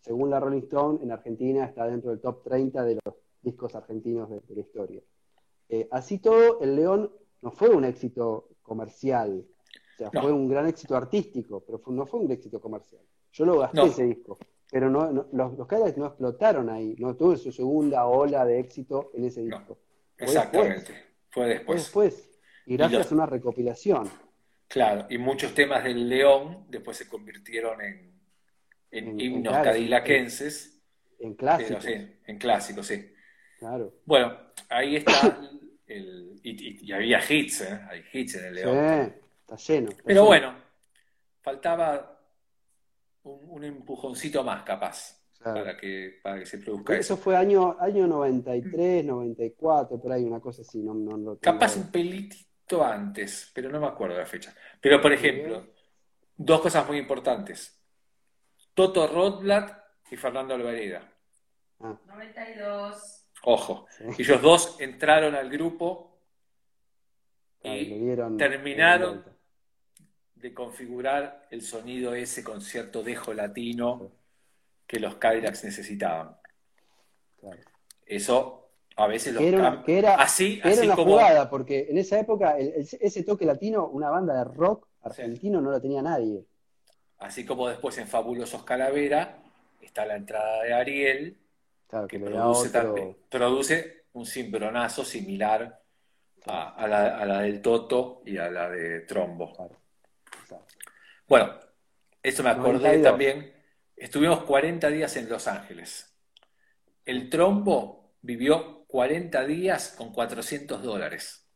[0.00, 4.30] según la Rolling Stone, en Argentina está dentro del top 30 de los discos argentinos
[4.30, 5.02] de, la historia.
[5.68, 7.12] Eh, así todo, El León
[7.42, 9.44] no fue un éxito comercial,
[9.94, 13.02] o sea, fue un gran éxito artístico, pero no fue un éxito comercial.
[13.32, 14.38] Yo lo gasté ese disco,
[14.70, 19.24] pero no, los, los no explotaron ahí, no tuvo su segunda ola de éxito en
[19.24, 19.78] ese disco.
[20.16, 20.92] exactamente,
[21.30, 21.82] fue después.
[21.82, 22.30] después.
[22.66, 24.08] Y gracias a una recopilación.
[24.68, 28.18] Claro, y muchos temas del León después se convirtieron en,
[28.90, 30.82] en, himnos cadillaquenses.
[31.18, 31.84] En clásicos.
[31.84, 31.92] Sí,
[32.26, 33.13] en clásicos, sí.
[33.64, 33.94] Claro.
[34.04, 34.36] Bueno,
[34.68, 35.40] ahí está.
[35.86, 37.80] El, y, había hits, ¿eh?
[37.88, 39.14] Hay hits en el León.
[39.14, 39.90] Sí, está lleno.
[40.04, 40.54] Pero bueno,
[41.40, 42.20] faltaba
[43.22, 45.18] un, empujoncito más, capaz.
[45.42, 47.14] Para, que, para que se produzca eso.
[47.14, 50.78] Eso fue año, año 93, 94, por ahí, una cosa así.
[50.82, 54.54] No, no, capaz un pelitito antes, pero no me acuerdo la fecha.
[54.80, 55.66] Pero, por ejemplo,
[56.36, 57.78] dos cosas muy importantes.
[58.74, 61.10] Toto Rothblatt y Fernando Alvareda.
[61.78, 63.13] 92.
[63.44, 63.50] Ah.
[63.50, 63.86] Ojo.
[64.18, 66.16] Ellos dos entraron al grupo
[67.62, 69.24] y terminaron
[70.34, 74.12] de configurar el sonido ese concierto dejo latino
[74.86, 76.36] que los Cadillacs necesitaban.
[78.06, 82.56] Eso a veces los era, que era, así, era una jugada, porque en esa época
[82.58, 86.44] ese toque latino, una banda de rock argentino no la tenía nadie.
[87.18, 89.38] Así como después en Fabulosos Calavera
[89.80, 91.36] está la entrada de Ariel,
[92.08, 92.18] que,
[93.30, 95.80] produce, un cimbronazo similar
[96.46, 99.52] a, la, del Toto y a la de Trombo.
[101.26, 101.54] Bueno,
[102.22, 103.52] eso me acordé también.
[103.96, 106.14] Estuvimos 40 días en Los Ángeles.
[107.04, 111.48] El Trombo vivió 40 días con 400 dólares.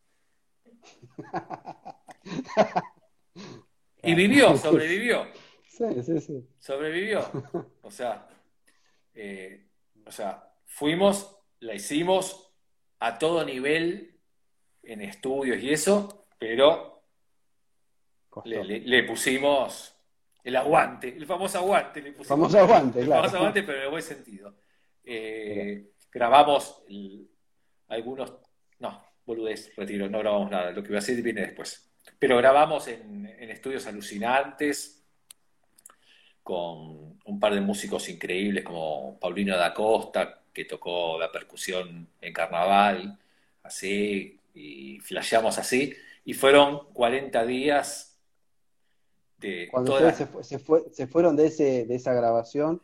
[4.03, 5.27] y vivió, sobrevivió.
[5.69, 6.49] Sí, sí, sí.
[6.59, 7.25] Sobrevivió.
[7.83, 8.29] O sea,
[9.15, 9.68] eh,
[10.09, 12.51] o sea, fuimos, la hicimos
[12.99, 14.19] a todo nivel
[14.83, 17.05] en estudios y eso, pero
[18.45, 19.95] le, pusimos
[20.43, 22.01] el aguante, el famoso aguante.
[22.01, 23.23] Le pusimos, famoso aguante, claro.
[23.23, 24.55] El famoso aguante, pero en el buen sentido.
[25.05, 26.85] Eh, grabamos
[27.89, 28.35] algunos,
[28.79, 31.93] no, boludez, retiro, no grabamos nada, lo que voy a decir viene después.
[32.19, 34.98] Pero grabamos en estudios alucinantes,
[36.49, 42.33] con un par de músicos increíbles como Paulino da Costa, que tocó la percusión en
[42.33, 43.19] carnaval,
[43.65, 45.93] así, y flasheamos así,
[46.25, 48.19] y fueron 40 días
[49.37, 49.69] de...
[49.71, 50.27] Cuando ustedes
[50.91, 52.81] se, fueron de, ese, de esa grabación,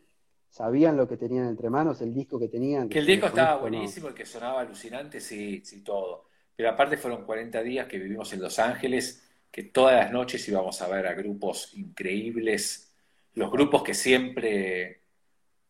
[0.50, 2.90] ¿sabían lo que tenían entre manos, el disco que tenían?
[2.90, 6.26] Que el disco estaba buenísimo y que sonaba alucinante, sí, sí, todo.
[6.54, 10.82] Pero aparte fueron 40 días que vivimos en Los Ángeles, que todas las noches íbamos
[10.82, 12.90] a ver a grupos increíbles
[13.34, 15.02] los grupos que siempre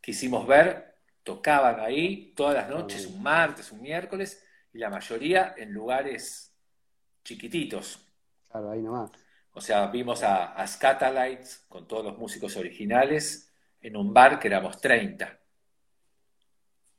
[0.00, 5.72] quisimos ver tocaban ahí todas las noches, un martes, un miércoles, y la mayoría en
[5.72, 6.54] lugares
[7.24, 8.06] chiquititos.
[8.50, 9.10] Claro, ahí nomás.
[9.52, 14.48] O sea, vimos a, a Scatalites con todos los músicos originales en un bar que
[14.48, 15.38] éramos 30.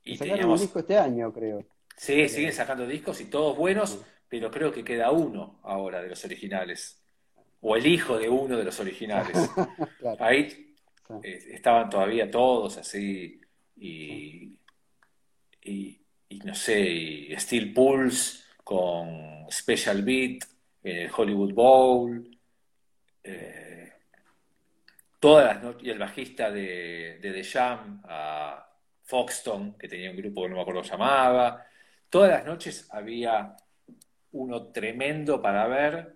[0.04, 0.60] Y teníamos...
[0.60, 1.64] un disco este año, creo.
[1.96, 6.24] Sí, siguen sacando discos y todos buenos, pero creo que queda uno ahora de los
[6.24, 7.05] originales
[7.68, 9.36] o el hijo de uno de los originales.
[10.20, 10.76] Ahí
[11.20, 13.40] eh, estaban todavía todos así,
[13.76, 14.56] y,
[15.64, 16.00] y,
[16.44, 20.44] no sé, y Steel Pulse con Special Beat,
[20.84, 22.38] el Hollywood Bowl,
[23.24, 23.92] eh,
[25.18, 28.64] todas las noches, y el bajista de, de The Jam, a
[29.02, 31.66] Foxton, que tenía un grupo que no me acuerdo cómo llamaba,
[32.08, 33.56] todas las noches había
[34.30, 36.15] uno tremendo para ver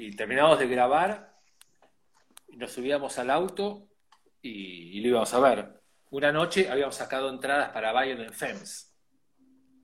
[0.00, 1.36] y terminamos de grabar,
[2.48, 3.86] nos subíamos al auto
[4.40, 5.82] y, lo íbamos a ver.
[6.08, 8.96] Una noche habíamos sacado entradas para Bayern Femmes,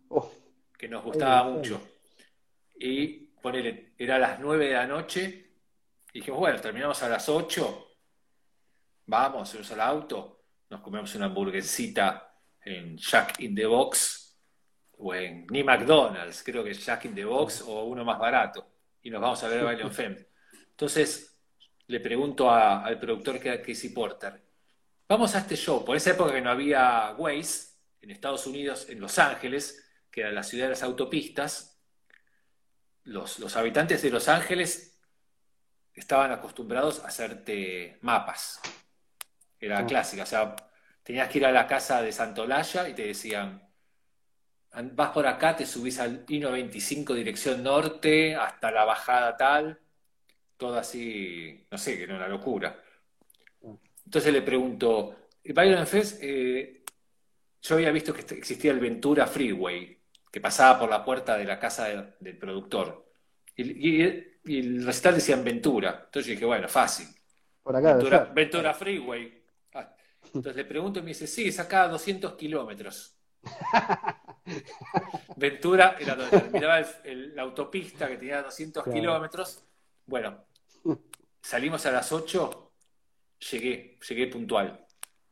[0.08, 0.32] oh.
[0.78, 1.86] que nos gustaba mucho.
[2.78, 5.50] Y ponele, era a las 9 de la noche,
[6.14, 7.88] y dijimos, bueno, terminamos a las 8,
[9.04, 14.34] vamos, subimos al auto, nos comemos una hamburguesita en Jack in the Box,
[14.96, 18.75] o en ni McDonald's, creo que es Jack in the Box, o uno más barato
[19.06, 20.26] y nos vamos a ver a Baile Femme.
[20.70, 21.38] Entonces
[21.86, 24.42] le pregunto al productor que era Casey Porter,
[25.08, 28.98] vamos a este show, por esa época que no había Waze en Estados Unidos, en
[28.98, 31.80] Los Ángeles, que era la ciudad de las autopistas,
[33.04, 35.00] los, habitantes de Los Ángeles
[35.94, 38.60] estaban acostumbrados a hacerte mapas.
[39.60, 40.56] Era clásica, o sea,
[41.04, 43.65] tenías que ir a la casa de Santolaya y te decían,
[44.92, 49.78] vas por acá, te subís al I-95 dirección norte, hasta la bajada tal,
[50.56, 52.82] todo así, no sé, que era una locura.
[54.04, 56.84] Entonces le pregunto, Byron Fest, eh,
[57.62, 59.98] yo había visto que existía el Ventura Freeway,
[60.30, 63.06] que pasaba por la puerta de la casa del productor.
[63.56, 66.02] Y, el recital decía Ventura.
[66.04, 67.08] Entonces yo dije, bueno, fácil.
[67.62, 67.94] Por acá,
[68.32, 69.42] Ventura, Freeway.
[69.74, 69.92] Ah,
[70.26, 73.16] entonces le pregunto y me dice, sí, es acá a 200 kilómetros.
[75.36, 79.64] Ventura era donde terminaba la autopista que tenía 200 kilómetros.
[80.06, 80.44] Bueno,
[81.40, 82.72] salimos a las 8,
[83.50, 84.86] llegué, llegué puntual.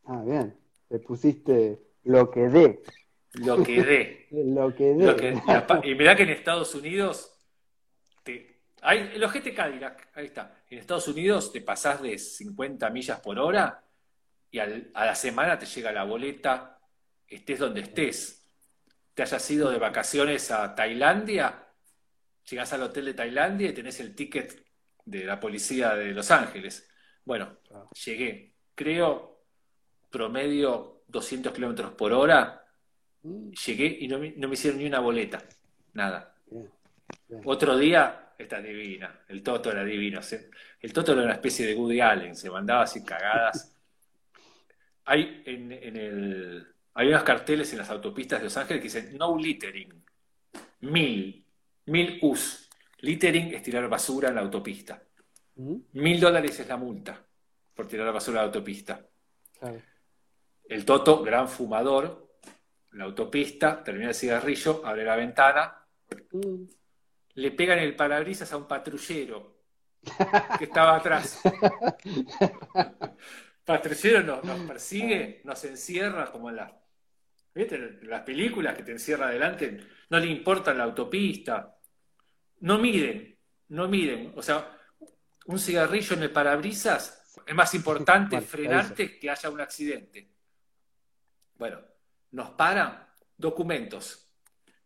[0.05, 0.57] Ah, bien.
[0.89, 2.83] Te pusiste lo que dé.
[3.35, 4.27] Lo que dé.
[4.31, 5.41] lo que dé.
[5.85, 7.31] y mirá que en Estados Unidos,
[8.83, 10.63] hay, el ojete Cadillac, ahí está.
[10.69, 13.83] En Estados Unidos te pasás de 50 millas por hora
[14.51, 16.79] y a la semana te llega la boleta,
[17.27, 18.44] estés donde estés.
[19.15, 21.69] Te hayas ido de vacaciones a Tailandia,
[22.51, 24.65] llegás al hotel de Tailandia y tenés el ticket
[25.05, 26.89] de la policía de Los Ángeles.
[27.25, 27.59] Bueno,
[28.05, 28.55] llegué.
[28.75, 29.43] Creo
[30.11, 32.65] promedio 200 kilómetros por hora.
[33.23, 33.51] Mm.
[33.51, 35.43] Llegué y no me, hicieron ni una boleta.
[35.95, 36.35] Nada.
[37.45, 39.21] Otro día, esta divina.
[39.29, 40.21] El Toto era divino.
[40.81, 42.35] El Toto era una especie de Woody Allen.
[42.35, 43.71] Se mandaba así cagadas.
[45.07, 49.37] Hay en, el, hay unos carteles en las autopistas de Los Ángeles que dicen no
[49.37, 50.05] littering.
[50.81, 51.45] Mil.
[51.87, 52.71] Mil US.
[53.01, 55.03] Littering es tirar basura en la autopista.
[55.57, 57.21] Mil dólares es la multa
[57.75, 59.05] por tirar basura en la autopista.
[60.69, 62.37] El Toto, gran fumador,
[62.93, 65.85] la autopista, termina el cigarrillo, abre la ventana,
[66.31, 66.65] mm.
[67.35, 69.57] le pegan el parabrisas a un patrullero
[70.59, 71.41] que estaba atrás.
[73.65, 76.73] patrullero nos, nos, persigue, nos encierra como en las,
[77.55, 79.79] las películas que te encierra adelante,
[80.11, 81.77] no le importa la autopista,
[82.61, 84.77] no miden, no miden, o sea,
[85.47, 90.31] un cigarrillo en el parabrisas es más importante frenarte que haya un accidente.
[91.57, 91.81] Bueno,
[92.33, 93.07] nos paran
[93.37, 94.31] documentos.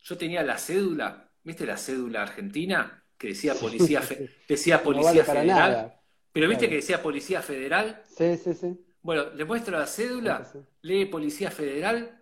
[0.02, 3.04] Yo tenía la cédula, ¿viste la cédula argentina?
[3.16, 4.02] Que decía Policía,
[4.48, 5.94] decía policía Federal.
[6.32, 8.02] Pero ¿viste que decía Policía Federal?
[8.16, 8.78] Sí, sí, sí.
[9.02, 10.46] Bueno, le muestro la cédula,
[10.82, 12.17] lee Policía Federal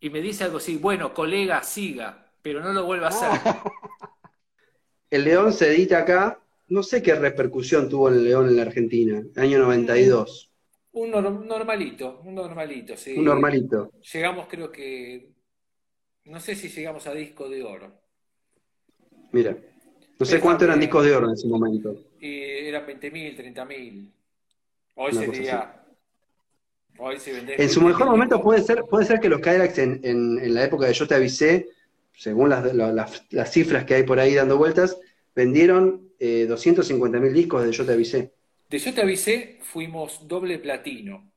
[0.00, 3.30] y me dice algo así, bueno, colega, siga, pero no lo vuelva a hacer.
[5.10, 9.24] El León se edita acá no sé qué repercusión tuvo el León en la Argentina,
[9.36, 10.50] año 92.
[10.92, 13.16] Un normalito, un normalito, sí.
[13.16, 13.92] Un normalito.
[14.12, 15.30] Llegamos, creo que,
[16.24, 18.00] no sé si llegamos a disco de oro.
[19.32, 19.56] Mira,
[20.18, 21.94] no sé cuánto eran discos de oro en ese momento.
[22.18, 24.12] Y eran 20.000, 30.000.
[24.96, 25.82] Hoy sería...
[26.98, 27.18] Hoy
[27.58, 30.86] en su mejor momento puede ser, puede ser que los Cadillacs en, en, la época
[30.86, 31.68] de Yo Te Avisé,
[32.14, 34.98] según las, las cifras que hay por ahí dando vueltas,
[35.34, 38.32] vendieron eh, 250 mil discos de Yo Te Avisé.
[38.70, 41.30] De Yo Te Avisé fuimos doble platino,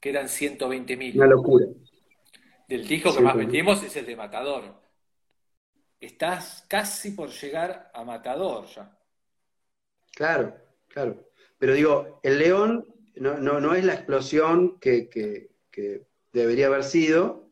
[0.00, 1.16] que eran 120 mil.
[1.16, 1.66] Una locura.
[2.68, 4.80] Del disco que más vendimos es el de Matador.
[6.00, 8.96] Estás casi por llegar a Matador ya.
[10.14, 10.56] Claro,
[10.88, 11.28] claro.
[11.58, 12.86] Pero digo, el León
[13.16, 17.50] no, no, es la explosión que, que debería haber sido,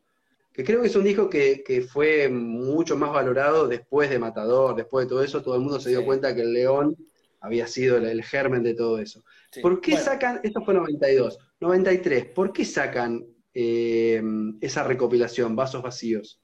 [0.53, 5.05] que creo que es un disco que, fue mucho más valorado después de Matador, después
[5.05, 6.97] de todo eso, todo el mundo se dio cuenta que el León
[7.39, 9.23] había sido el, germen de todo eso.
[9.61, 14.21] ¿Por qué sacan, esto fue 92, 93, ¿por qué sacan eh,
[14.59, 16.41] esa recopilación, Vasos Vacíos?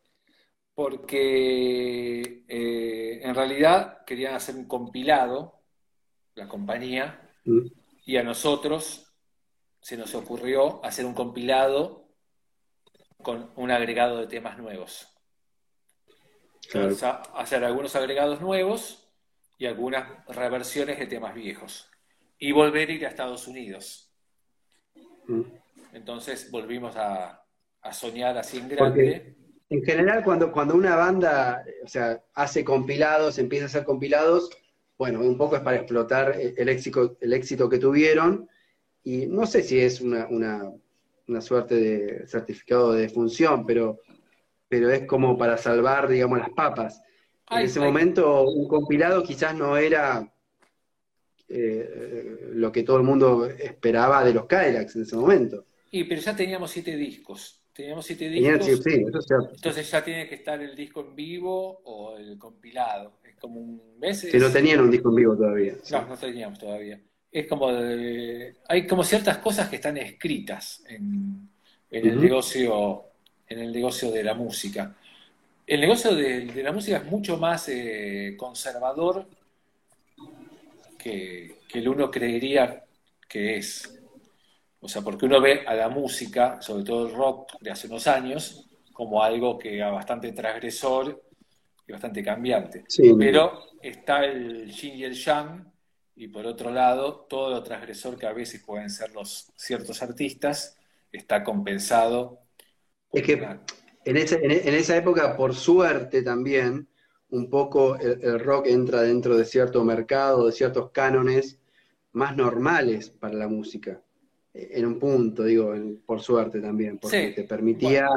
[0.73, 5.59] Porque eh, en realidad querían hacer un compilado,
[6.35, 7.61] la compañía, mm.
[8.05, 9.06] y a nosotros
[9.81, 12.07] se nos ocurrió hacer un compilado
[13.21, 15.07] con un agregado de temas nuevos.
[17.35, 19.07] hacer algunos agregados nuevos
[19.57, 21.89] y algunas reversiones de temas viejos.
[22.39, 24.13] Y volver a ir a Estados Unidos.
[25.27, 25.41] Mm.
[25.93, 27.43] Entonces volvimos a,
[27.91, 29.35] soñar así en grande.
[29.69, 34.49] en general, cuando, cuando una banda o sea, hace compilados, empieza a hacer compilados,
[34.97, 38.49] bueno, un poco es para explotar el éxito, el éxito que tuvieron.
[39.07, 40.27] Y no sé si es una
[41.27, 44.01] una suerte de certificado de función, pero,
[44.67, 47.01] pero es como para salvar, digamos, las papas.
[47.49, 50.33] en ese momento un compilado quizás no era
[51.49, 55.65] eh, lo que todo el mundo esperaba de los Kylax en ese momento.
[55.91, 57.63] Y pero ya teníamos siete discos.
[57.73, 58.85] Teníamos siete discos.
[58.87, 63.19] entonces ya tiene que estar el disco en vivo o el compilado.
[63.23, 64.27] Es como un mes.
[64.31, 65.75] Que no tenían un disco en vivo todavía.
[65.91, 66.99] No, no teníamos todavía
[67.31, 67.69] es como
[68.67, 71.49] hay como ciertas cosas que están escritas en,
[71.89, 73.03] el negocio
[73.47, 74.95] en el negocio de la música
[75.65, 79.27] el negocio de, la música es mucho más eh, conservador
[80.97, 82.85] que, que el uno creería
[83.27, 83.93] que es.
[84.79, 88.07] O sea, porque uno ve a la música, sobre todo el rock de hace unos
[88.07, 91.23] años, como algo que era bastante transgresor
[91.87, 92.85] y bastante cambiante.
[93.17, 95.65] Pero está el yin y el yang,
[96.17, 100.75] y por otro lado, todo lo transgresor que a veces pueden ser los ciertos artistas,
[101.11, 102.39] está compensado.
[103.13, 103.33] Es que
[104.03, 106.87] en, esa época, por suerte también,
[107.29, 111.59] un poco el, rock entra dentro de cierto mercado, de ciertos cánones
[112.13, 114.01] más normales para la música.
[114.55, 118.07] En un punto, digo, por suerte también, porque te permitía,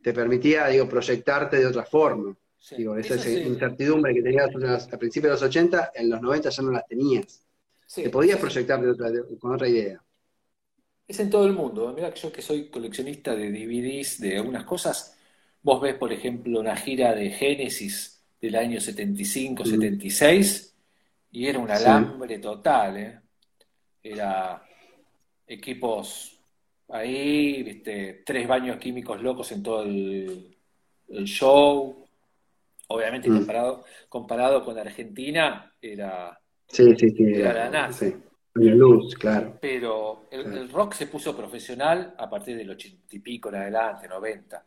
[0.00, 2.36] te permitía, digo, proyectarte de otra forma.
[2.76, 6.70] Digo, esa incertidumbre que tenías a principios de los 80, en los 90 ya no
[6.70, 7.44] las tenías.
[7.94, 8.80] te podías proyectar
[9.38, 10.02] con otra idea.
[11.06, 11.92] Es en todo el mundo.
[11.94, 15.16] Mira, yo que soy coleccionista de DVDs de algunas cosas,
[15.62, 20.74] vos ves, por ejemplo, una gira de Génesis del año 75, 76,
[21.32, 23.20] y era un alambre total, ¿eh?
[24.02, 24.62] Era
[25.46, 26.38] equipos
[26.88, 30.56] ahí, viste, tres baños químicos locos en todo el,
[31.24, 32.01] show.
[32.92, 33.36] Obviamente mm.
[33.36, 38.06] comparado, comparado con Argentina, era, sí, sí, sí, era, la NASA.
[38.54, 39.58] luz, claro.
[39.60, 44.64] Pero el, rock se puso profesional a partir del ochenta y pico en adelante, 90,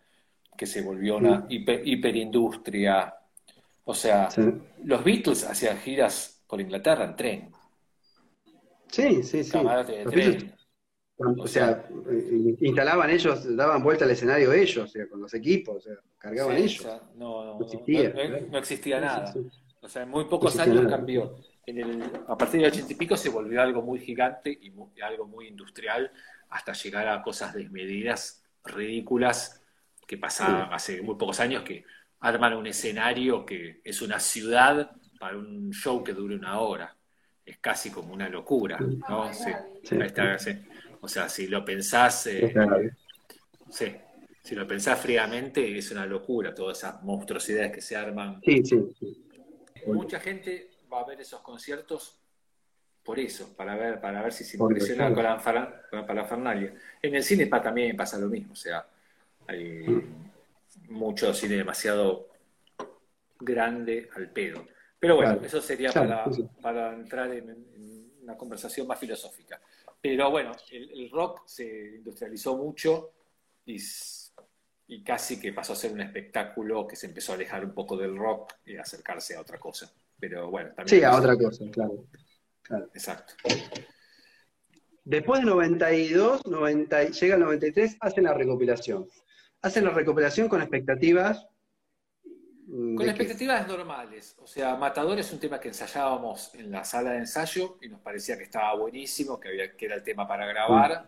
[0.57, 1.47] que se volvió una mm.
[1.49, 3.13] hiperindustria.
[3.85, 4.29] O sea,
[4.83, 7.51] los Beatles hacían giras por Inglaterra en tren.
[8.89, 9.51] Sí, sí, sí.
[11.17, 11.87] O sea,
[12.59, 16.57] instalaban ellos, daban vuelta al escenario ellos, o sea, con los equipos, o sea, cargaban
[16.57, 16.85] ellos.
[17.15, 18.13] no, existía,
[18.49, 19.33] no, existía nada.
[19.81, 21.37] O sea, en muy pocos años cambió.
[21.65, 24.71] En el, a partir del ochenta y pico se volvió algo muy gigante y
[25.01, 26.11] algo muy industrial
[26.49, 29.61] hasta llegar a cosas desmedidas, ridículas,
[30.05, 31.85] que pasaban hace muy pocos años, que
[32.19, 36.95] arman un escenario que es una ciudad para un show que dure una hora.
[37.45, 39.31] Es casi como una locura, ¿no?
[39.33, 39.51] Sí,
[41.05, 42.51] O sea, si lo pensás, eh,
[43.69, 43.95] sí,
[44.41, 48.41] si lo pensás fríamente, es una locura todas esas monstruosidades que se arman.
[48.43, 49.25] Sí, sí,
[49.85, 52.19] Mucha gente va a ver esos conciertos
[53.03, 55.37] por eso, para ver, para ver si se impresiona con la,
[56.07, 56.73] parafernalia.
[56.99, 58.83] En el cine también pasa lo mismo, o sea,
[59.45, 60.89] hay mm.
[60.89, 62.29] mucho cine demasiado
[63.39, 64.65] grande al pedo.
[64.99, 69.61] Pero bueno, eso sería para, entrar en, una conversación más filosófica.
[70.05, 73.13] Pero bueno, el, rock se industrializó mucho
[73.65, 73.79] y,
[75.03, 78.15] casi que pasó a ser un espectáculo que se empezó a alejar un poco del
[78.15, 79.91] rock y acercarse a otra cosa.
[80.19, 80.99] Pero bueno, también.
[80.99, 82.05] Sí, a otra cosa, claro.
[82.93, 83.33] Exacto.
[85.03, 89.09] Después de 92, 90, llega el 93, hacen la recopilación.
[89.63, 91.47] Hacen la recopilación con expectativas
[92.67, 94.35] Con expectativas normales.
[94.41, 98.01] O sea, Matador es un tema que ensayábamos en la sala de ensayo y nos
[98.01, 101.07] parecía que estaba buenísimo, que, había, que era el tema para grabar.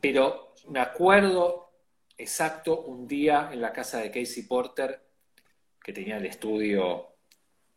[0.00, 1.70] Pero me acuerdo
[2.18, 5.00] exacto un día en la casa de Casey Porter,
[5.82, 7.14] que tenía el estudio,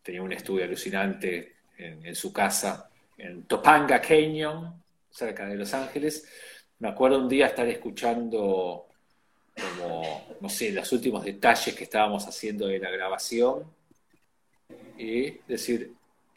[0.03, 6.29] tenía un estudio alucinante en, en su casa, en Topanga Canyon, cerca de Los Ángeles.
[6.79, 8.89] Me acuerdo un día estar escuchando
[9.55, 13.63] como, no sé, los últimos detalles que estábamos haciendo de la grabación
[14.97, 15.93] y decir,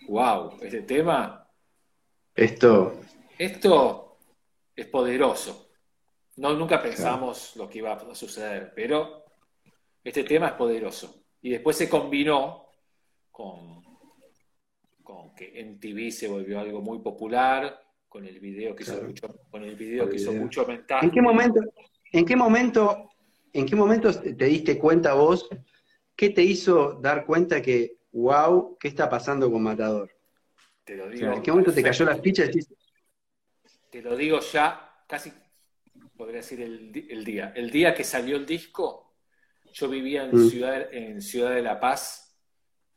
[0.09, 1.47] wow, este tema...
[2.35, 3.01] Esto...
[3.37, 4.17] Esto
[4.75, 5.71] es poderoso.
[6.37, 9.25] No, nunca pensamos lo que iba a suceder, pero
[10.03, 11.23] este tema es poderoso.
[11.43, 12.67] Y después se combinó
[13.31, 13.83] con,
[15.03, 19.29] con que en TV se volvió algo muy popular, con el video que hizo mucho,
[19.51, 21.05] con el video que hizo mucho mental.
[21.05, 21.61] ¿En qué momento,
[22.13, 23.11] ¿En qué momento,
[23.53, 25.49] en qué momento te diste cuenta vos?
[26.17, 30.11] ¿Qué te hizo dar cuenta que, wow, ¿qué está pasando con Matador?
[30.85, 31.33] Te lo digo.
[31.33, 32.61] ¿En qué momento te cayó la ficha y
[33.91, 35.33] Te lo digo ya, casi
[36.17, 37.53] podría decir el, día.
[37.55, 39.15] El día que salió el disco,
[39.73, 40.51] yo vivía en, mm.
[40.51, 42.37] ciudad, en Ciudad de La Paz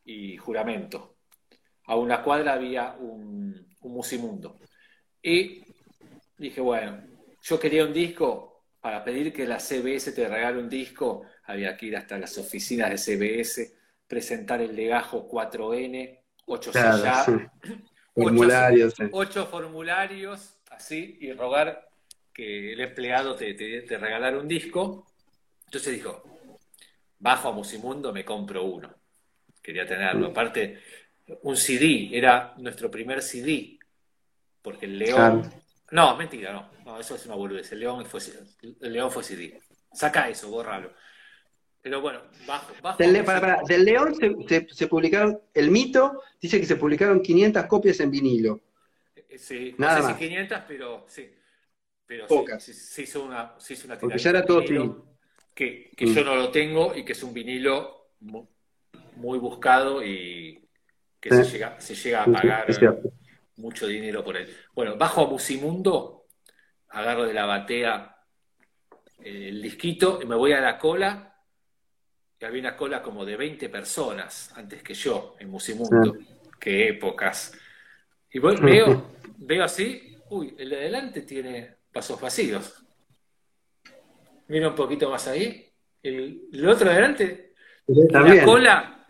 [0.03, 1.17] y Juramento.
[1.85, 4.59] A una cuadra había un, un musimundo.
[5.21, 5.61] Y
[6.38, 7.03] dije, bueno,
[7.43, 8.51] yo quería un disco,
[8.81, 12.89] para pedir que la CBS te regale un disco, había que ir hasta las oficinas
[12.89, 13.75] de CBS,
[14.07, 16.71] presentar el legajo 4N, 8
[18.13, 21.89] formularios, ocho, formularios, así, y rogar
[22.33, 25.07] que el empleado te, te, regalara un disco.
[25.65, 26.23] Entonces dijo,
[27.19, 28.93] bajo a Musimundo, me compro uno.
[29.61, 30.27] Quería tenerlo.
[30.27, 30.79] Aparte,
[31.43, 33.77] un CD, era nuestro primer CD,
[34.61, 35.49] porque el León,
[35.91, 36.69] no, mentira, no.
[36.85, 37.72] No, eso es una boludez.
[37.72, 38.22] El León fue,
[38.81, 39.59] el León fue CD.
[39.93, 40.93] Saca eso, bórralo.
[41.81, 42.73] Pero bueno, bajo.
[42.81, 47.22] bajo Del, para, para, del León se, se, publicaron, el mito dice que se publicaron
[47.22, 48.61] 500 copias en vinilo.
[49.15, 50.19] Eh, sí, Nada no sé más.
[50.19, 51.34] si 500, pero sí.
[52.05, 52.63] Pero Pocas.
[52.63, 54.63] Sí, se, hizo una, se hizo una Porque ya era todo
[55.53, 56.13] Que, que mm.
[56.13, 60.68] yo no lo tengo y que es un vinilo muy, buscado y
[61.19, 62.65] que se, llega, se llega a pagar
[63.57, 64.56] mucho dinero por él.
[64.73, 66.28] Bueno, bajo a Musimundo,
[66.90, 68.18] agarro de la batea
[69.23, 71.28] el disquito y me voy a la cola.
[72.40, 76.18] Y había una cola como de 20 personas antes que yo en Musimundo.
[76.60, 77.53] Qué épocas.
[78.32, 82.84] Y veo, veo así, uy, el de adelante tiene pasos vacíos.
[84.48, 85.68] Mira un poquito más ahí.
[86.02, 87.53] El, otro de adelante,
[87.88, 89.07] la cola,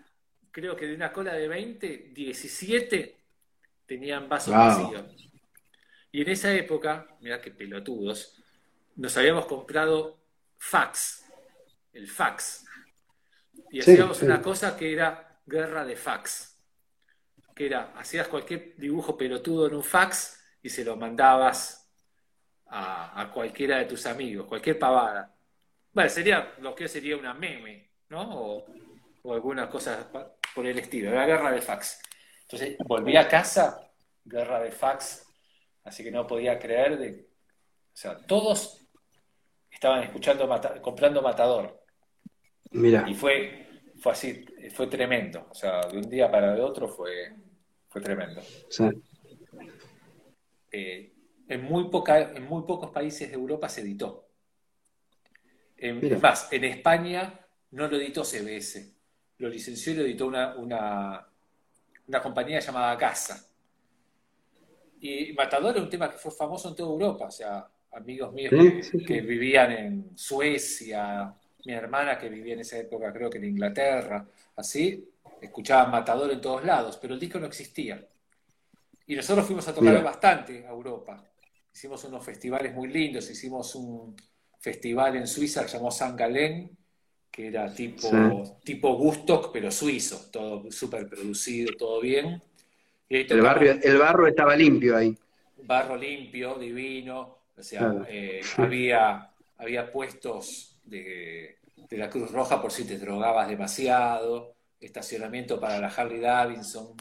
[0.51, 3.20] creo que de una cola de 20, 17
[3.91, 5.03] tenían vasos vacíos.
[6.13, 8.41] Y en esa época, mira qué pelotudos,
[8.95, 10.17] nos habíamos comprado
[10.57, 11.25] fax,
[11.91, 12.65] el fax.
[13.69, 16.57] Y hacíamos una cosa que era guerra de fax.
[17.53, 21.91] Que era, hacías cualquier dibujo pelotudo en un fax y se lo mandabas
[22.67, 25.35] a, cualquiera de tus amigos, cualquier pavada.
[25.91, 28.21] Bueno, sería lo que sería una meme, ¿no?
[28.21, 28.65] O,
[29.23, 30.09] o alguna cosa
[30.55, 32.01] por el estilo, la guerra de fax.
[32.51, 33.89] Entonces volví a casa,
[34.25, 35.25] guerra de fax,
[35.85, 37.29] así que no podía creer de...
[37.93, 38.81] O sea, todos
[39.69, 40.49] estaban escuchando,
[40.81, 41.81] comprando Matador.
[42.71, 43.05] Mira.
[43.07, 43.67] Y fue,
[43.99, 45.47] fue así, fue tremendo.
[45.49, 47.33] O sea, de un día para el otro fue,
[47.87, 48.41] fue tremendo.
[48.69, 48.83] Sí.
[50.71, 51.13] Eh,
[51.47, 54.27] en, muy poca, en muy pocos países de Europa se editó.
[55.77, 57.39] es más, en España
[57.71, 58.93] no lo editó CBS,
[59.37, 61.30] lo licenció y lo editó una, una,
[62.11, 63.47] una compañía llamada Casa.
[64.99, 68.51] Y Matador es un tema que fue famoso en toda Europa, o sea, amigos míos
[69.07, 71.33] que, vivían en Suecia,
[71.65, 74.27] mi hermana que vivía en esa época creo que en Inglaterra,
[74.57, 75.09] así,
[75.41, 78.05] escuchaban Matador en todos lados, pero el disco no existía.
[79.07, 81.23] Y nosotros fuimos a tocar bastante a Europa.
[81.73, 84.15] Hicimos unos festivales muy lindos, hicimos un
[84.59, 86.77] festival en Suiza que se llamó San Galén,
[87.31, 92.41] que era tipo, tipo Gustock, pero suizo, todo súper producido, todo bien.
[93.07, 95.17] el, barrio, el barro estaba limpio ahí.
[95.63, 97.37] Barro limpio, divino.
[97.57, 101.57] O sea, eh, había, había puestos de,
[101.91, 106.95] la Cruz Roja por si te drogabas demasiado, estacionamiento para la Harley Davidson.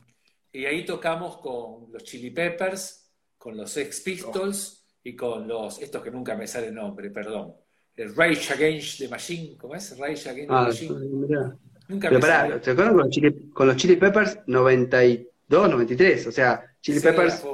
[0.52, 6.02] Y ahí tocamos con los Chili Peppers, con los Ex Pistols y con los, estos
[6.02, 7.54] que nunca me sale el nombre, perdón.
[8.00, 9.96] El Rage Against the Machine, ¿cómo es?
[9.98, 11.58] Rage Against the ah, Machine.
[11.88, 16.26] Nunca me pará, ¿te acuerdas con los, Chili, con los Chili Peppers 92, 93?
[16.28, 17.44] O sea, Chili Peppers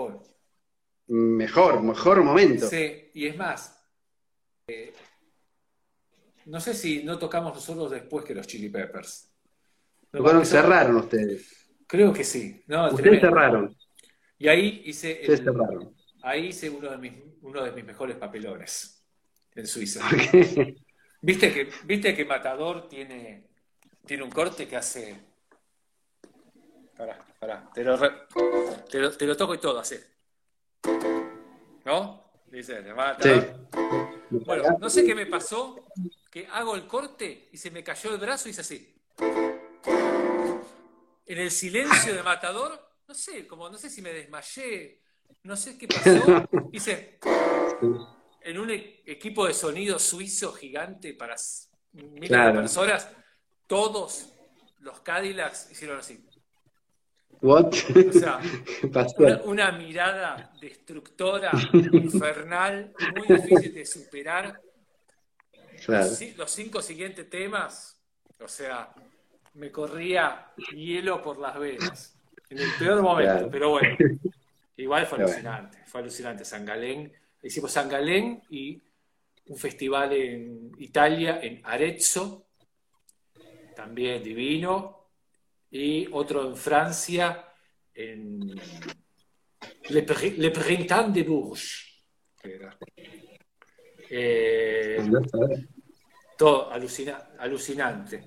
[1.09, 2.68] mejor, mejor momento.
[2.68, 3.77] Sí, y es más,
[4.68, 4.93] eh,
[6.44, 9.28] no sé si no tocamos nosotros después que los Chili Peppers.
[10.12, 11.70] Bueno, cerraron ustedes.
[11.89, 12.62] Creo que sí.
[12.68, 13.77] No, ustedes cerraron.
[14.39, 15.23] Y ahí hice,
[16.23, 18.95] ahí hice uno de, mis, uno de mis mejores papelones
[19.57, 20.07] en Suiza.
[21.23, 23.49] ¿Viste que, ¿Viste que Matador tiene,
[24.07, 25.16] tiene un corte que hace...
[26.97, 27.99] Pará, pará, te lo,
[28.89, 30.07] te lo, te lo toco y todo, hace.
[31.85, 32.33] ¿No?
[32.47, 32.83] Dice,
[34.31, 35.85] Bueno, no sé qué me pasó,
[36.31, 38.95] que hago el corte y se me cayó el brazo y hice así.
[41.27, 45.03] En el silencio de Matador, no sé, como no sé si me desmayé,
[45.43, 46.49] no sé qué pasó.
[46.73, 47.19] Hice
[48.47, 51.35] en un e-, equipo de sonido suizo gigante para
[51.93, 53.10] miles de personas,
[53.66, 54.32] todos
[54.81, 56.24] los Cadillacs hicieron así.
[57.43, 57.66] What?
[57.66, 58.40] O sea,
[59.44, 61.51] una, mirada destructora,
[61.93, 64.60] infernal, muy difícil de superar.
[65.89, 68.01] Los, cinco siguientes temas,
[68.40, 68.94] o sea,
[69.55, 72.16] me corría hielo por las venas.
[72.48, 73.97] En el peor momento, pero bueno.
[74.78, 76.44] Igual fue alucinante, fue alucinante.
[76.44, 77.10] San Galén,
[77.47, 78.82] hicimos San Galén y
[79.48, 82.47] un festival en Italia, en Arezzo,
[83.74, 85.10] también divino,
[85.70, 87.44] y otro en Francia,
[87.94, 88.55] en
[89.90, 91.82] Le, Printemps de Bourges.
[94.10, 94.98] Eh,
[96.36, 98.24] todo alucinante.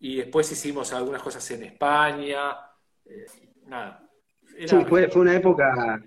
[0.00, 2.56] Y después hicimos algunas cosas en España.
[3.04, 3.24] Eh,
[3.66, 4.08] nada.
[4.66, 6.00] Sí, fue, fue, una época,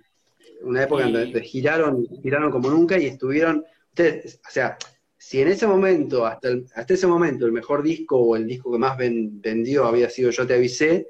[0.61, 4.77] una época en donde giraron, giraron como nunca y estuvieron, ustedes, o sea,
[5.17, 8.77] si en ese momento, hasta, hasta ese momento, el mejor disco o el disco que
[8.77, 11.09] más vendió había sido Yo Te Avisé,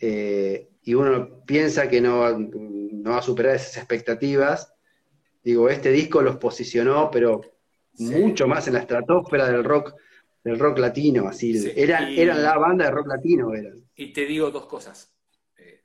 [0.00, 4.72] eh, y uno piensa que no, va a superar esas expectativas,
[5.42, 7.40] digo, este disco los posicionó, pero
[7.98, 9.94] mucho más en la estratosfera del rock
[10.42, 11.58] del rock latino, así.
[11.58, 13.82] Sí, eran, y- eran la banda de rock latino, eran.
[13.94, 15.14] Y te digo dos cosas.
[15.56, 15.80] Eh,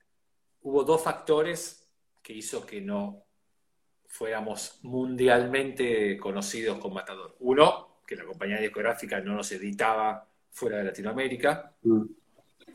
[0.60, 1.79] hubo dos factores
[2.30, 3.24] que hizo que no
[4.06, 7.34] fuéramos mundialmente conocidos con Matador.
[7.40, 11.74] Uno, que la compañía discográfica no nos editaba fuera de Latinoamérica.
[11.82, 12.02] Mm.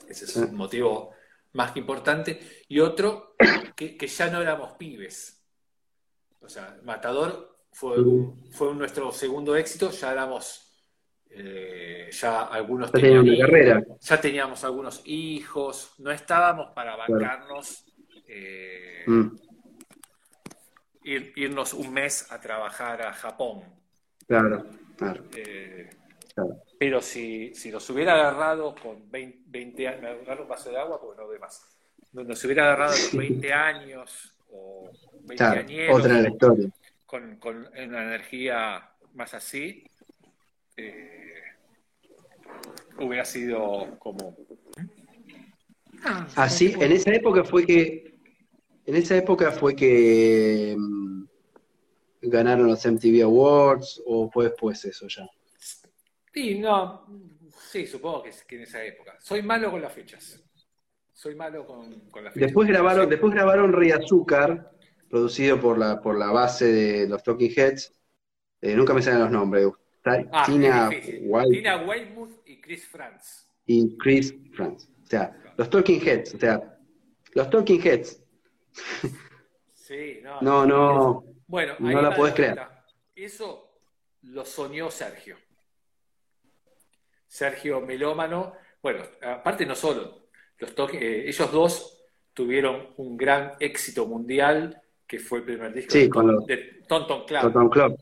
[0.09, 1.11] Ese es un motivo
[1.53, 2.39] más que importante.
[2.67, 3.35] Y otro,
[3.77, 5.41] que, que ya no éramos pibes.
[6.41, 10.69] O sea, Matador fue, un- fue nuestro segundo éxito, ya éramos,
[11.29, 13.83] eh, ya algunos Ya tenían una carrera.
[14.01, 17.85] ya teníamos algunos hijos, no estábamos para bancarnos
[18.27, 19.37] eh, Mm,
[21.05, 23.63] ir- irnos un mes a trabajar a Japón.
[24.27, 24.65] claro,
[24.97, 25.89] claro, Eh,
[26.33, 26.57] claro.
[26.79, 30.77] pero si, si nos hubiera agarrado con 20, 20 años, me agarro un vaso de
[30.79, 31.71] agua porque no ve más.
[32.13, 36.69] Nos hubiera agarrado a los 20 años o 20 Claro, añeros, otra historia.
[37.05, 39.83] con, con una energía más así,
[40.77, 41.33] eh,
[42.99, 44.35] hubiera sido como...
[46.35, 48.14] Así, en esa época fue que,
[48.85, 51.23] en esa época fue que mm,
[52.23, 55.27] ganaron los MTV Awards o fue después eso ya.
[56.33, 57.05] Sí, no,
[57.71, 59.15] sí, supongo que, que en esa época.
[59.19, 60.41] Soy malo con las fechas.
[61.13, 62.47] Soy malo con, con las fechas.
[62.47, 64.71] Después grabaron, después grabaron Rey Azúcar,
[65.09, 67.93] producido por la, por la base de los Talking Heads.
[68.61, 69.67] Eh, nunca me salen los nombres.
[70.05, 70.89] Ah, Tina
[71.49, 73.47] Tina Weymouth y Chris Franz.
[73.65, 74.87] y Chris Franz.
[75.03, 76.77] O sea, los Talking Heads, o sea,
[77.33, 78.21] los Talking Heads.
[79.73, 80.41] Sí, no.
[80.41, 82.85] No, no, Bueno, no la podés vuelta.
[83.15, 83.77] Eso
[84.23, 85.37] lo soñó Sergio.
[87.27, 88.53] Sergio Melómano.
[88.81, 90.29] Bueno, aparte no solo.
[90.57, 92.03] Los toque- eh, ellos dos
[92.33, 96.45] tuvieron un gran éxito mundial, que fue el primer disco Sí, de, con Ton- los-
[96.47, 96.57] de
[96.87, 97.41] Tonton Club.
[97.41, 97.97] Toton Club.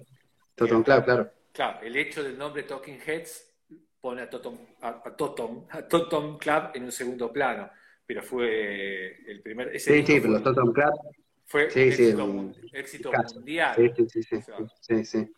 [0.56, 1.32] Toton Club, claro.
[1.52, 3.54] Claro, el hecho del nombre Talking Heads
[4.00, 7.70] pone a Totom, a, a Totom, a Totom Club en un segundo plano,
[8.06, 9.74] pero fue el primer...
[9.76, 10.42] Ese Sí, sí, pero fue, los
[10.74, 10.94] Club.
[11.46, 13.76] fue sí, un sí, éxito, un- éxito mundial.
[13.78, 15.32] Sí, sí, sí, O sea, sí, sí.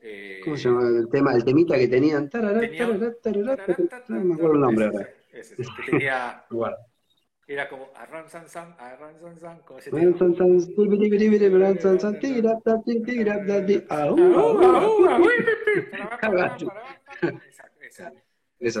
[0.00, 1.34] eh, ¿Cómo se llama el tema?
[1.34, 2.28] El temita que tenían.
[2.30, 5.08] Tarará, tenía- tarará, tarará, tarará, No me acuerdo el nombre ahora.
[5.32, 6.44] ese, ese, que tenía,
[7.46, 10.18] era como arran san san, arran san san, como ese Ran, tema.
[10.18, 12.58] san, san, tibi, tibi, tibi, tibi, ran, san, san, tira,
[13.06, 13.38] tira,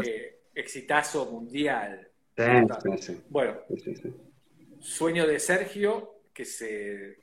[0.04, 2.10] eh, exitazo mundial.
[2.36, 3.54] Sí, Bueno.
[4.80, 7.18] Sueño de Sergio, que se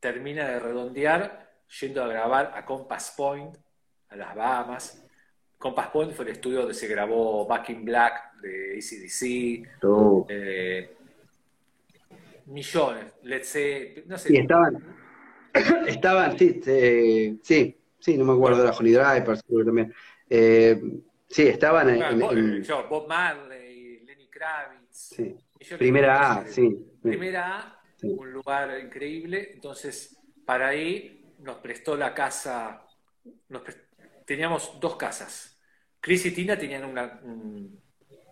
[0.00, 1.50] termina de redondear
[1.80, 3.56] yendo a grabar a Compass Point,
[4.08, 5.04] a las Bahamas.
[5.58, 10.26] Compass Point fue el estudio donde se grabó Back in Black de ACDC, Oh.
[10.30, 10.94] eh,
[12.46, 14.32] millones, let's say, no sé.
[14.32, 14.82] Y estaban,
[15.86, 19.94] estaban, sí, eh, sí, sí, no me acuerdo de la Honey Drivers, creo que también.
[20.30, 20.80] Eh,
[21.28, 23.47] sí, estaban en, en- Bob, en- yo, Bob Marley, Lenny
[24.38, 24.90] Kravitz.
[24.90, 25.36] sí.
[25.76, 26.76] primera A, sí.
[27.02, 28.06] Primera A, Sí.
[28.06, 29.50] un lugar increíble.
[29.54, 30.16] Entonces,
[30.46, 32.84] para ahí nos prestó la casa.
[33.48, 33.62] nos
[34.24, 35.60] teníamos dos casas.
[36.00, 37.80] Chris y Tina tenían una- un,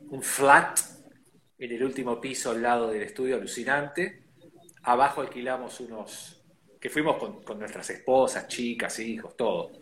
[0.09, 0.78] un flat
[1.59, 4.24] en el último piso al lado del estudio, alucinante.
[4.85, 6.33] Abajo alquilamos unos.
[6.81, 9.73] que fuimos con, con nuestras esposas, chicas, hijos, todo.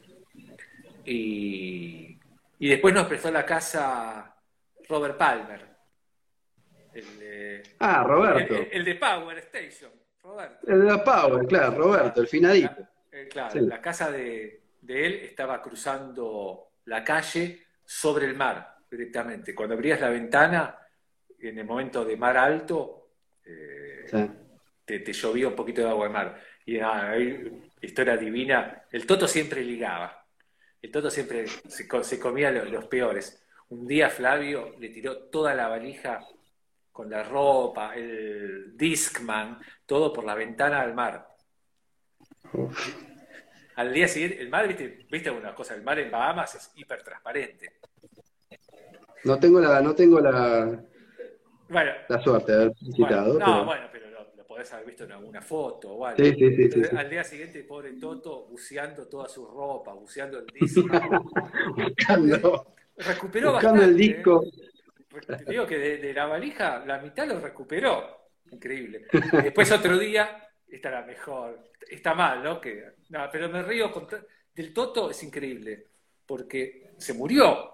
[1.04, 2.18] Y,
[2.58, 4.34] y después nos prestó la casa
[4.88, 5.73] Robert Palmer.
[6.94, 8.54] El de, Ah, Roberto.
[8.54, 9.90] el, el de Power Station,
[10.22, 10.66] Roberto.
[10.70, 12.70] El de la Power, claro, Roberto, el finadito.
[12.78, 13.60] La, eh, claro, Sí.
[13.60, 19.54] la casa de, de él estaba cruzando la calle sobre el mar directamente.
[19.54, 20.78] Cuando abrías la ventana,
[21.40, 23.10] en el momento de mar alto,
[23.44, 24.30] eh, Sí.
[24.84, 26.40] te, te llovía un poquito de agua de mar.
[26.66, 28.84] Y nada, ahí, historia divina.
[28.90, 30.24] El Toto siempre ligaba.
[30.80, 33.44] El Toto siempre se, se comía lo- los, peores.
[33.70, 36.20] Un día Flavio le tiró toda la valija
[36.94, 41.26] con la ropa, el Discman, todo por la ventana al mar.
[43.74, 47.02] Al día siguiente, el mar, viste, viste una cosa, el mar en Bahamas es hiper
[47.02, 47.72] transparente.
[49.24, 50.80] No tengo la, no tengo la,
[51.68, 53.32] Bueno, la suerte de haber visitado.
[53.34, 56.22] Bueno, no, pero- bueno, pero lo, lo podés haber visto en alguna foto o algo.
[56.24, 56.96] Sí, sí, sí, sí, Entonces, sí.
[56.96, 60.82] Al día siguiente, el pobre Toto buceando toda su ropa, buceando el disco.
[61.76, 63.84] buscando, recuperó buscando bastante.
[63.84, 64.44] el disco.
[64.44, 64.70] ¿eh?
[65.20, 68.28] Te digo que de, de la valija, la mitad lo recuperó.
[68.50, 69.06] Increíble.
[69.12, 71.70] Y después otro día, esta era mejor.
[71.88, 72.60] Está mal, ¿no?
[72.60, 73.90] Que, no, pero me río.
[73.90, 74.06] con-
[74.54, 75.86] del Toto es increíble.
[76.26, 77.70] Porque se murió,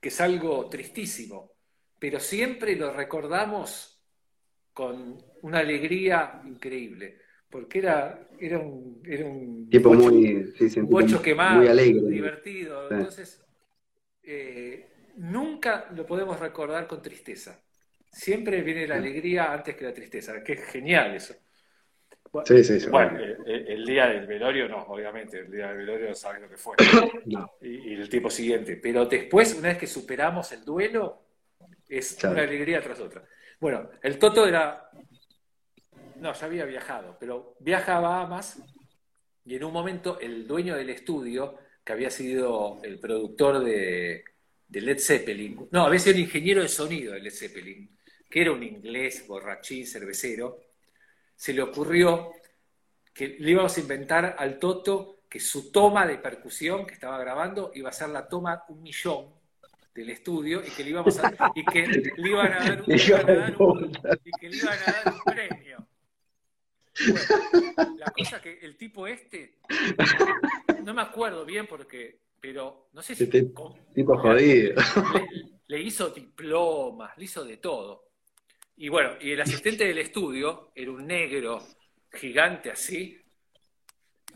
[0.00, 1.52] que es algo tristísimo.
[1.98, 4.02] Pero siempre lo recordamos
[4.72, 7.18] con una alegría increíble.
[7.48, 11.68] Porque era, era un, era un Tipo bocho- muy, sí, sí, un bocho quemado, muy
[11.68, 12.08] alegre.
[12.10, 12.88] divertido.
[12.88, 12.94] Sí.
[12.94, 13.46] Entonces,
[14.24, 17.60] eh, nunca lo podemos recordar con tristeza.
[18.10, 21.34] Siempre viene la alegría antes que la tristeza, que es genial eso.
[22.44, 22.88] Sí, sí, sí.
[22.90, 26.76] Bueno, el, día del velorio no, obviamente, el día del velorio sabes lo que fue.
[27.62, 28.76] Y, el tiempo siguiente.
[28.76, 31.22] Pero después, una vez que superamos el duelo,
[31.88, 33.24] es una alegría tras otra.
[33.58, 34.90] Bueno, el Toto era.
[36.16, 38.58] No, ya había viajado, pero viajaba más
[39.46, 44.24] y en un momento el dueño del estudio, que había sido el productor de,
[44.68, 47.96] de Led Zeppelin, no, había sido el ingeniero de sonido de Led Zeppelin,
[48.28, 50.60] que era un inglés borrachín, cervecero,
[51.34, 52.32] se le ocurrió
[53.12, 57.70] que le íbamos a inventar al Toto que su toma de percusión que estaba grabando
[57.74, 59.34] iba a ser la toma un millón
[59.94, 62.92] del estudio y que le íbamos a y que le iban a dar un,
[64.24, 65.88] y que le iban a dar un premio.
[67.98, 69.58] la cosa que el tipo este
[70.84, 73.42] no me acuerdo bien porque pero no sé si este
[73.94, 74.74] tipo jodido
[75.68, 78.10] le hizo diplomas, le hizo de todo.
[78.76, 81.62] Y bueno, y el asistente del estudio era un negro
[82.12, 83.20] gigante así,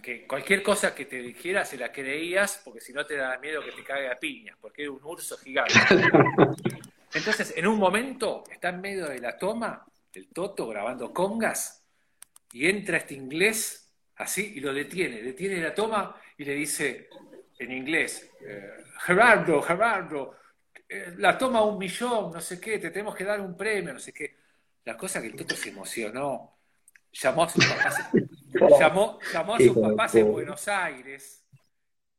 [0.02, 3.62] que cualquier cosa que te dijera se la creías, porque si no te da miedo
[3.62, 5.74] que te caiga a piñas, porque era un urso gigante.
[7.12, 11.84] Entonces, en un momento, está en medio de la toma, el Toto grabando congas,
[12.52, 17.08] y entra este inglés así y lo detiene, detiene la toma y le dice
[17.60, 20.34] en inglés, eh, Gerardo, Gerardo,
[20.88, 23.98] eh, la toma un millón, no sé qué, te tenemos que dar un premio, no
[23.98, 24.34] sé qué.
[24.84, 26.58] La cosa que el Toto se emocionó,
[27.12, 28.10] llamó a sus papás,
[28.80, 31.44] llamó, llamó a sus papás en Buenos Aires.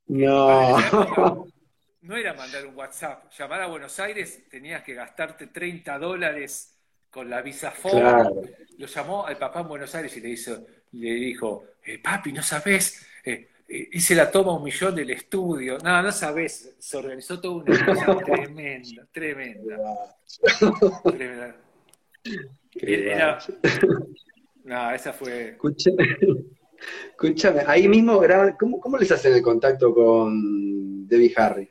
[0.08, 1.48] No.
[2.02, 3.32] No era mandar un WhatsApp.
[3.38, 6.78] Llamar a Buenos Aires tenías que gastarte 30 dólares
[7.10, 8.42] con la visa claro.
[8.78, 12.42] Lo llamó al papá en Buenos Aires y le, hizo, le dijo, eh, papi, ¿no
[12.42, 13.08] sabes?
[13.24, 15.78] Eh, hice la toma un millón del estudio.
[15.80, 19.78] No, no sabes, se organizó toda una cosa tremenda, tremenda.
[21.04, 21.56] tremenda.
[22.74, 23.40] Era...
[24.64, 25.50] No, esa fue.
[25.50, 26.18] Escúchame,
[27.12, 28.56] escúchame ahí mismo graban.
[28.60, 31.70] ¿Cómo, ¿Cómo, les hacen el contacto con Debbie Harry?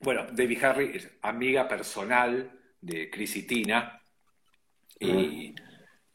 [0.00, 2.50] Bueno, Debbie Harry es amiga personal
[2.80, 4.00] de Chris y Tina.
[4.98, 5.54] Y,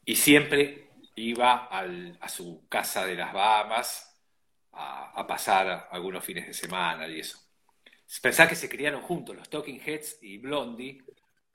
[0.04, 4.09] y siempre iba al, a su casa de las Bahamas
[4.72, 7.38] a, pasar algunos fines de semana y eso.
[8.22, 11.02] Pensá que se criaron juntos, los Talking Heads y Blondie.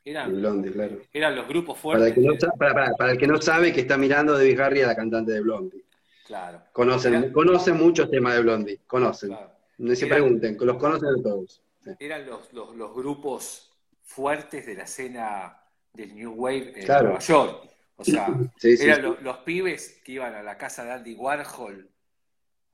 [0.03, 1.01] Eran, Blondie, claro.
[1.11, 2.13] eran los grupos fuertes.
[2.57, 5.83] Para el, que no, sabe que está mirando de Harry a la cantante de Blondie.
[6.27, 6.61] Claro.
[6.71, 9.35] Conocen, conocen muchos temas de Blondie, conocen.
[9.77, 11.61] No se pregunten, los conocen todos.
[11.99, 13.71] Eran los, los, grupos
[14.03, 15.61] fuertes de la escena
[15.93, 17.69] del New Wave en Nueva York.
[17.97, 18.27] O sea,
[18.61, 21.89] eran los, los, pibes que iban a la casa de Andy Warhol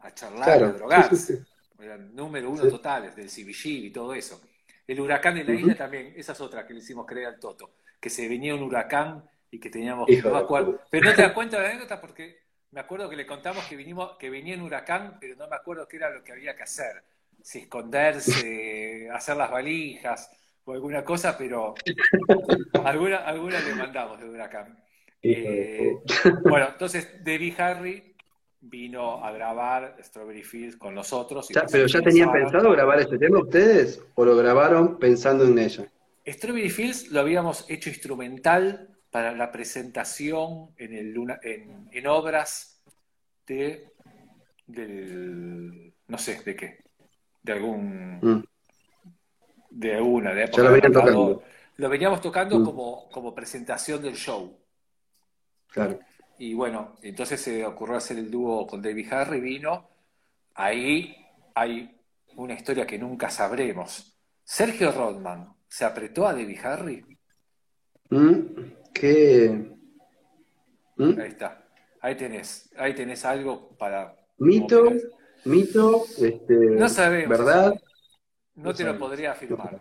[0.01, 1.45] a charlar, a drogarse.
[1.79, 4.41] Eran número uno totales del CBG y todo eso.
[4.85, 7.75] El huracán de la isla también, esa es otra que le hicimos creer al Toto,
[7.99, 10.21] que se venía un huracán y que teníamos que...
[10.21, 10.47] No
[10.89, 12.41] pero no te das cuenta de la anécdota porque
[12.71, 15.87] me acuerdo que le contamos que, vinimos, que venía un huracán, pero no me acuerdo
[15.87, 17.03] qué era lo que había que hacer.
[17.41, 20.29] Si esconderse, hacer las valijas
[20.63, 21.73] o alguna cosa, pero
[22.83, 24.83] alguna, alguna le mandamos de huracán.
[25.23, 25.97] Eh,
[26.43, 28.10] bueno, entonces Debbie Harry
[28.61, 31.49] vino a grabar Strawberry Fields con nosotros.
[31.71, 35.91] ¿Pero ya tenían pensado grabar este tema ustedes o lo grabaron pensando en ella?
[36.25, 41.15] Strawberry Fields lo habíamos hecho instrumental para la presentación en, el,
[41.91, 42.81] en, obras
[43.47, 43.89] de,
[44.67, 46.83] del, no sé, de qué,
[47.41, 48.43] de algún, mm.
[49.71, 50.63] de alguna, de época.
[50.63, 51.43] lo, tocando.
[51.75, 52.63] lo veníamos tocando mm.
[52.63, 54.57] como, como presentación del show.
[55.67, 55.99] Claro.
[56.41, 59.87] Y bueno, entonces se ocurrió hacer el dúo con David Harry, vino.
[60.55, 61.15] Ahí
[61.53, 61.95] hay
[62.35, 64.19] una historia que nunca sabremos.
[64.43, 67.05] Sergio Rodman, ¿se apretó a David Harry?
[68.09, 68.39] Mm,
[68.91, 69.71] ¿Qué?
[70.95, 71.19] ¿Mm?
[71.19, 71.63] Ahí está.
[71.99, 74.15] Ahí tenés, ahí tenés algo para.
[74.39, 74.91] Mito,
[75.45, 77.37] mito, este, no sabemos.
[77.37, 77.79] ¿Verdad?
[78.55, 79.79] No, te lo podría afirmar.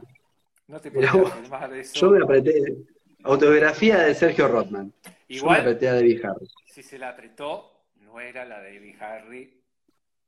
[0.69, 1.95] No te podría afirmar eso.
[1.95, 2.85] Yo me apreté.
[3.25, 4.93] Autobiografía de Sergio Rodman.
[5.29, 6.49] Igual, Yo a Debbie Harry.
[6.67, 9.63] Si se la apretó, no era la de Debbie Harry.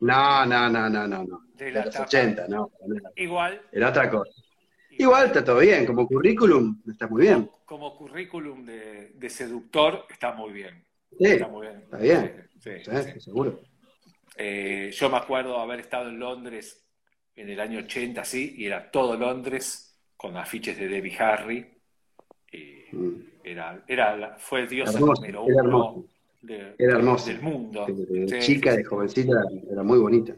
[0.01, 1.24] No, no, no, no, no.
[1.24, 1.40] no.
[1.55, 2.70] De, los 80, no.
[3.16, 3.62] Igual.
[3.73, 4.32] Era otra cosa.
[4.90, 7.51] Igual, está todo bien, como currículum está muy bien.
[7.64, 10.85] Como, currículum de, seductor está muy bien.
[11.19, 11.81] Sí, está muy bien.
[11.82, 12.48] Está bien.
[12.60, 13.60] Sí, seguro.
[14.36, 16.86] Eh, yo me acuerdo haber estado en Londres
[17.35, 21.81] en el año 80, sí, y era todo Londres con afiches de Debbie Harry.
[22.92, 23.14] Mm.
[23.44, 26.04] Era, era, fue el dios número uno
[26.42, 27.86] del mundo.
[27.86, 29.32] De, chica, de jovencita,
[29.70, 30.34] era muy bonita.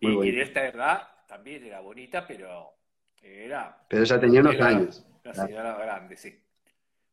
[0.00, 2.70] y, de esta edad también era bonita, pero
[3.22, 5.06] Era, Pero ya tenía unos era años.
[5.24, 5.48] Una Claro.
[5.48, 6.38] señora grande, sí.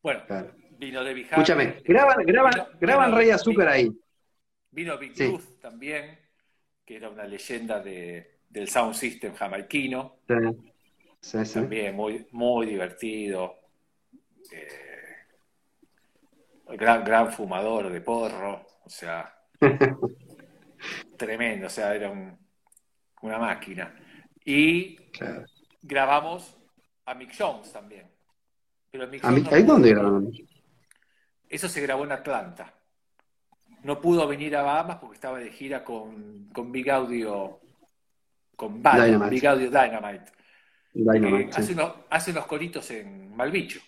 [0.04, 0.52] Bueno, Claro.
[0.78, 1.22] vino de Hardy.
[1.22, 3.90] Escúchame, graban, graban, Vino- graban Rey Azúcar ahí.
[4.72, 5.38] Vino Big Sí.
[5.62, 6.20] También,
[6.84, 10.18] que era una leyenda de- del sound system jamaiquino.
[11.22, 11.38] Sí.
[11.54, 13.61] También muy, muy divertido.
[14.52, 15.16] Eh,
[16.78, 18.66] gran, gran fumador de porro.
[18.84, 19.34] O sea,
[21.18, 21.68] tremendo.
[21.68, 22.38] O sea, era un-
[23.22, 23.94] una máquina.
[24.44, 25.46] Y Claro.
[25.82, 26.58] grabamos
[27.06, 28.10] a Mick Jones también.
[28.90, 30.32] Pero Mick ¿A mí- Jones no ¿Ahí pudo- dónde graban?
[31.48, 32.74] Eso se grabó en Atlanta.
[33.84, 37.60] No pudo venir a Bahamas porque estaba de gira con, con Big Audio,
[38.56, 39.30] con Bad, Dynamite.
[39.30, 40.32] Big Audio Dynamite.
[40.94, 41.62] Dynamite, que sí.
[41.62, 43.80] hace, unos, hace unos coritos en Malbicho.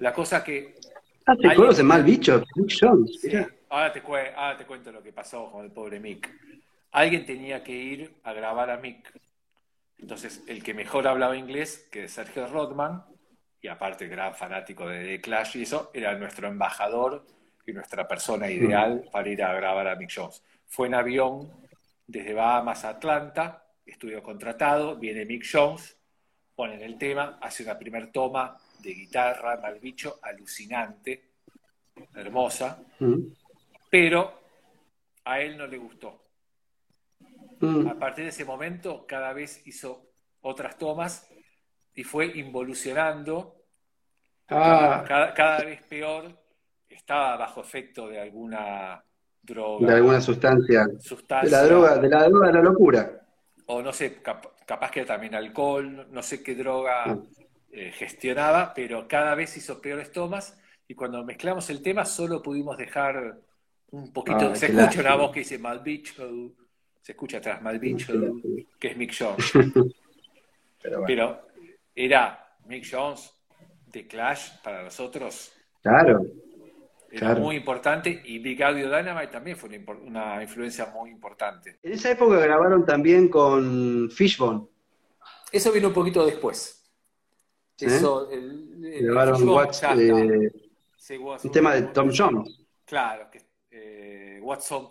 [0.00, 0.74] La cosa que.
[1.26, 3.20] Alguien- coros en mal bicho, Mick Jones.
[3.20, 6.28] Sí, te, ahora te cuento lo que pasó con el pobre Mick.
[6.92, 9.12] Alguien tenía que ir a grabar a Mick.
[9.98, 13.04] Entonces, el que mejor hablaba inglés, que es Sergio Rodman,
[13.60, 17.24] y aparte gran fanático de The Clash y eso, era nuestro embajador
[17.66, 20.42] y nuestra persona ideal para ir a grabar a Mick Jones.
[20.66, 21.52] Fue en avión
[22.06, 25.96] desde Bahamas a Atlanta, estudio contratado, viene Mick Jones,
[26.56, 31.30] ponen el tema, hace una primer toma de guitarra, mal bicho, alucinante,
[32.14, 33.18] hermosa, Mm.
[33.90, 34.40] pero
[35.24, 36.24] a él no le gustó.
[37.60, 37.88] Mm.
[37.88, 40.06] A partir de ese momento, cada vez hizo
[40.42, 41.28] otras tomas
[41.94, 43.56] y fue involucionando
[44.52, 46.24] Ah, cada, cada vez peor.
[46.88, 49.00] Estaba bajo efecto de alguna
[49.40, 50.88] droga, de alguna sustancia.
[50.98, 53.20] sustancia, De la droga, de la droga de la locura.
[53.66, 57.28] o no sé, cap- capaz que también alcohol, no sé qué droga Mm.
[57.72, 62.76] Eh, gestionaba, pero cada vez hizo peores tomas y cuando mezclamos el tema solo pudimos
[62.76, 63.38] dejar
[63.92, 66.28] un poquito, Ay, se escucha una voz que dice Malbicho,
[67.02, 68.32] se escucha atrás Qué lástima.
[68.78, 69.52] que es Mick Jones.
[70.82, 71.06] Pero bueno.
[71.06, 71.46] Pero
[71.94, 73.32] era Mick Jones
[73.86, 75.52] de Clash para nosotros,
[75.82, 76.20] Claro,
[77.10, 77.40] era Claro.
[77.40, 79.92] muy importante y Big Audio Dynamite también fue una,
[80.36, 81.78] una influencia muy importante.
[81.82, 84.66] en esa época grabaron también con Fishbone.
[85.50, 86.79] Eso vino un poquito después.
[87.86, 89.10] Eso, el, el- el
[89.48, 90.52] What's, ya eh.
[90.96, 92.60] Sí, un tema de Tom Jones.
[92.84, 93.40] Claro, que,
[93.70, 94.88] eh, What's on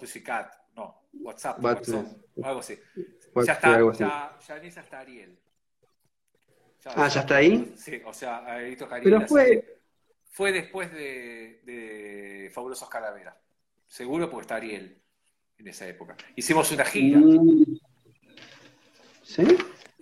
[0.75, 2.77] no, WhatsApp, What's- What's on, algo así.
[3.45, 3.99] Ya está, algo así.
[3.99, 5.37] ya, ya en esa está Ariel.
[6.95, 7.73] Ah, ¿ya está ahí?
[7.75, 9.03] Sí, o sea, ahí tocaría.
[9.03, 9.79] Pero fue,
[10.31, 13.35] Fue después de, de Fabulosos Calaveras.
[13.87, 15.01] Seguro porque está Ariel
[15.57, 16.15] en esa época.
[16.35, 17.19] Hicimos una gira.
[17.19, 17.65] Mm.
[19.23, 19.43] ¿Sí?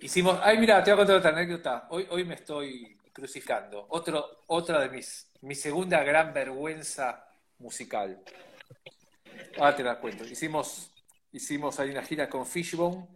[0.00, 0.38] Hicimos.
[0.42, 1.86] Ay, mira, te voy a contar otra anécdota.
[1.90, 3.86] Hoy, hoy me estoy crucificando.
[3.90, 5.30] Otro, otra de mis.
[5.42, 7.24] Mi segunda gran vergüenza
[7.58, 8.22] musical.
[9.56, 10.24] Ahora te la cuento.
[10.24, 10.92] Hicimos,
[11.32, 13.06] hicimos ahí una gira con Fishbone,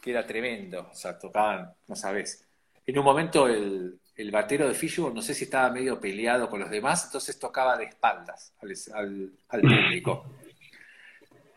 [0.00, 0.88] que era tremendo.
[0.90, 2.46] O sea, tocaban, no sabes.
[2.86, 6.60] En un momento el, el batero de Fishbone, no sé si estaba medio peleado con
[6.60, 10.26] los demás, entonces tocaba de espaldas al, al- al público.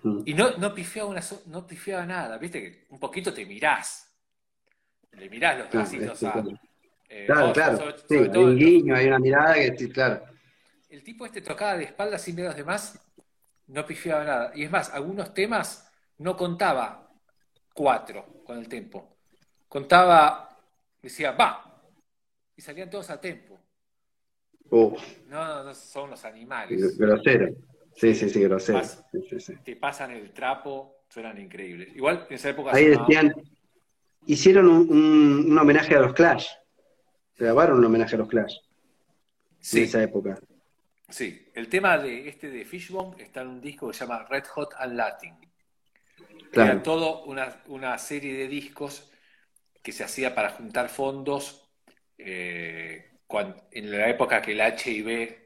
[0.04, 0.22] Mm.
[0.26, 4.07] Y no, no, pifiaba una, no pifiaba nada, viste que un poquito te mirás.
[5.12, 6.32] Le mirás los Claro, bracitos este, a.
[6.34, 6.50] claro.
[7.10, 7.78] eh, Claro, claro.
[7.78, 10.24] sobre- Sí, hay todo un guiño, hay una mirada que, claro.
[10.90, 13.00] el tipo este tocaba de espaldas sin ver a los demás,
[13.68, 14.52] no pifiaba nada.
[14.56, 15.90] Y es más, algunos temas
[16.20, 17.10] no contaba
[17.74, 19.18] cuatro con el tempo.
[19.68, 20.58] Contaba,
[21.02, 21.82] decía, va.
[22.56, 23.60] Y salían todos a tempo.
[24.72, 24.96] No,
[25.28, 26.98] no, no, son los animales.
[26.98, 27.56] grosero.
[27.96, 28.84] Sí, sí, sí, grosero.
[28.84, 29.54] Sí, sí, sí.
[29.64, 31.96] Te pasan el trapo, suenan increíbles.
[31.96, 33.34] Igual en esa época Ahí decían,
[34.28, 36.48] hicieron un, un- un homenaje a los Clash.
[37.38, 38.56] Grabaron un homenaje a los Clash
[39.60, 40.40] Sí, en esa época.
[41.10, 44.46] Sí, el tema de este de Fishbone está en un disco que se llama Red
[44.48, 45.36] Hot and Latin.
[46.52, 46.72] Claro.
[46.74, 49.12] Era todo una, una serie de discos
[49.84, 51.70] que se hacía para juntar fondos
[52.18, 53.12] eh,
[53.72, 55.38] en la época que el HIV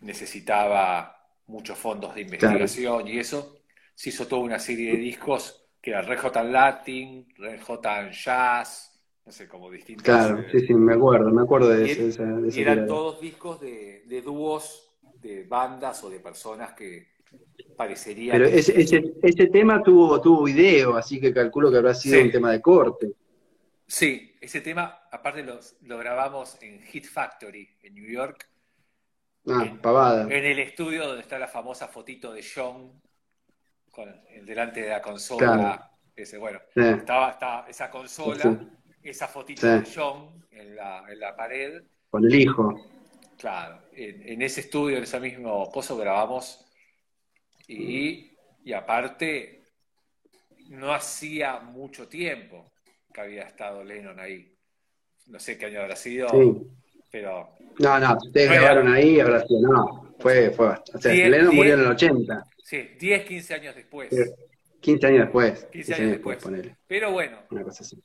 [0.00, 3.58] necesitaba muchos fondos de investigación y eso,
[3.94, 7.84] se hizo toda una serie de discos que era Red Hot and Latin, Red Hot
[7.84, 8.90] and Jazz,
[9.26, 10.02] no sé, como distintos.
[10.02, 13.60] Claro, eh, sí, sí, me acuerdo, me acuerdo de esa- ese y eran todos discos
[13.60, 17.08] de, de dúos, de bandas o de personas que
[17.76, 18.32] parecerían.
[18.32, 22.22] Pero ese, ese, ese tema tuvo, tuvo video, así que calculo que habrá sido Sí.
[22.24, 23.12] un tema de corte.
[23.86, 28.48] Sí, ese tema, aparte los- lo grabamos en Hit Factory, en New York,
[29.46, 30.22] Ah, En- pavada.
[30.22, 32.90] en el estudio donde está la famosa fotito de John
[33.94, 35.38] con, en- delante de la consola.
[35.56, 35.84] Claro.
[36.16, 36.80] Ese, bueno, Sí.
[36.80, 38.58] estaba, estaba esa consola, Sí.
[39.02, 41.82] esa fotito de John en la, en la pared.
[42.10, 42.74] Con el hijo.
[43.38, 46.64] Claro, en, en ese estudio, en ese mismo coso grabamos
[47.66, 48.32] y,
[48.64, 49.62] y aparte
[50.68, 52.70] no hacía mucho tiempo.
[53.12, 54.52] que había estado Lennon ahí.
[55.26, 56.66] No sé qué año habrá sido, Sí.
[57.14, 60.98] Pero No, no, ustedes grabaron ahí, habrá sido, no, fue, fue bastante.
[60.98, 64.08] O sea, Diez- Lennon murió en el 80, sí, 10, 15 años después.
[64.10, 64.22] Sí.
[64.80, 65.64] 15 años después.
[65.70, 66.42] 15 años después.
[66.42, 68.02] ponele, Pero bueno, una cosa así.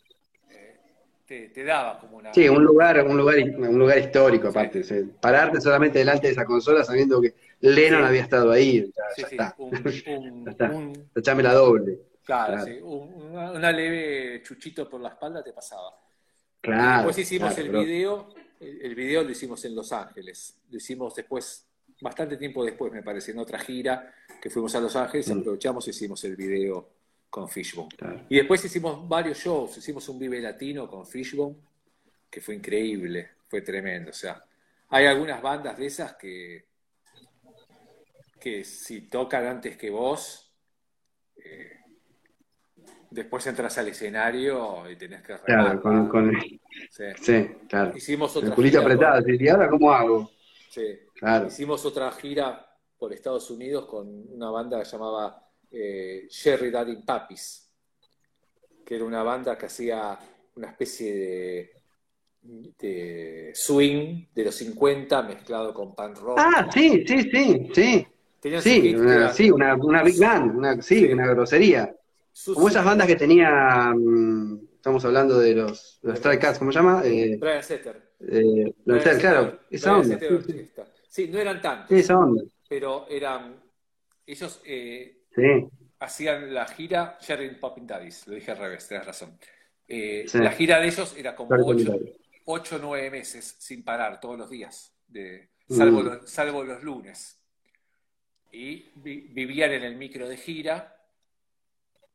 [1.26, 2.31] te, te daba como una...
[2.36, 4.84] Sí, un lugar, un lugar, un lugar histórico aparte.
[4.84, 4.94] Sí.
[4.94, 8.06] o sea, pararte solamente delante de esa consola sabiendo que Lennon Sí.
[8.07, 9.56] había estado ahí, ya, Sí, ya sí, está.
[9.57, 9.69] un,
[10.19, 10.69] un- Ya está.
[10.69, 11.99] un- Echame la doble.
[12.23, 12.64] claro, Claro.
[12.65, 15.98] sí, un- una, una leve chuchito por la espalda te pasaba.
[16.61, 16.98] Claro.
[17.07, 18.30] Después hicimos claro, el video,
[18.60, 21.65] el, el video lo hicimos en Los Ángeles, lo hicimos después,
[22.02, 25.40] bastante tiempo después me parece, en otra gira que fuimos a Los Ángeles, Mm.
[25.40, 26.90] aprovechamos y hicimos el video
[27.30, 27.90] con Fishbone.
[27.95, 28.26] claro.
[28.30, 31.56] Y después hicimos varios shows, hicimos un Vive Latino con Fishbone,
[32.30, 34.10] que fue increíble, fue tremendo.
[34.11, 34.44] O sea,
[34.90, 36.65] hay algunas bandas de esas que,
[38.40, 40.52] que si tocan antes que vos,
[41.38, 41.79] eh,
[43.11, 46.31] después entras al escenario y tenés que Claro, con, con-
[46.91, 47.03] Sí.
[47.22, 47.95] sí, claro.
[47.95, 50.31] Hicimos El otra culito gira apretado, por- ¿y ahora cómo hago?
[50.69, 50.99] sí.
[51.15, 51.48] Claro.
[51.48, 52.65] Hicimos otra gira
[52.98, 57.69] por Estados Unidos con una banda que se llamaba eh, Sherry Daddy Papis,
[58.86, 60.18] que era una banda que hacía
[60.56, 61.72] una especie de,
[62.80, 66.38] de swing de los 50 mezclado con punk rock.
[66.40, 68.07] Ah, sí, sí, sí, sí.
[68.40, 71.11] Tenían Sí, una, sí, una, una big band, una, sí, Sí.
[71.11, 71.94] una grosería.
[72.45, 76.80] Como esas bandas que tenía, mm, estamos hablando de los, los Stray Cats, ¿cómo se
[76.80, 77.02] llama?
[77.06, 78.14] Eh, Brian Setter.
[78.22, 80.86] eh, Brian Stray, claro, esa Brian onda.
[81.07, 82.44] Sí, no eran tantos, Sí, esa onda.
[82.68, 83.61] pero eran.
[84.26, 85.41] Ellos eh, Sí,
[85.99, 89.38] hacían la gira Sherry Popping Daddies, lo dije al revés, tenés razón.
[89.88, 90.38] Eh, Sí.
[90.38, 91.99] La gira de ellos era como Claro, ocho, claro.
[92.45, 96.06] ocho o nueve meses sin parar todos los días, de, salvo, Mm.
[96.06, 97.40] los, salvo los lunes.
[98.52, 100.96] Y vi- vivían en el micro de gira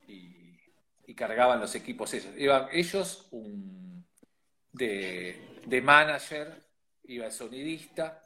[0.08, 0.58] y,
[1.06, 2.32] y cargaban los equipos ellos.
[2.36, 4.06] Iban ellos un,
[4.72, 6.62] de, de manager,
[7.04, 8.20] iba el sonidista.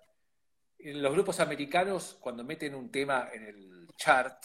[0.79, 4.45] En los grupos americanos, cuando meten un tema en el chart,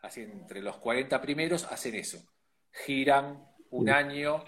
[0.00, 2.18] así entre los 40 primeros, hacen eso.
[2.84, 4.44] Giran un año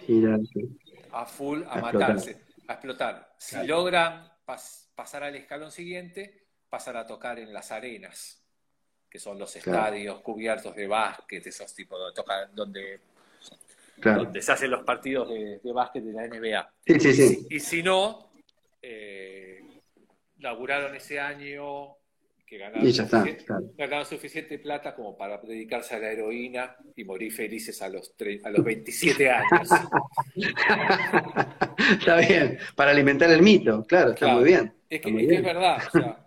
[1.12, 3.35] a full a, A matarse, a explotar.
[3.39, 8.45] Si logran pas- pasar al escalón siguiente, pasan a tocar en las arenas,
[9.10, 9.78] que son los Claro.
[9.78, 13.01] estadios cubiertos de básquet, esos tipos de tocan donde,
[14.01, 14.25] Claro.
[14.25, 16.70] donde se hacen los partidos de, de básquet de la NBA.
[16.86, 17.28] Sí, sí, Y sí.
[17.28, 18.31] si, y si no,
[18.83, 19.60] eh,
[20.41, 21.97] laburaron ese año
[22.47, 23.65] que ganaron, Y ya está, sufici- claro.
[23.76, 28.41] ganaron suficiente plata como para dedicarse a la heroína y morir felices a los, tre-
[28.44, 29.68] a los 27 años.
[31.99, 34.73] está bien, para alimentar el mito, claro, está muy bien.
[34.89, 36.26] Es que, es, que es verdad, o sea,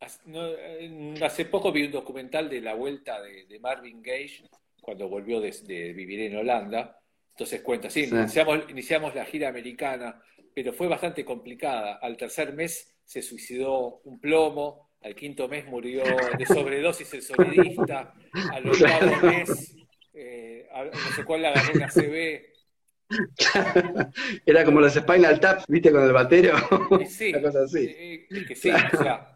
[0.00, 4.44] hace, no, eh, hace poco vi un documental de la vuelta de, de Marvin Gage
[4.80, 6.98] cuando volvió de, de vivir en Holanda.
[7.30, 8.14] Entonces cuenta, sí, Sí.
[8.16, 10.22] Iniciamos, iniciamos la gira americana,
[10.54, 11.96] pero fue bastante complicada.
[12.00, 18.14] Al tercer mes se suicidó un plomo, al quinto mes murió de sobredosis el sonidista,
[18.48, 19.76] al octavo mes
[20.14, 22.52] eh, a- no sé cuál le agarró una CB.
[24.46, 25.92] Era como los Spinal Tap, ¿viste?
[25.92, 26.56] Con el batero.
[26.98, 27.86] Y sí, Una cosa así.
[27.86, 29.35] que sí, o sea,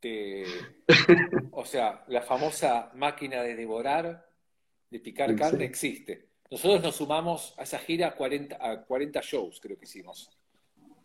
[1.52, 4.26] o sea, la famosa máquina de devorar,
[4.90, 6.28] de picar carne, existe.
[6.50, 10.30] Nosotros nos sumamos a esa gira a 40, a 40 shows, creo que hicimos,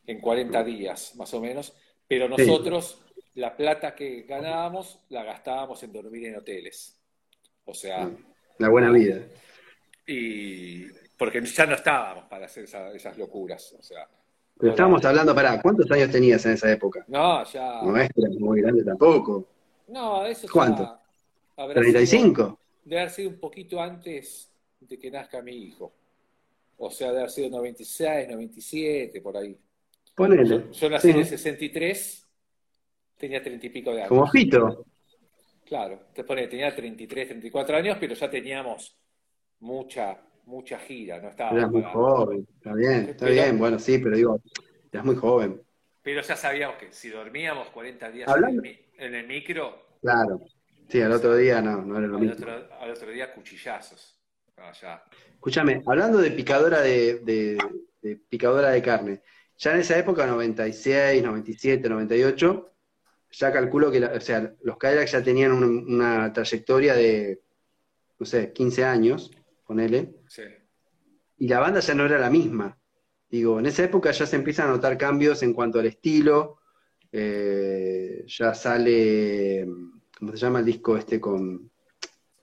[0.07, 1.75] en 40 días, más o menos,
[2.07, 2.33] pero Sí.
[2.45, 3.01] nosotros
[3.35, 6.97] la plata que ganábamos la gastábamos en dormir en hoteles.
[7.65, 8.09] O sea,
[8.59, 9.21] La buena vida.
[10.07, 10.85] y
[11.17, 13.73] porque ya no estábamos para hacer esa- esas locuras.
[13.77, 14.07] O sea,
[14.57, 17.03] Pero estábamos hablando, pará, ¿cuántos años tenías en esa época?
[17.07, 17.81] no, ya.
[17.83, 18.09] No es
[18.39, 19.47] muy grande tampoco.
[19.87, 20.97] No, eso ¿Cuánto?
[21.57, 22.57] habrá sido- ¿35?
[22.85, 25.93] debe haber sido un poquito antes de que nazca mi hijo.
[26.77, 29.57] O sea, debe haber sido 96, 97, por ahí.
[30.15, 30.47] Ponele.
[30.47, 31.13] Yo, yo nací Sí.
[31.13, 32.27] en el 63,
[33.17, 34.09] tenía 30 y pico de años.
[34.09, 34.85] Como Fito.
[35.65, 38.95] Claro, te pone, tenía 33, 34 años, pero ya teníamos
[39.59, 42.47] mucha, mucha gira, no estaba Eras muy joven.
[42.57, 43.57] Está bien, está Pero- bien.
[43.59, 44.41] Bueno, sí, pero digo,
[44.91, 45.61] eras muy joven.
[46.01, 50.39] Pero ya sabíamos que si dormíamos 40 días en, el, en el micro, Claro.
[50.87, 52.35] Sí, al otro día no, no era lo al mismo.
[52.35, 54.19] otro, al otro día cuchillazos.
[54.55, 55.03] No, ya.
[55.33, 57.57] Escúchame, hablando de picadora de, de-
[58.03, 59.21] de picadora de carne,
[59.57, 62.71] ya en esa época, 96, 97, 98,
[63.31, 67.41] ya calculo que, la- o sea, los Cadillacs ya tenían un- una trayectoria de,
[68.19, 69.31] no sé, 15 años,
[69.65, 70.43] ponele, Sí.
[71.37, 72.77] y la banda ya no era la misma.
[73.29, 76.59] Digo, en esa época ya se empiezan a notar cambios en cuanto al estilo,
[77.11, 79.65] eh, ya sale,
[80.17, 81.69] ¿cómo se llama el disco este con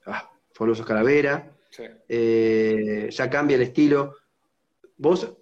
[0.05, 1.55] ah, Fabuloso Calavera?
[1.69, 1.83] sí.
[2.07, 4.15] eh, ya cambia el estilo.
[4.97, 5.35] vos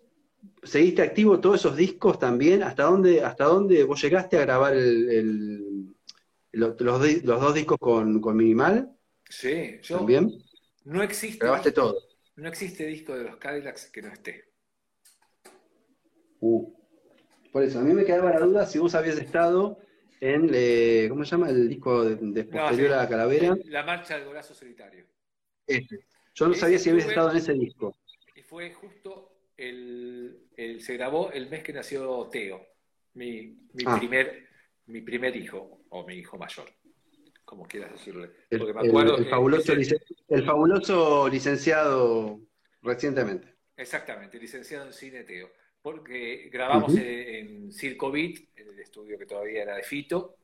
[0.64, 2.64] seguiste activo todos esos discos también.
[2.64, 5.94] ¿Hasta dónde, hasta dónde vos llegaste a grabar el,
[6.52, 8.92] los, dos discos con, Minimal?
[9.30, 9.98] Sí, yo.
[9.98, 10.32] ¿También?
[10.84, 11.46] No existe.
[11.46, 11.98] Grabaste todo.
[12.36, 14.46] No existe disco de los Cadillacs que no esté.
[16.40, 16.74] Uh.
[17.52, 19.78] Por eso, a mí me quedaba la duda si vos habías estado
[20.22, 21.50] en, eh, ¿cómo se llama?
[21.50, 23.58] El disco de, posterior a la calavera.
[23.66, 25.06] La marcha del brazo solitario.
[25.68, 26.06] Este.
[26.34, 27.98] Yo no sabía si habías estado en ese disco.
[28.36, 30.48] Y fue justo el,
[30.80, 32.66] se grabó el mes que nació Teo,
[33.14, 33.98] mi, ah.
[33.98, 34.48] primer,
[34.86, 36.72] mi primer hijo, o mi hijo mayor,
[37.52, 38.32] como quieras decirle.
[38.50, 38.74] El,
[39.30, 39.76] fabuloso,
[40.30, 42.40] el fabuloso licenciado
[42.82, 43.56] recientemente.
[43.76, 49.64] Exactamente, licenciado en cine Teo porque grabamos en Circo Beat, en el estudio que todavía
[49.64, 50.38] era de Fito,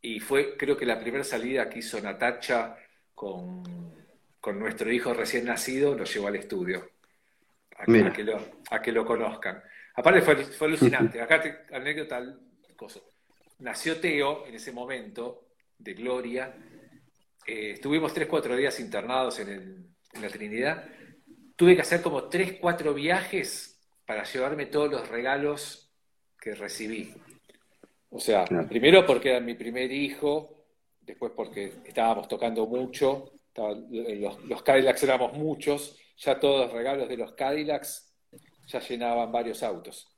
[0.00, 2.76] y fue creo que la primera salida que hizo Natacha
[3.12, 3.64] con,
[4.54, 6.88] nuestro hijo recién nacido, lo llevó al estudio,
[7.76, 8.38] a, que, lo,
[8.70, 9.60] a que lo conozcan.
[9.96, 12.22] Aparte fue, fue alucinante, acá te, anécdota,
[12.76, 13.00] cosa.
[13.58, 15.49] Nació Teo en ese momento,
[15.80, 16.54] de Gloria,
[17.46, 19.48] eh, estuvimos tres, cuatro días internados en,
[20.12, 20.84] en la Trinidad,
[21.56, 25.92] tuve que hacer como tres, cuatro viajes para llevarme todos los regalos
[26.40, 27.14] que recibí.
[28.10, 30.64] O sea, primero porque era mi primer hijo,
[31.00, 37.16] después porque estábamos tocando mucho, los, los, Cadillacs éramos muchos, ya todos los regalos de
[37.16, 38.12] los Cadillacs
[38.66, 40.08] ya llenaban varios autos.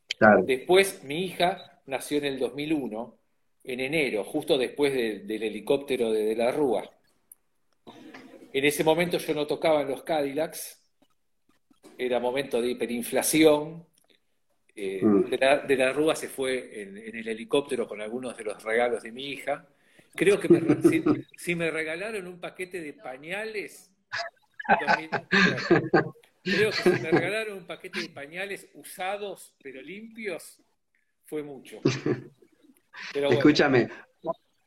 [0.45, 3.19] Después mi hija nació en el 2001,
[3.65, 6.89] en enero, justo después del helicóptero de, de la Rúa.
[8.53, 10.83] En ese momento yo no tocaba en los Cadillacs,
[11.99, 13.87] era momento de hiperinflación.
[14.75, 15.31] Eh, mm.
[15.67, 19.31] de, la, Rúa se fue en, el helicóptero con algunos de los regalos de mi
[19.31, 19.67] hija.
[20.15, 20.49] Creo que
[21.37, 23.91] si, me regalaron un paquete de pañales,
[26.43, 30.61] creo que si me regalaron un paquete de pañales usados pero limpios,
[31.25, 31.81] fue mucho.
[33.15, 33.89] Escúchame,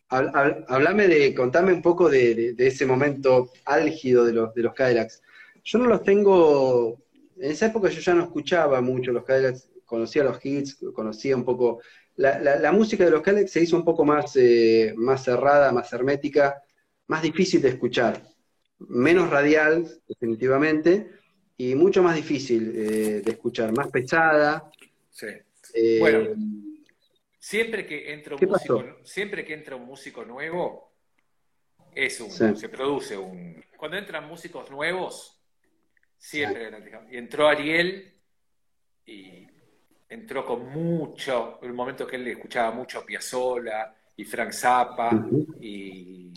[0.10, 5.22] hablame de, contame un poco de, ese momento álgido de los, de los Cadillacs.
[5.64, 7.06] Yo no los tengo
[7.38, 11.44] en esa época yo ya no escuchaba mucho los Cadillacs, conocía los hits, conocía un
[11.44, 11.82] poco.
[12.16, 16.64] La, música de los Cadillacs se hizo un poco más, eh, más cerrada, más hermética,
[17.08, 18.22] más difícil de escuchar.
[18.80, 21.12] Menos radial, definitivamente,
[21.58, 24.70] y mucho más difícil eh, de escuchar, más pesada.
[25.10, 25.28] Sí.
[25.74, 26.30] Eh, bueno,
[27.45, 30.93] siempre que entra un músico, siempre que entra un músico nuevo,
[31.93, 33.64] es un, se produce un.
[33.77, 35.32] Cuando entran músicos nuevos,
[36.17, 36.72] Siempre
[37.11, 38.11] Y entró Ariel
[39.06, 39.45] y
[40.09, 45.11] entró con mucho, en el momento que él escuchaba mucho a Piazzolla y Frank Zappa
[45.59, 46.33] y,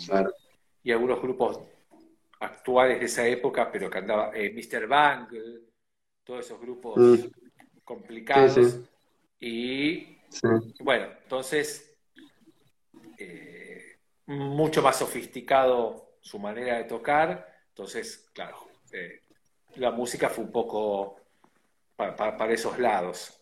[0.82, 1.60] y, algunos grupos
[2.40, 4.86] actuales de esa época, pero que andaba eh, Mr.
[4.86, 5.60] Bangle,
[6.22, 7.78] todos esos grupos mm.
[7.84, 8.80] complicados.
[9.40, 10.17] Y
[10.80, 11.96] bueno, entonces,
[13.18, 17.46] eh, mucho más sofisticado su manera de tocar.
[17.68, 19.22] Entonces, claro, eh,
[19.76, 21.20] la música fue un poco
[21.96, 23.40] para, esos lados.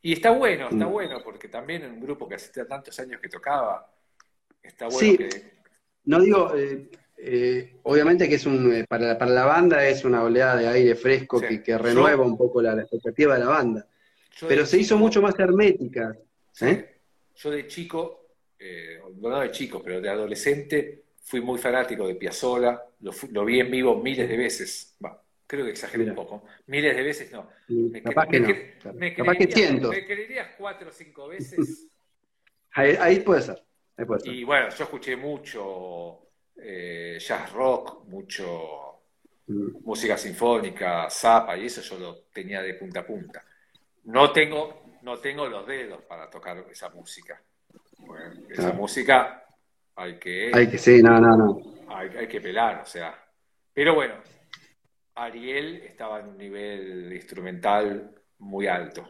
[0.00, 0.92] Y está bueno, está mm.
[0.92, 3.92] bueno, porque también en un grupo que hace tantos años que tocaba,
[4.62, 5.28] está bueno sí.
[6.04, 10.56] No digo, eh, eh, obviamente que es un, eh, para, la banda es una oleada
[10.56, 13.86] de aire fresco que, renueva un poco la, expectativa de la banda.
[14.46, 16.16] Pero se hizo mucho más hermética.
[17.36, 18.26] Yo de chico,
[19.16, 23.70] no de chico, pero de adolescente, fui muy fanático de Piazzolla, lo, lo vi en
[23.70, 24.96] vivo miles de veces.
[25.04, 26.44] Va, Creo que exageré un poco.
[26.66, 27.48] Miles de veces no.
[27.68, 28.92] Me capaz que no.
[28.92, 29.90] Me capaz que cientos.
[29.90, 31.88] Me creerías cuatro o cinco veces.
[32.72, 33.64] ahí, puede ser.
[34.24, 36.20] Y bueno, yo escuché mucho
[36.54, 39.00] eh, jazz rock, mucho
[39.46, 39.84] mm.
[39.84, 43.42] música sinfónica, zapa, y eso yo lo tenía de punta a punta.
[44.04, 47.40] No tengo, no tengo los dedos para tocar esa música.
[48.50, 49.44] esa música
[49.96, 50.50] hay que.
[50.54, 51.60] Hay que, sí, no, no, no.
[51.88, 53.14] Hay, hay que pelar, o sea.
[53.72, 54.14] Pero bueno,
[55.14, 59.08] Ariel estaba en un nivel instrumental muy alto.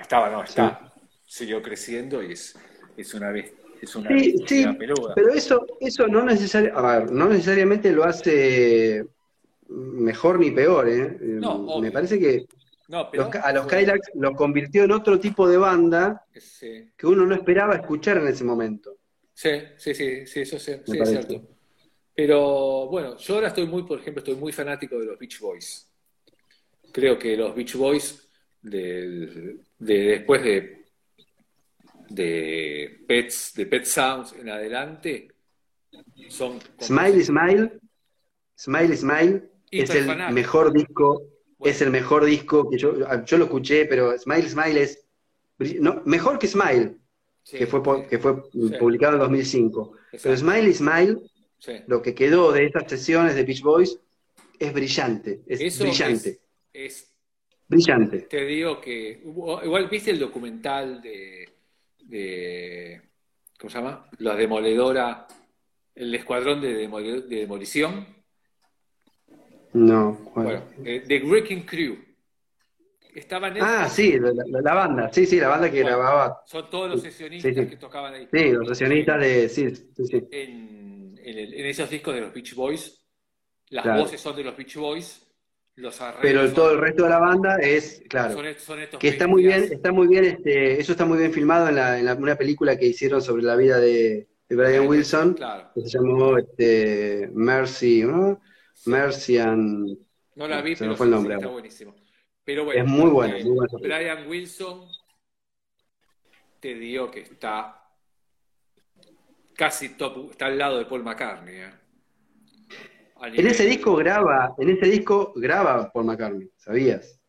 [0.00, 0.92] estaba, no, está.
[1.24, 2.58] Siguió creciendo y es,
[2.96, 3.52] es una vez.
[3.80, 4.08] Es una,
[4.46, 4.94] sí, pero
[5.34, 9.04] eso, eso no, no necesariamente lo hace
[9.68, 10.88] mejor ni peor.
[10.88, 11.18] ¿eh?
[11.80, 12.46] Me parece que
[12.88, 16.24] a los Kylax los convirtió en otro tipo de banda
[16.96, 18.96] que uno no esperaba escuchar en ese momento.
[19.34, 21.42] Sí, sí, sí, sí eso sí, es cierto.
[22.14, 25.90] Pero bueno, yo ahora estoy muy, por ejemplo, estoy muy fanático de los Beach Boys.
[26.92, 28.28] Creo que los Beach Boys,
[28.62, 30.86] de, después de,
[32.08, 35.28] de, Pets, de Pet Sounds en adelante,
[36.28, 36.58] son...
[36.80, 37.72] Smile, Smile,
[38.56, 42.94] Smile, Smile es el mejor disco es el mejor disco que yo,
[43.24, 45.06] yo lo escuché, pero Smile Smile es
[45.80, 46.96] no, mejor que Smile,
[47.44, 49.92] que fue, que fue publicado en 2005.
[50.22, 51.16] Pero Smile Smile,
[51.86, 53.98] lo que quedó de estas sesiones de Beach Boys,
[54.58, 56.40] es brillante, es brillante.
[56.72, 57.12] Es,
[57.68, 58.18] brillante.
[58.22, 61.48] Te digo que, igual viste el documental de,
[62.04, 63.00] de
[63.58, 64.08] ¿cómo se llama?
[64.18, 65.26] La demoledora,
[65.94, 68.15] el escuadrón de, demolición.
[69.76, 71.98] No, bueno, eh, The Wrecking Crew.
[73.14, 76.42] Estaban ah, sí, la, banda, sí, sí, la banda que grababa.
[76.46, 78.28] Son todos los sesionistas que tocaban ahí.
[78.32, 79.48] Sí, los sesionistas de.
[79.48, 83.06] Sí, sí, En, en, esos discos de los Beach Boys,
[83.68, 85.26] las voces son de los Beach Boys,
[85.76, 88.40] los Pero todo el resto de la banda es, claro.
[88.98, 91.98] que está muy bien, está muy bien, este, eso está muy bien filmado en, la,
[91.98, 95.34] en una película que hicieron sobre la vida de, Brian Wilson,
[95.74, 98.40] que se llamó este, Mercy, ¿no?
[98.86, 99.98] Mercy and.
[100.34, 101.94] No la vi, pero fue el nombre, está buenísimo.
[102.44, 103.66] Pero bueno, es muy bueno.
[103.80, 104.86] Brian Wilson
[106.60, 107.82] te digo que está
[109.56, 111.56] casi top, está al lado de Paul McCartney.
[111.56, 111.70] ¿eh?
[113.22, 117.20] En ese disco graba, en ese disco graba Paul McCartney, ¿sabías?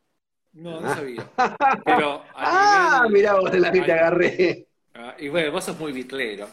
[0.54, 1.30] No, no sabía.
[1.86, 4.68] Pero ah, mirá vos en la que te agarré.
[4.94, 6.48] Ah, y bueno, vos sos muy bitlero.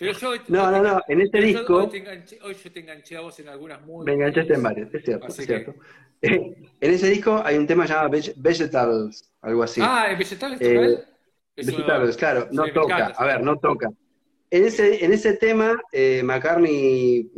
[0.00, 1.76] Pero yo, no, no, no, en este disco.
[1.76, 4.06] Hoy, yo te enganché a vos en algunas muy.
[4.06, 5.74] Me enganchaste en varios, es cierto, es cierto.
[6.22, 9.82] en ese disco hay un tema llamado Vegetals, algo así.
[9.84, 11.04] Ah, ¿en Vegetals eh,
[11.54, 13.90] Vegetals, claro, no toca, a ver, no toca.
[14.50, 17.30] En ese, en ese tema, eh, McCartney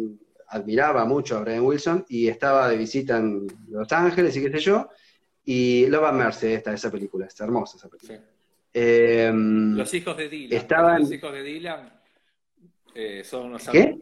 [0.46, 4.60] admiraba mucho a Brian Wilson y estaba de visita en Los Ángeles y qué sé
[4.60, 4.88] yo,
[5.44, 8.20] y Love and Mercy, esta, esa película, está hermosa esa película.
[8.72, 10.56] Em, los hijos de Dylan.
[10.56, 11.00] Estaban...
[11.00, 12.01] Los hijos de Dylan
[12.94, 13.98] eh, son unos ¿Qué?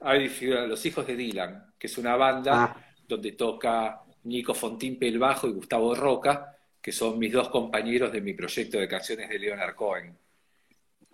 [0.00, 2.76] Los Hijos de Dylan, que es una banda ah.
[3.08, 8.20] donde toca Nico Fontimpe el bajo y Gustavo Roca, que son mis dos compañeros de
[8.20, 10.16] mi proyecto de canciones de Leonard Cohen.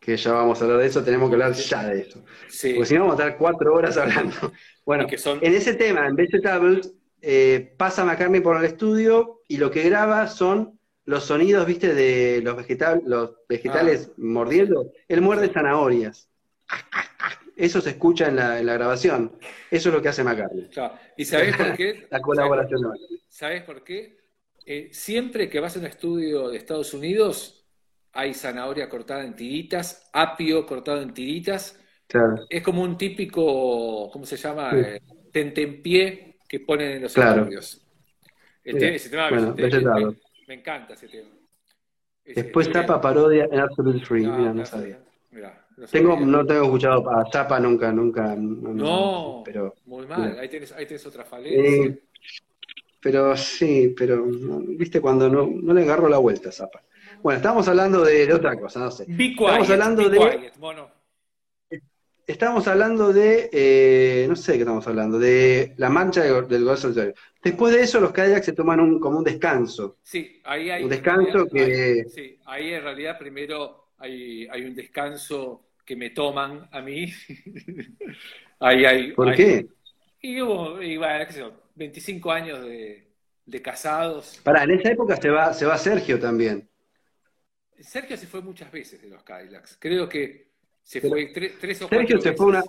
[0.00, 2.24] Que ya vamos a hablar de eso, tenemos que hablar ya de eso.
[2.24, 4.52] Porque si no vamos a estar cuatro horas hablando.
[4.84, 9.84] Bueno, en ese tema, en Vegetables, eh, pasa McCartney por el estudio y lo que
[9.84, 12.56] graba son los sonidos, viste, de los,
[13.04, 14.14] los vegetales ah.
[14.16, 14.90] mordiendo.
[15.06, 16.28] Él muerde zanahorias.
[17.56, 19.32] Eso se escucha en la, grabación.
[19.70, 20.68] Eso es lo que hace McCartney.
[21.16, 22.06] ¿Y sabes por qué?
[22.10, 22.80] la colaboración
[23.28, 24.18] ¿Sabes por qué?
[24.64, 27.64] Eh, siempre que vas a un estudio de Estados Unidos,
[28.12, 31.78] hay zanahoria cortada en tiritas, apio cortado en tiritas.
[32.48, 34.70] Es como un típico, ¿cómo se llama?
[34.70, 34.76] Sí.
[34.78, 35.00] Eh,
[35.32, 37.48] tentempié que ponen en los claro.
[38.62, 41.30] ese tema me, encanta ese tema.
[42.24, 44.26] Después tapa parodia en Absolute Free.
[44.26, 44.98] Ah, Mira, no sabía.
[45.90, 48.34] Tengo, no tengo escuchado a Zapa nunca, nunca.
[48.36, 50.38] No, pero, muy mal.
[50.38, 51.86] Ahí tienes, ahí tienes otra falencia.
[51.86, 52.02] Eh,
[53.00, 56.82] pero sí, pero viste cuando no, no le agarro la vuelta a Zapa.
[57.22, 59.06] Bueno, estamos hablando de, otra cosa, no sé.
[59.08, 60.52] estamos hablando de.
[62.26, 63.50] Estamos hablando de.
[63.52, 67.14] Eh, no sé qué estamos hablando, de la mancha del gol solitario.
[67.42, 69.98] Después de eso, los Cadillacs se toman un, como un descanso.
[70.02, 70.84] Sí, ahí hay.
[70.84, 72.04] Un descanso que.
[72.08, 77.12] sí, ahí en realidad primero hay, un descanso que me toman a mí.
[78.60, 79.66] hay, ¿Por qué?
[80.20, 83.08] Y hubo, y bueno, qué sé yo, 25 años de,
[83.62, 84.40] casados.
[84.42, 86.68] Pará, en esa época se va, se va Sergio también.
[87.80, 89.76] Sergio se fue muchas veces de los Cadillacs.
[89.80, 90.52] Creo que
[90.82, 92.62] se fue tres, o cuatro Sergio se fue una.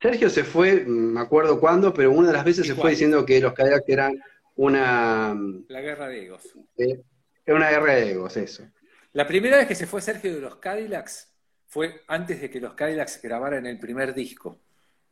[0.00, 3.40] Sergio se fue, me acuerdo cuándo, pero una de las veces se fue diciendo que
[3.40, 4.20] los Cadillacs eran
[4.56, 5.34] una.
[5.68, 6.42] La guerra de egos.
[6.76, 7.00] Eh,
[7.44, 8.68] era una guerra de egos, eso.
[9.12, 11.35] La primera vez que se fue Sergio de los Cadillacs
[11.66, 14.58] fue antes de que los Cadillacs grabaran el primer disco.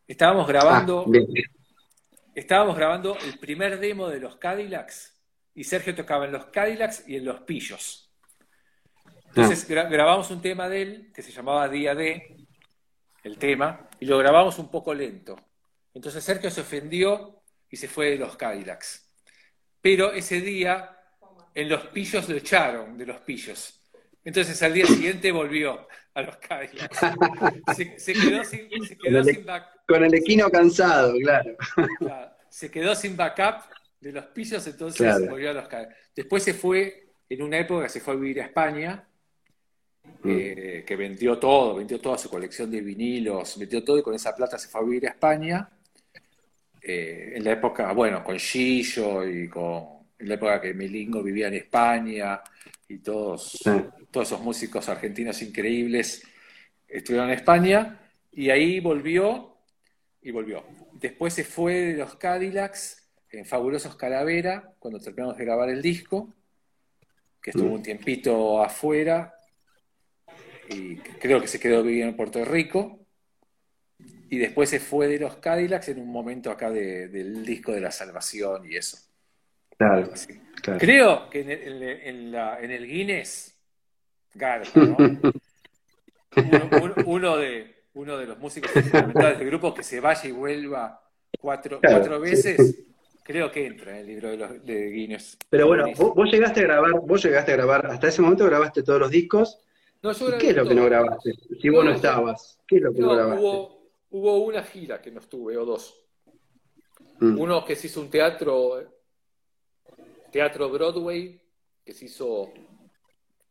[0.07, 1.41] Estábamos grabando, ah,
[2.35, 5.15] estábamos grabando el primer demo de los Cadillacs
[5.55, 8.11] y Sergio tocaba en los Cadillacs y en los Pillos.
[9.29, 9.85] Entonces ah.
[9.85, 12.47] grabamos un tema de él que se llamaba Día D,
[13.23, 15.37] el tema, y lo grabamos un poco lento.
[15.95, 19.11] Entonces Sergio se ofendió y se fue de los Cadillacs.
[19.81, 20.99] Pero ese día
[21.55, 23.81] en los pillos lo echaron de los pillos.
[24.25, 26.99] Entonces al día siguiente volvió a los Cadillacs.
[27.77, 28.69] Se, quedó sin,
[29.87, 31.57] Con el equino cansado, claro.
[32.49, 33.65] Se quedó sin backup
[34.01, 35.97] de los pisos, entonces volvió a los Cadillacs.
[36.17, 39.07] Después se fue, en una época se fue a vivir a España,
[40.23, 40.31] mm.
[40.31, 44.35] eh, que vendió todo, vendió toda su colección de vinilos, vendió todo y con esa
[44.35, 45.69] plata se fue a vivir a España.
[46.81, 49.93] Eh, en la época, bueno, con Gillo y con.
[50.17, 52.41] En la época que Melingo vivía en España
[52.89, 53.59] y todos,
[54.11, 56.23] todos esos músicos argentinos increíbles
[56.87, 58.01] estuvieron en España
[58.33, 59.57] y ahí volvió
[60.21, 60.65] y volvió.
[60.93, 66.33] Después se fue de los Cadillacs en Fabulosos Calavera, cuando terminamos de grabar el disco,
[67.43, 69.35] que estuvo un tiempito afuera,
[70.69, 73.07] y creo que se quedó viviendo en Puerto Rico,
[74.31, 77.91] y después se fue de los Cadillacs en un momento acá del disco de la
[77.91, 78.99] salvación y eso.
[79.77, 80.11] Claro.
[80.79, 83.57] Creo que en el, Guinness,
[84.35, 84.97] garpa, ¿no?
[87.07, 91.03] uno, de, uno de los músicos fundamentales del grupo que se vaya y vuelva
[91.39, 92.85] cuatro, cuatro veces,
[93.23, 95.37] creo que entra en el libro de, los, de Guinness.
[95.51, 99.01] Pero bueno, vos, llegaste a grabar, vos llegaste a grabar, hasta ese momento grabaste todos
[99.01, 99.61] los discos.
[100.39, 101.33] ¿Qué es lo que no grabaste?
[101.61, 103.41] Si vos no, estabas, ¿qué es lo que no, grabaste?
[103.41, 105.95] Hubo, hubo, una gira que no estuve, o dos.
[107.21, 107.39] Mm.
[107.39, 108.83] Uno que se hizo un teatro,
[110.35, 111.41] teatro Broadway,
[111.85, 112.53] que se hizo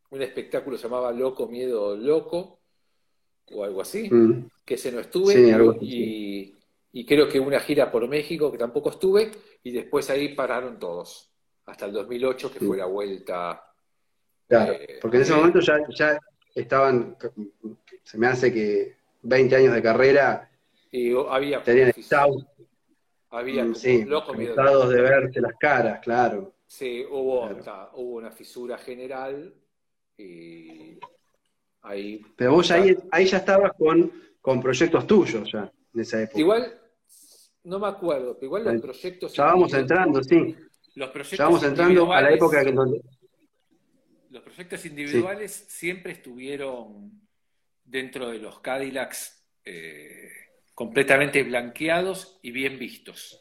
[0.09, 2.59] un espectáculo llamaba Loco, Miedo, Loco,
[3.53, 4.49] o algo así, mm.
[4.65, 5.33] que se no estuve,
[5.79, 6.53] y,
[6.91, 9.31] y creo que una gira por México que tampoco estuve,
[9.63, 11.31] y después ahí pararon todos,
[11.67, 13.63] hasta el 2008 que fue la vuelta.
[14.45, 16.19] Claro, eh, porque en ese momento ya, ya
[16.53, 17.15] estaban,
[18.03, 20.51] se me hace que 20 años de carrera,
[20.91, 21.93] y había tenían
[23.29, 24.05] había mm, sí,
[24.39, 26.52] estados de verse las caras, claro.
[26.73, 27.47] Sí, hubo,
[27.93, 29.53] hubo una fisura general
[30.17, 30.97] y
[31.83, 32.19] ahí...
[32.35, 34.11] Pero vos ahí, ahí ya estabas con,
[34.41, 36.39] con proyectos tuyos ya, en esa época.
[36.39, 36.81] Igual
[37.65, 39.33] no me acuerdo, pero igual los proyectos.
[39.33, 40.55] Ya vamos entrando, sí.
[40.95, 42.73] Los proyectos ya vamos entrando a la época que
[44.31, 47.21] Los proyectos individuales siempre estuvieron
[47.83, 50.27] dentro de los Cadillacs eh,
[50.73, 53.39] completamente blanqueados y bien vistos.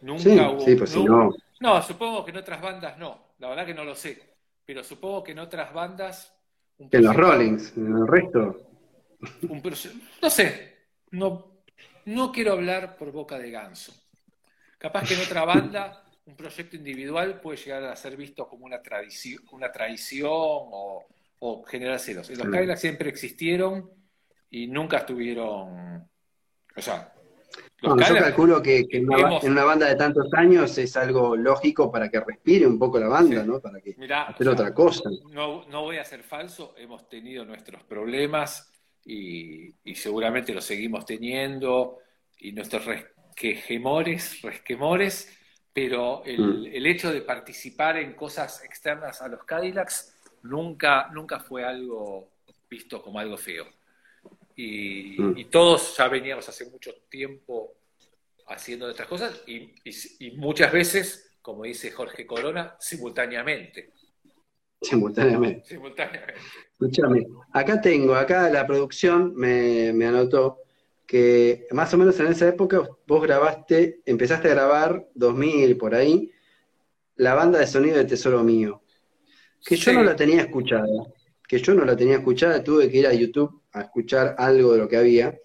[0.00, 0.60] Nunca hubo.
[0.60, 1.04] Sí, pues no.
[1.04, 1.34] no,
[1.82, 3.34] supongo que en otras bandas no.
[3.38, 4.36] La verdad que no lo sé.
[4.64, 6.34] Pero supongo que en otras bandas.
[6.78, 8.56] en los Rollings, en el resto.
[10.22, 10.74] no sé.
[11.10, 11.62] No,
[12.06, 13.92] no quiero hablar por boca de ganso.
[14.78, 18.80] Capaz que en otra banda un proyecto individual puede llegar a ser visto como una,
[18.80, 21.04] tradición, una traición o,
[21.66, 22.30] generar celos.
[22.30, 23.90] Los Cadillacs siempre existieron
[24.48, 26.08] y nunca estuvieron.
[26.76, 27.13] O sea.
[27.82, 29.08] Yo calculo que, en,
[29.50, 33.44] una, banda de tantos años es algo lógico para que respire un poco la banda,
[33.44, 33.60] ¿no?
[33.60, 35.10] Para que hacer otra cosa.
[35.30, 38.70] No, no voy a ser falso, hemos tenido nuestros problemas
[39.04, 41.98] y, seguramente lo seguimos teniendo,
[42.38, 45.38] y nuestros resquemores, resquemores
[45.74, 46.66] pero mm.
[46.72, 52.30] el, hecho de participar en cosas externas a los Cadillacs nunca, nunca fue algo
[52.70, 53.66] visto como algo feo.
[54.56, 55.50] Y, mm.
[55.50, 57.74] todos ya veníamos hace mucho tiempo
[58.48, 59.72] haciendo nuestras cosas y,
[60.36, 63.92] muchas veces, como dice Jorge Corona, simultáneamente.
[64.80, 65.66] Simultáneamente.
[65.66, 66.40] Simultáneamente.
[66.72, 70.60] Escúchame, acá tengo, acá la producción me, anotó
[71.06, 76.30] que más o menos en esa época vos grabaste, empezaste a grabar 2000 por ahí,
[77.16, 78.82] la banda de sonido de Tesoro Mío,
[79.64, 80.86] que yo no la tenía escuchada,
[81.46, 84.78] que yo no la tenía escuchada, tuve que ir a YouTube a escuchar algo de
[84.78, 85.38] lo que había,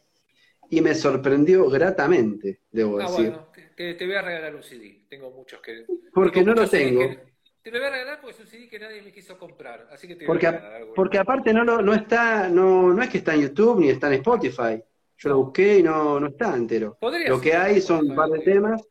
[0.69, 3.32] y me sorprendió gratamente, debo ah, decir.
[3.32, 5.85] Bueno, te, voy a regalar un CD, tengo muchos que...
[6.14, 7.01] Porque no lo tengo.
[7.61, 10.08] Te lo voy a regalar porque es un CD que nadie me quiso comprar, así
[10.08, 13.17] que te porque, voy a regalar Porque aparte no, no, está, no, no es que
[13.17, 14.82] está en YouTube ni está en Spotify.
[15.17, 16.98] Yo lo busqué y no, no está entero.
[17.27, 18.82] Lo que hay son un par de temas.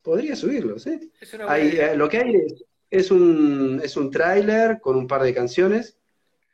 [0.00, 1.12] Podría subirlo, ¿sí?
[1.20, 5.97] Eh, lo que hay es, es un, es un tráiler con un par de canciones.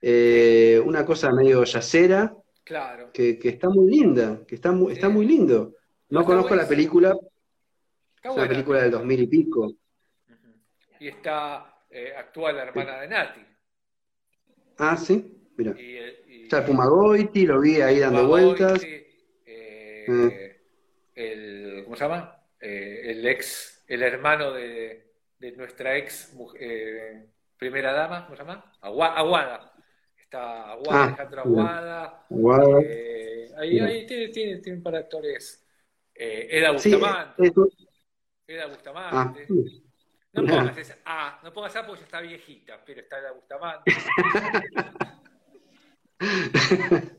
[0.06, 2.34] Eh, una cosa medio yacera.
[2.62, 3.10] Claro.
[3.12, 5.76] Que, que, está muy linda, que está muy, está muy lindo.
[6.10, 7.16] No conozco la película.
[8.22, 9.74] es una película del 2000 y pico
[11.04, 13.40] y está eh, actual la hermana de Nati.
[14.78, 15.78] Ah, sí, mira.
[15.78, 18.82] Y, está Pumagoiti, lo vi ahí dando vueltas.
[19.46, 20.60] Eh,
[21.14, 22.42] el, ¿Cómo se llama?
[22.58, 26.34] Eh, el ex, el hermano de, de nuestra ex
[27.58, 28.72] primera dama, ¿cómo se llama?
[28.80, 29.73] Aguada.
[30.34, 32.26] Está Aguada, ah, Aguada.
[32.28, 32.78] Aguada.
[33.58, 35.64] ahí, ahí tiene, tiene, tiene un par de actores.
[36.12, 37.52] Eda Bustamante.
[37.52, 37.52] Sí,
[38.48, 39.14] Eda Bustamante.
[39.14, 39.32] Ah,
[40.32, 43.92] no pongas esa A, no pongas A porque ya está viejita, pero está la Bustamante.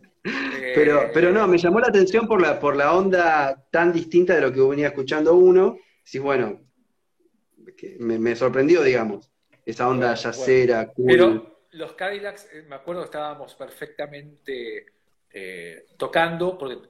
[0.75, 4.41] pero, pero no, me llamó la atención por la, por la onda tan distinta de
[4.41, 5.77] lo que venía escuchando uno.
[6.03, 6.59] Sí, bueno,
[7.99, 9.31] me, sorprendió, digamos,
[9.65, 11.05] esa onda yacera, cool.
[11.07, 14.85] Pero los Cadillacs, eh, me acuerdo que estábamos perfectamente
[15.29, 16.89] eh, tocando, porque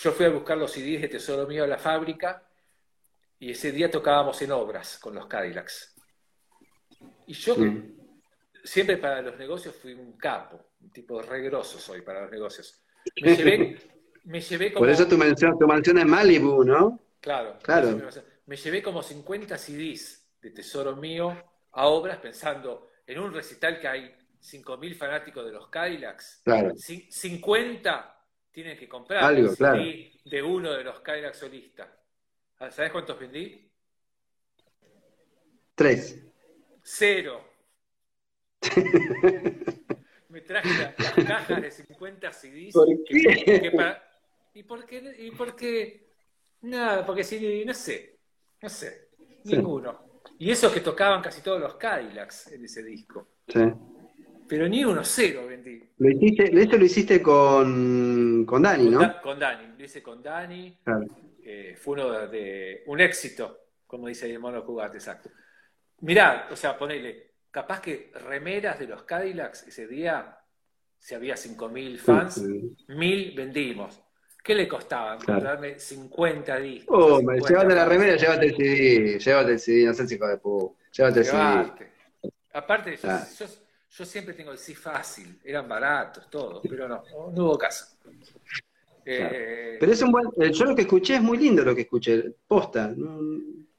[0.00, 2.42] yo fui a buscar los CDs de Tesoro Mío a la fábrica
[3.40, 5.94] y ese día tocábamos en obras con los Cadillacs.
[7.26, 7.56] Y yo
[8.64, 12.80] siempre para los negocios fui un capo, un tipo regroso soy para los negocios.
[13.20, 13.78] Me llevé,
[14.24, 14.80] me llevé como...
[14.80, 17.00] Por eso tu mansión, tu mansión es Malibu, ¿no?
[17.20, 18.00] Claro, claro.
[18.46, 21.36] me llevé como 50 CDs de Tesoro Mío
[21.72, 26.42] a obras pensando en un recital que hay 5.000 fanáticos de los Kylax.
[26.44, 26.74] Claro.
[26.76, 28.14] 50
[28.52, 29.82] tienen que comprar Algo, claro.
[30.24, 31.88] De uno de los Kylax solistas.
[32.58, 33.68] Ah, ¿Sabes cuántos vendí?
[35.74, 36.24] Tres.
[36.82, 37.44] Cero.
[40.28, 42.72] Me traje la- las cajas de 50 CDs.
[42.74, 43.60] ¿Por qué?
[43.62, 44.04] que para-
[44.54, 45.14] ¿Y por qué?
[45.18, 46.08] ¿Y por qué?
[46.62, 48.18] Nada, porque si, no sé,
[48.60, 49.08] no sé,
[49.44, 49.56] Sí.
[49.56, 50.07] ninguno.
[50.38, 53.28] Y eso que tocaban casi todos los Cadillacs en ese disco.
[53.48, 53.60] Sí.
[54.48, 55.82] Pero ni uno cero vendí.
[55.98, 59.00] Lo hiciste, esto lo hiciste con, con Dani, Con, ¿no?
[59.00, 60.78] Da- con Dani, lo hice con Dani.
[60.84, 61.06] Claro.
[61.42, 65.30] eh, fue uno de, un éxito, como dice el mono Cugate, exacto.
[66.00, 70.38] Mirá, o sea, ponele, capaz que remeras de los Cadillacs ese día,
[70.98, 72.76] si había 5.000 fans, Sí.
[72.88, 74.00] 1.000 vendimos.
[74.48, 75.40] ¿Qué le costaba Claro.
[75.40, 76.96] comprarme 50 discos?
[76.98, 80.38] Oh, 50 llévate la remera, llévate el CD, llévate el CD, no seas hijo de
[80.38, 80.74] pu.
[80.96, 81.72] Llévate el CD.
[82.54, 83.26] Aparte, yo, Claro.
[83.38, 83.46] yo-
[83.90, 87.02] yo siempre tengo el sí fácil, eran baratos todos, pero no,
[87.34, 87.98] no hubo caso.
[89.04, 91.82] Eh, Pero es un buen, eh, yo lo que escuché es muy lindo lo que
[91.82, 92.94] escuché, posta.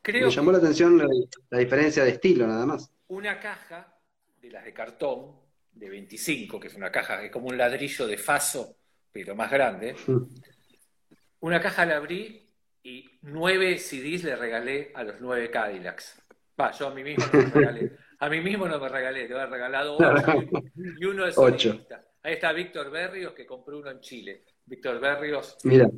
[0.03, 1.07] creo me llamó la atención la,
[1.49, 2.91] la diferencia de estilo, nada más.
[3.07, 3.91] una caja
[4.39, 5.31] de las de cartón
[5.73, 8.75] de 25, que es una caja que es como un ladrillo de faso,
[9.11, 9.95] pero más grande.
[11.42, 12.48] Una caja la abrí
[12.84, 16.22] y nueve CDs le regalé a los nueve Cadillacs.
[16.59, 17.92] Va, yo a mí mismo no me regalé.
[18.19, 20.14] A mí mismo no me regalé, te he regalado ocho
[20.98, 21.69] y uno es Ocho.
[21.69, 22.03] solista.
[22.22, 24.43] Ahí está Víctor Berrios, que compró uno en Chile.
[24.66, 25.90] Víctor Berrios, Mira,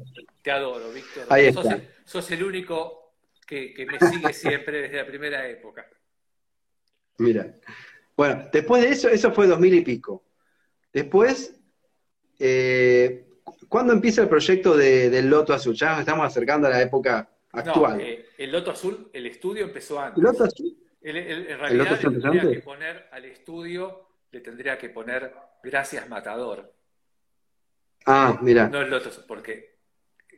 [0.41, 1.25] te adoro, Víctor.
[1.29, 1.75] Ahí sos, está.
[1.77, 3.15] el, sos el único
[3.47, 5.87] que, que me sigue siempre desde la primera época.
[7.17, 7.55] mira.
[8.15, 10.23] Bueno, después de eso, eso fue dos mil y pico.
[10.93, 11.59] Después,
[12.37, 13.25] eh,
[13.71, 15.73] ¿cuándo empieza el proyecto de- del Loto Azul?
[15.75, 17.97] Ya nos estamos acercando a la época actual.
[17.97, 20.17] No, eh, el Loto Azul, el estudio empezó antes.
[20.17, 20.77] ¿El Loto Azul?
[21.01, 22.57] El- el- en Loto realidad le Azul empezó tendría antes?
[22.57, 25.33] que poner al estudio, le tendría que poner
[25.63, 26.73] Gracias Matador.
[28.05, 28.67] Ah, mira.
[28.67, 29.77] No el Loto Azul, porque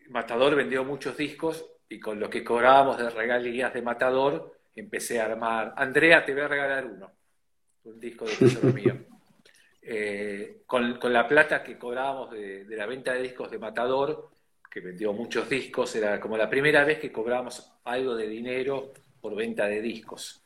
[0.10, 5.26] Matador vendió muchos discos y con lo que cobrábamos de regalías de Matador empecé a
[5.26, 5.74] armar.
[5.78, 7.12] Andrea, te voy a regalar uno,
[7.86, 8.32] un disco de
[8.62, 8.96] tesoro mío.
[9.86, 14.30] Eh, con, con la plata que cobrábamos de, de la venta de discos de Matador,
[14.72, 19.36] que vendió muchos discos, era como la primera vez que cobrábamos algo de dinero por
[19.36, 20.42] venta de discos.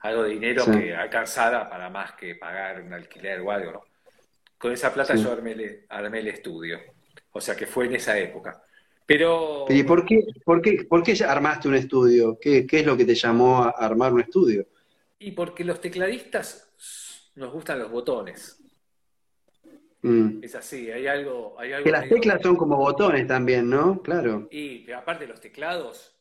[0.00, 0.70] Algo de dinero Sí.
[0.72, 3.82] que alcanzara para más que pagar un alquiler o algo, ¿no?
[4.58, 5.22] Con esa plata Sí.
[5.22, 6.80] yo armé el, armé el estudio.
[7.32, 8.62] O sea que fue en esa época.
[9.06, 12.38] Pero ¿Y por qué, por qué, por qué armaste un estudio?
[12.40, 14.66] ¿Qué, qué es lo que te llamó a armar un estudio?
[15.18, 18.58] y porque los tecladistas nos gustan los botones.
[20.02, 20.42] Mm.
[20.42, 24.02] Es así, hay algo, hay algo Que las teclas son como botones también, ¿no?
[24.02, 24.48] Claro.
[24.50, 26.16] Y pero aparte los teclados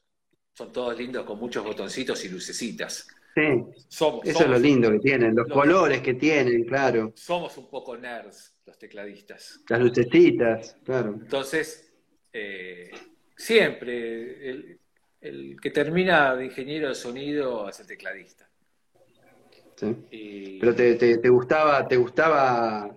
[0.54, 3.08] son todos lindos con muchos botoncitos y lucecitas.
[3.34, 3.42] Sí,
[3.88, 7.14] Somos, eso es lo lindo que tienen, los Los- colores que tienen, claro.
[7.16, 9.62] somos un poco nerds los tecladistas.
[9.70, 11.14] Las lucecitas, claro.
[11.20, 11.92] Entonces,
[12.34, 12.92] eh,
[13.36, 14.80] siempre el,
[15.22, 18.50] el que termina de ingeniero de sonido es el tecladista.
[19.78, 19.96] sí.
[20.12, 22.94] Y, Pero te, te, te gustaba, te gustaba,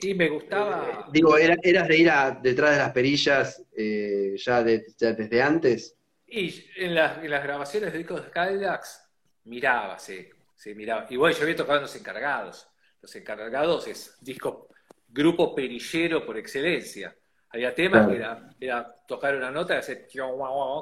[0.00, 1.08] y me gustaba.
[1.12, 5.42] digo, era- eras de ir a, detrás de las perillas eh, ya, de- ya desde
[5.42, 5.96] antes.
[6.26, 9.08] Y en las, en las grabaciones de discos de Cadillacs
[9.44, 11.06] miraba, sí, sí, miraba.
[11.08, 12.68] Y bueno, yo había tocado en los encargados.
[13.00, 14.68] Los encargados es disco,
[15.08, 17.14] grupo perillero por excelencia.
[17.50, 18.10] Había temas Claro.
[18.10, 20.08] que era, era tocar una nota y hacer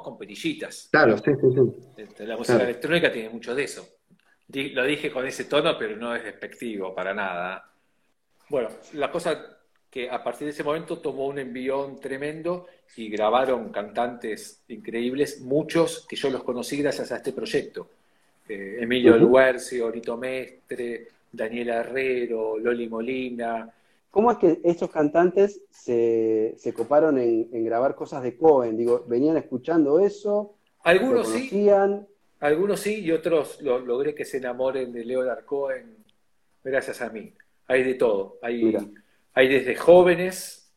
[0.03, 0.89] con perillitas.
[0.91, 2.01] Claro, sí, sí, sí.
[2.01, 2.69] Este, La música Claro.
[2.69, 3.87] electrónica tiene mucho de eso.
[4.47, 7.71] Lo dije con ese tono, pero no es despectivo para nada.
[8.55, 9.57] Bueno, la cosa
[9.91, 16.05] que a partir de ese momento tomó un envión tremendo y grabaron cantantes increíbles, muchos
[16.07, 17.89] que yo los conocí gracias a este proyecto.
[18.47, 19.25] Eh, Emilio Ujú.
[19.25, 23.69] Luercio, Orito Mestre, Daniela Herrero, Loli Molina.
[24.09, 28.77] ¿Cómo es que estos cantantes se, se coparon en, en grabar cosas de Cohen?
[28.77, 30.53] Digo, ¿venían escuchando eso?
[30.85, 31.69] ¿Lo Algunos sí?
[32.39, 35.97] Algunos sí y otros lo- logré que se enamoren de Leo Cohen
[36.63, 37.33] gracias a mí.
[37.67, 38.37] Hay de todo.
[38.41, 38.81] Hay, Mira.
[39.33, 40.71] hay desde jóvenes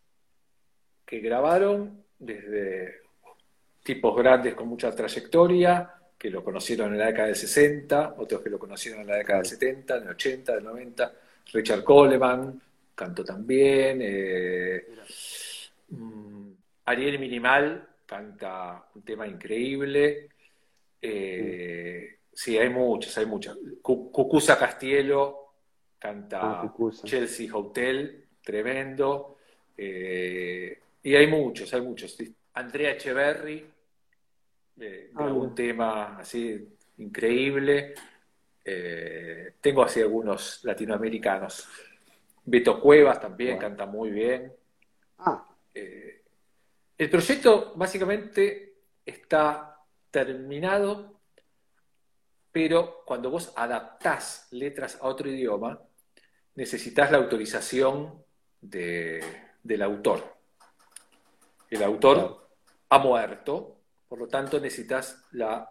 [1.04, 3.00] que grabaron, desde
[3.82, 8.50] tipos grandes con mucha trayectoria, que lo conocieron en la década del 60, otros que
[8.50, 11.12] lo conocieron en la década del 70, del 80, del 90.
[11.52, 12.60] Richard Coleman
[12.94, 14.00] cantó también.
[14.02, 14.86] eh,
[15.90, 16.50] mm,
[16.86, 20.28] Ariel Minimal canta un tema increíble.
[21.00, 23.56] Eh, sí, hay muchos, hay muchos.
[23.80, 25.47] Cu- Cucuza Castielo
[25.98, 26.72] canta.
[27.04, 29.38] Chelsea Hotel, tremendo.
[29.76, 32.16] Eh, y hay muchos, hay muchos.
[32.54, 33.66] Andrea Echeverry
[34.80, 37.94] eh, ah, un tema así increíble.
[38.64, 41.68] Eh, tengo así algunos latinoamericanos.
[42.44, 44.52] Beto Cuevas también canta muy bien.
[45.18, 45.46] Ah.
[45.74, 46.22] Eh,
[46.96, 49.76] el proyecto básicamente está
[50.10, 51.20] terminado,
[52.52, 55.80] pero cuando vos adaptás letras a otro idioma,
[56.58, 58.24] necesitas la autorización
[58.60, 60.36] del autor.
[61.70, 62.50] El autor
[62.88, 65.70] ha muerto, por lo tanto necesitas la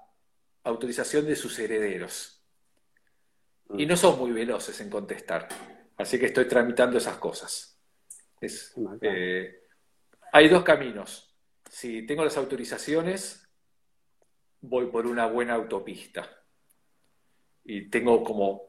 [0.63, 2.41] autorización de sus herederos.
[3.77, 5.49] Y no son muy veloces en contestar.
[5.97, 7.77] Así que estoy tramitando esas cosas.
[9.01, 9.63] Eh,
[10.31, 11.35] hay dos caminos.
[11.69, 13.45] Si tengo las autorizaciones,
[14.61, 16.29] voy por una buena autopista.
[17.65, 18.66] Y tengo como,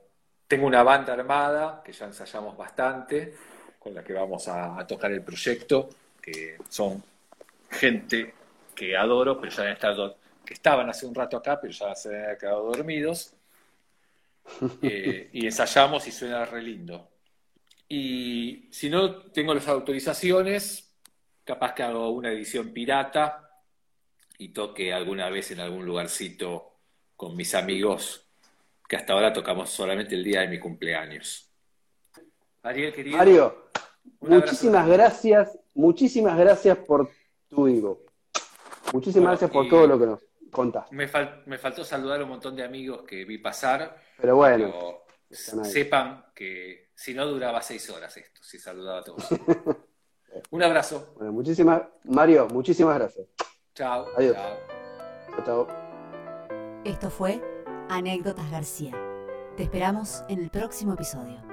[0.48, 3.34] tengo una banda armada, que ya ensayamos bastante,
[3.78, 7.02] con la que vamos a, tocar el proyecto, que son
[7.70, 8.34] gente
[8.74, 12.26] que adoro, pero ya han estado, que estaban hace un rato acá, pero ya se
[12.26, 13.34] han quedado dormidos.
[14.80, 17.06] Eh, y ensayamos y suena re lindo.
[17.86, 20.90] Y si no tengo las autorizaciones,
[21.44, 23.62] capaz que hago una edición pirata
[24.38, 26.78] y toque alguna vez en algún lugarcito
[27.14, 28.27] con mis amigos,
[28.88, 31.52] que hasta ahora tocamos solamente el día de mi cumpleaños.
[32.62, 33.18] Ariel, querido.
[33.18, 33.70] Mario,
[34.20, 37.10] muchísimas gracias, muchísimas gracias por
[37.48, 38.02] tu vivo.
[38.92, 40.96] Muchísimas gracias por todo lo que nos contaste.
[40.96, 41.06] Me,
[41.58, 44.00] faltó saludar a un montón de amigos que vi pasar.
[44.16, 44.72] Pero bueno.
[45.30, 49.28] sepan que si no, duraba seis horas esto, si saludaba a todos.
[50.50, 51.14] Un abrazo.
[51.16, 53.26] Bueno, muchísimas, Mario, muchísimas gracias.
[53.74, 54.06] Chao.
[54.16, 54.36] Adiós.
[54.36, 55.44] Chao.
[55.44, 55.68] chao.
[56.84, 57.57] Esto fue
[57.90, 58.92] Anécdotas García.
[59.56, 61.47] Te esperamos en el próximo episodio.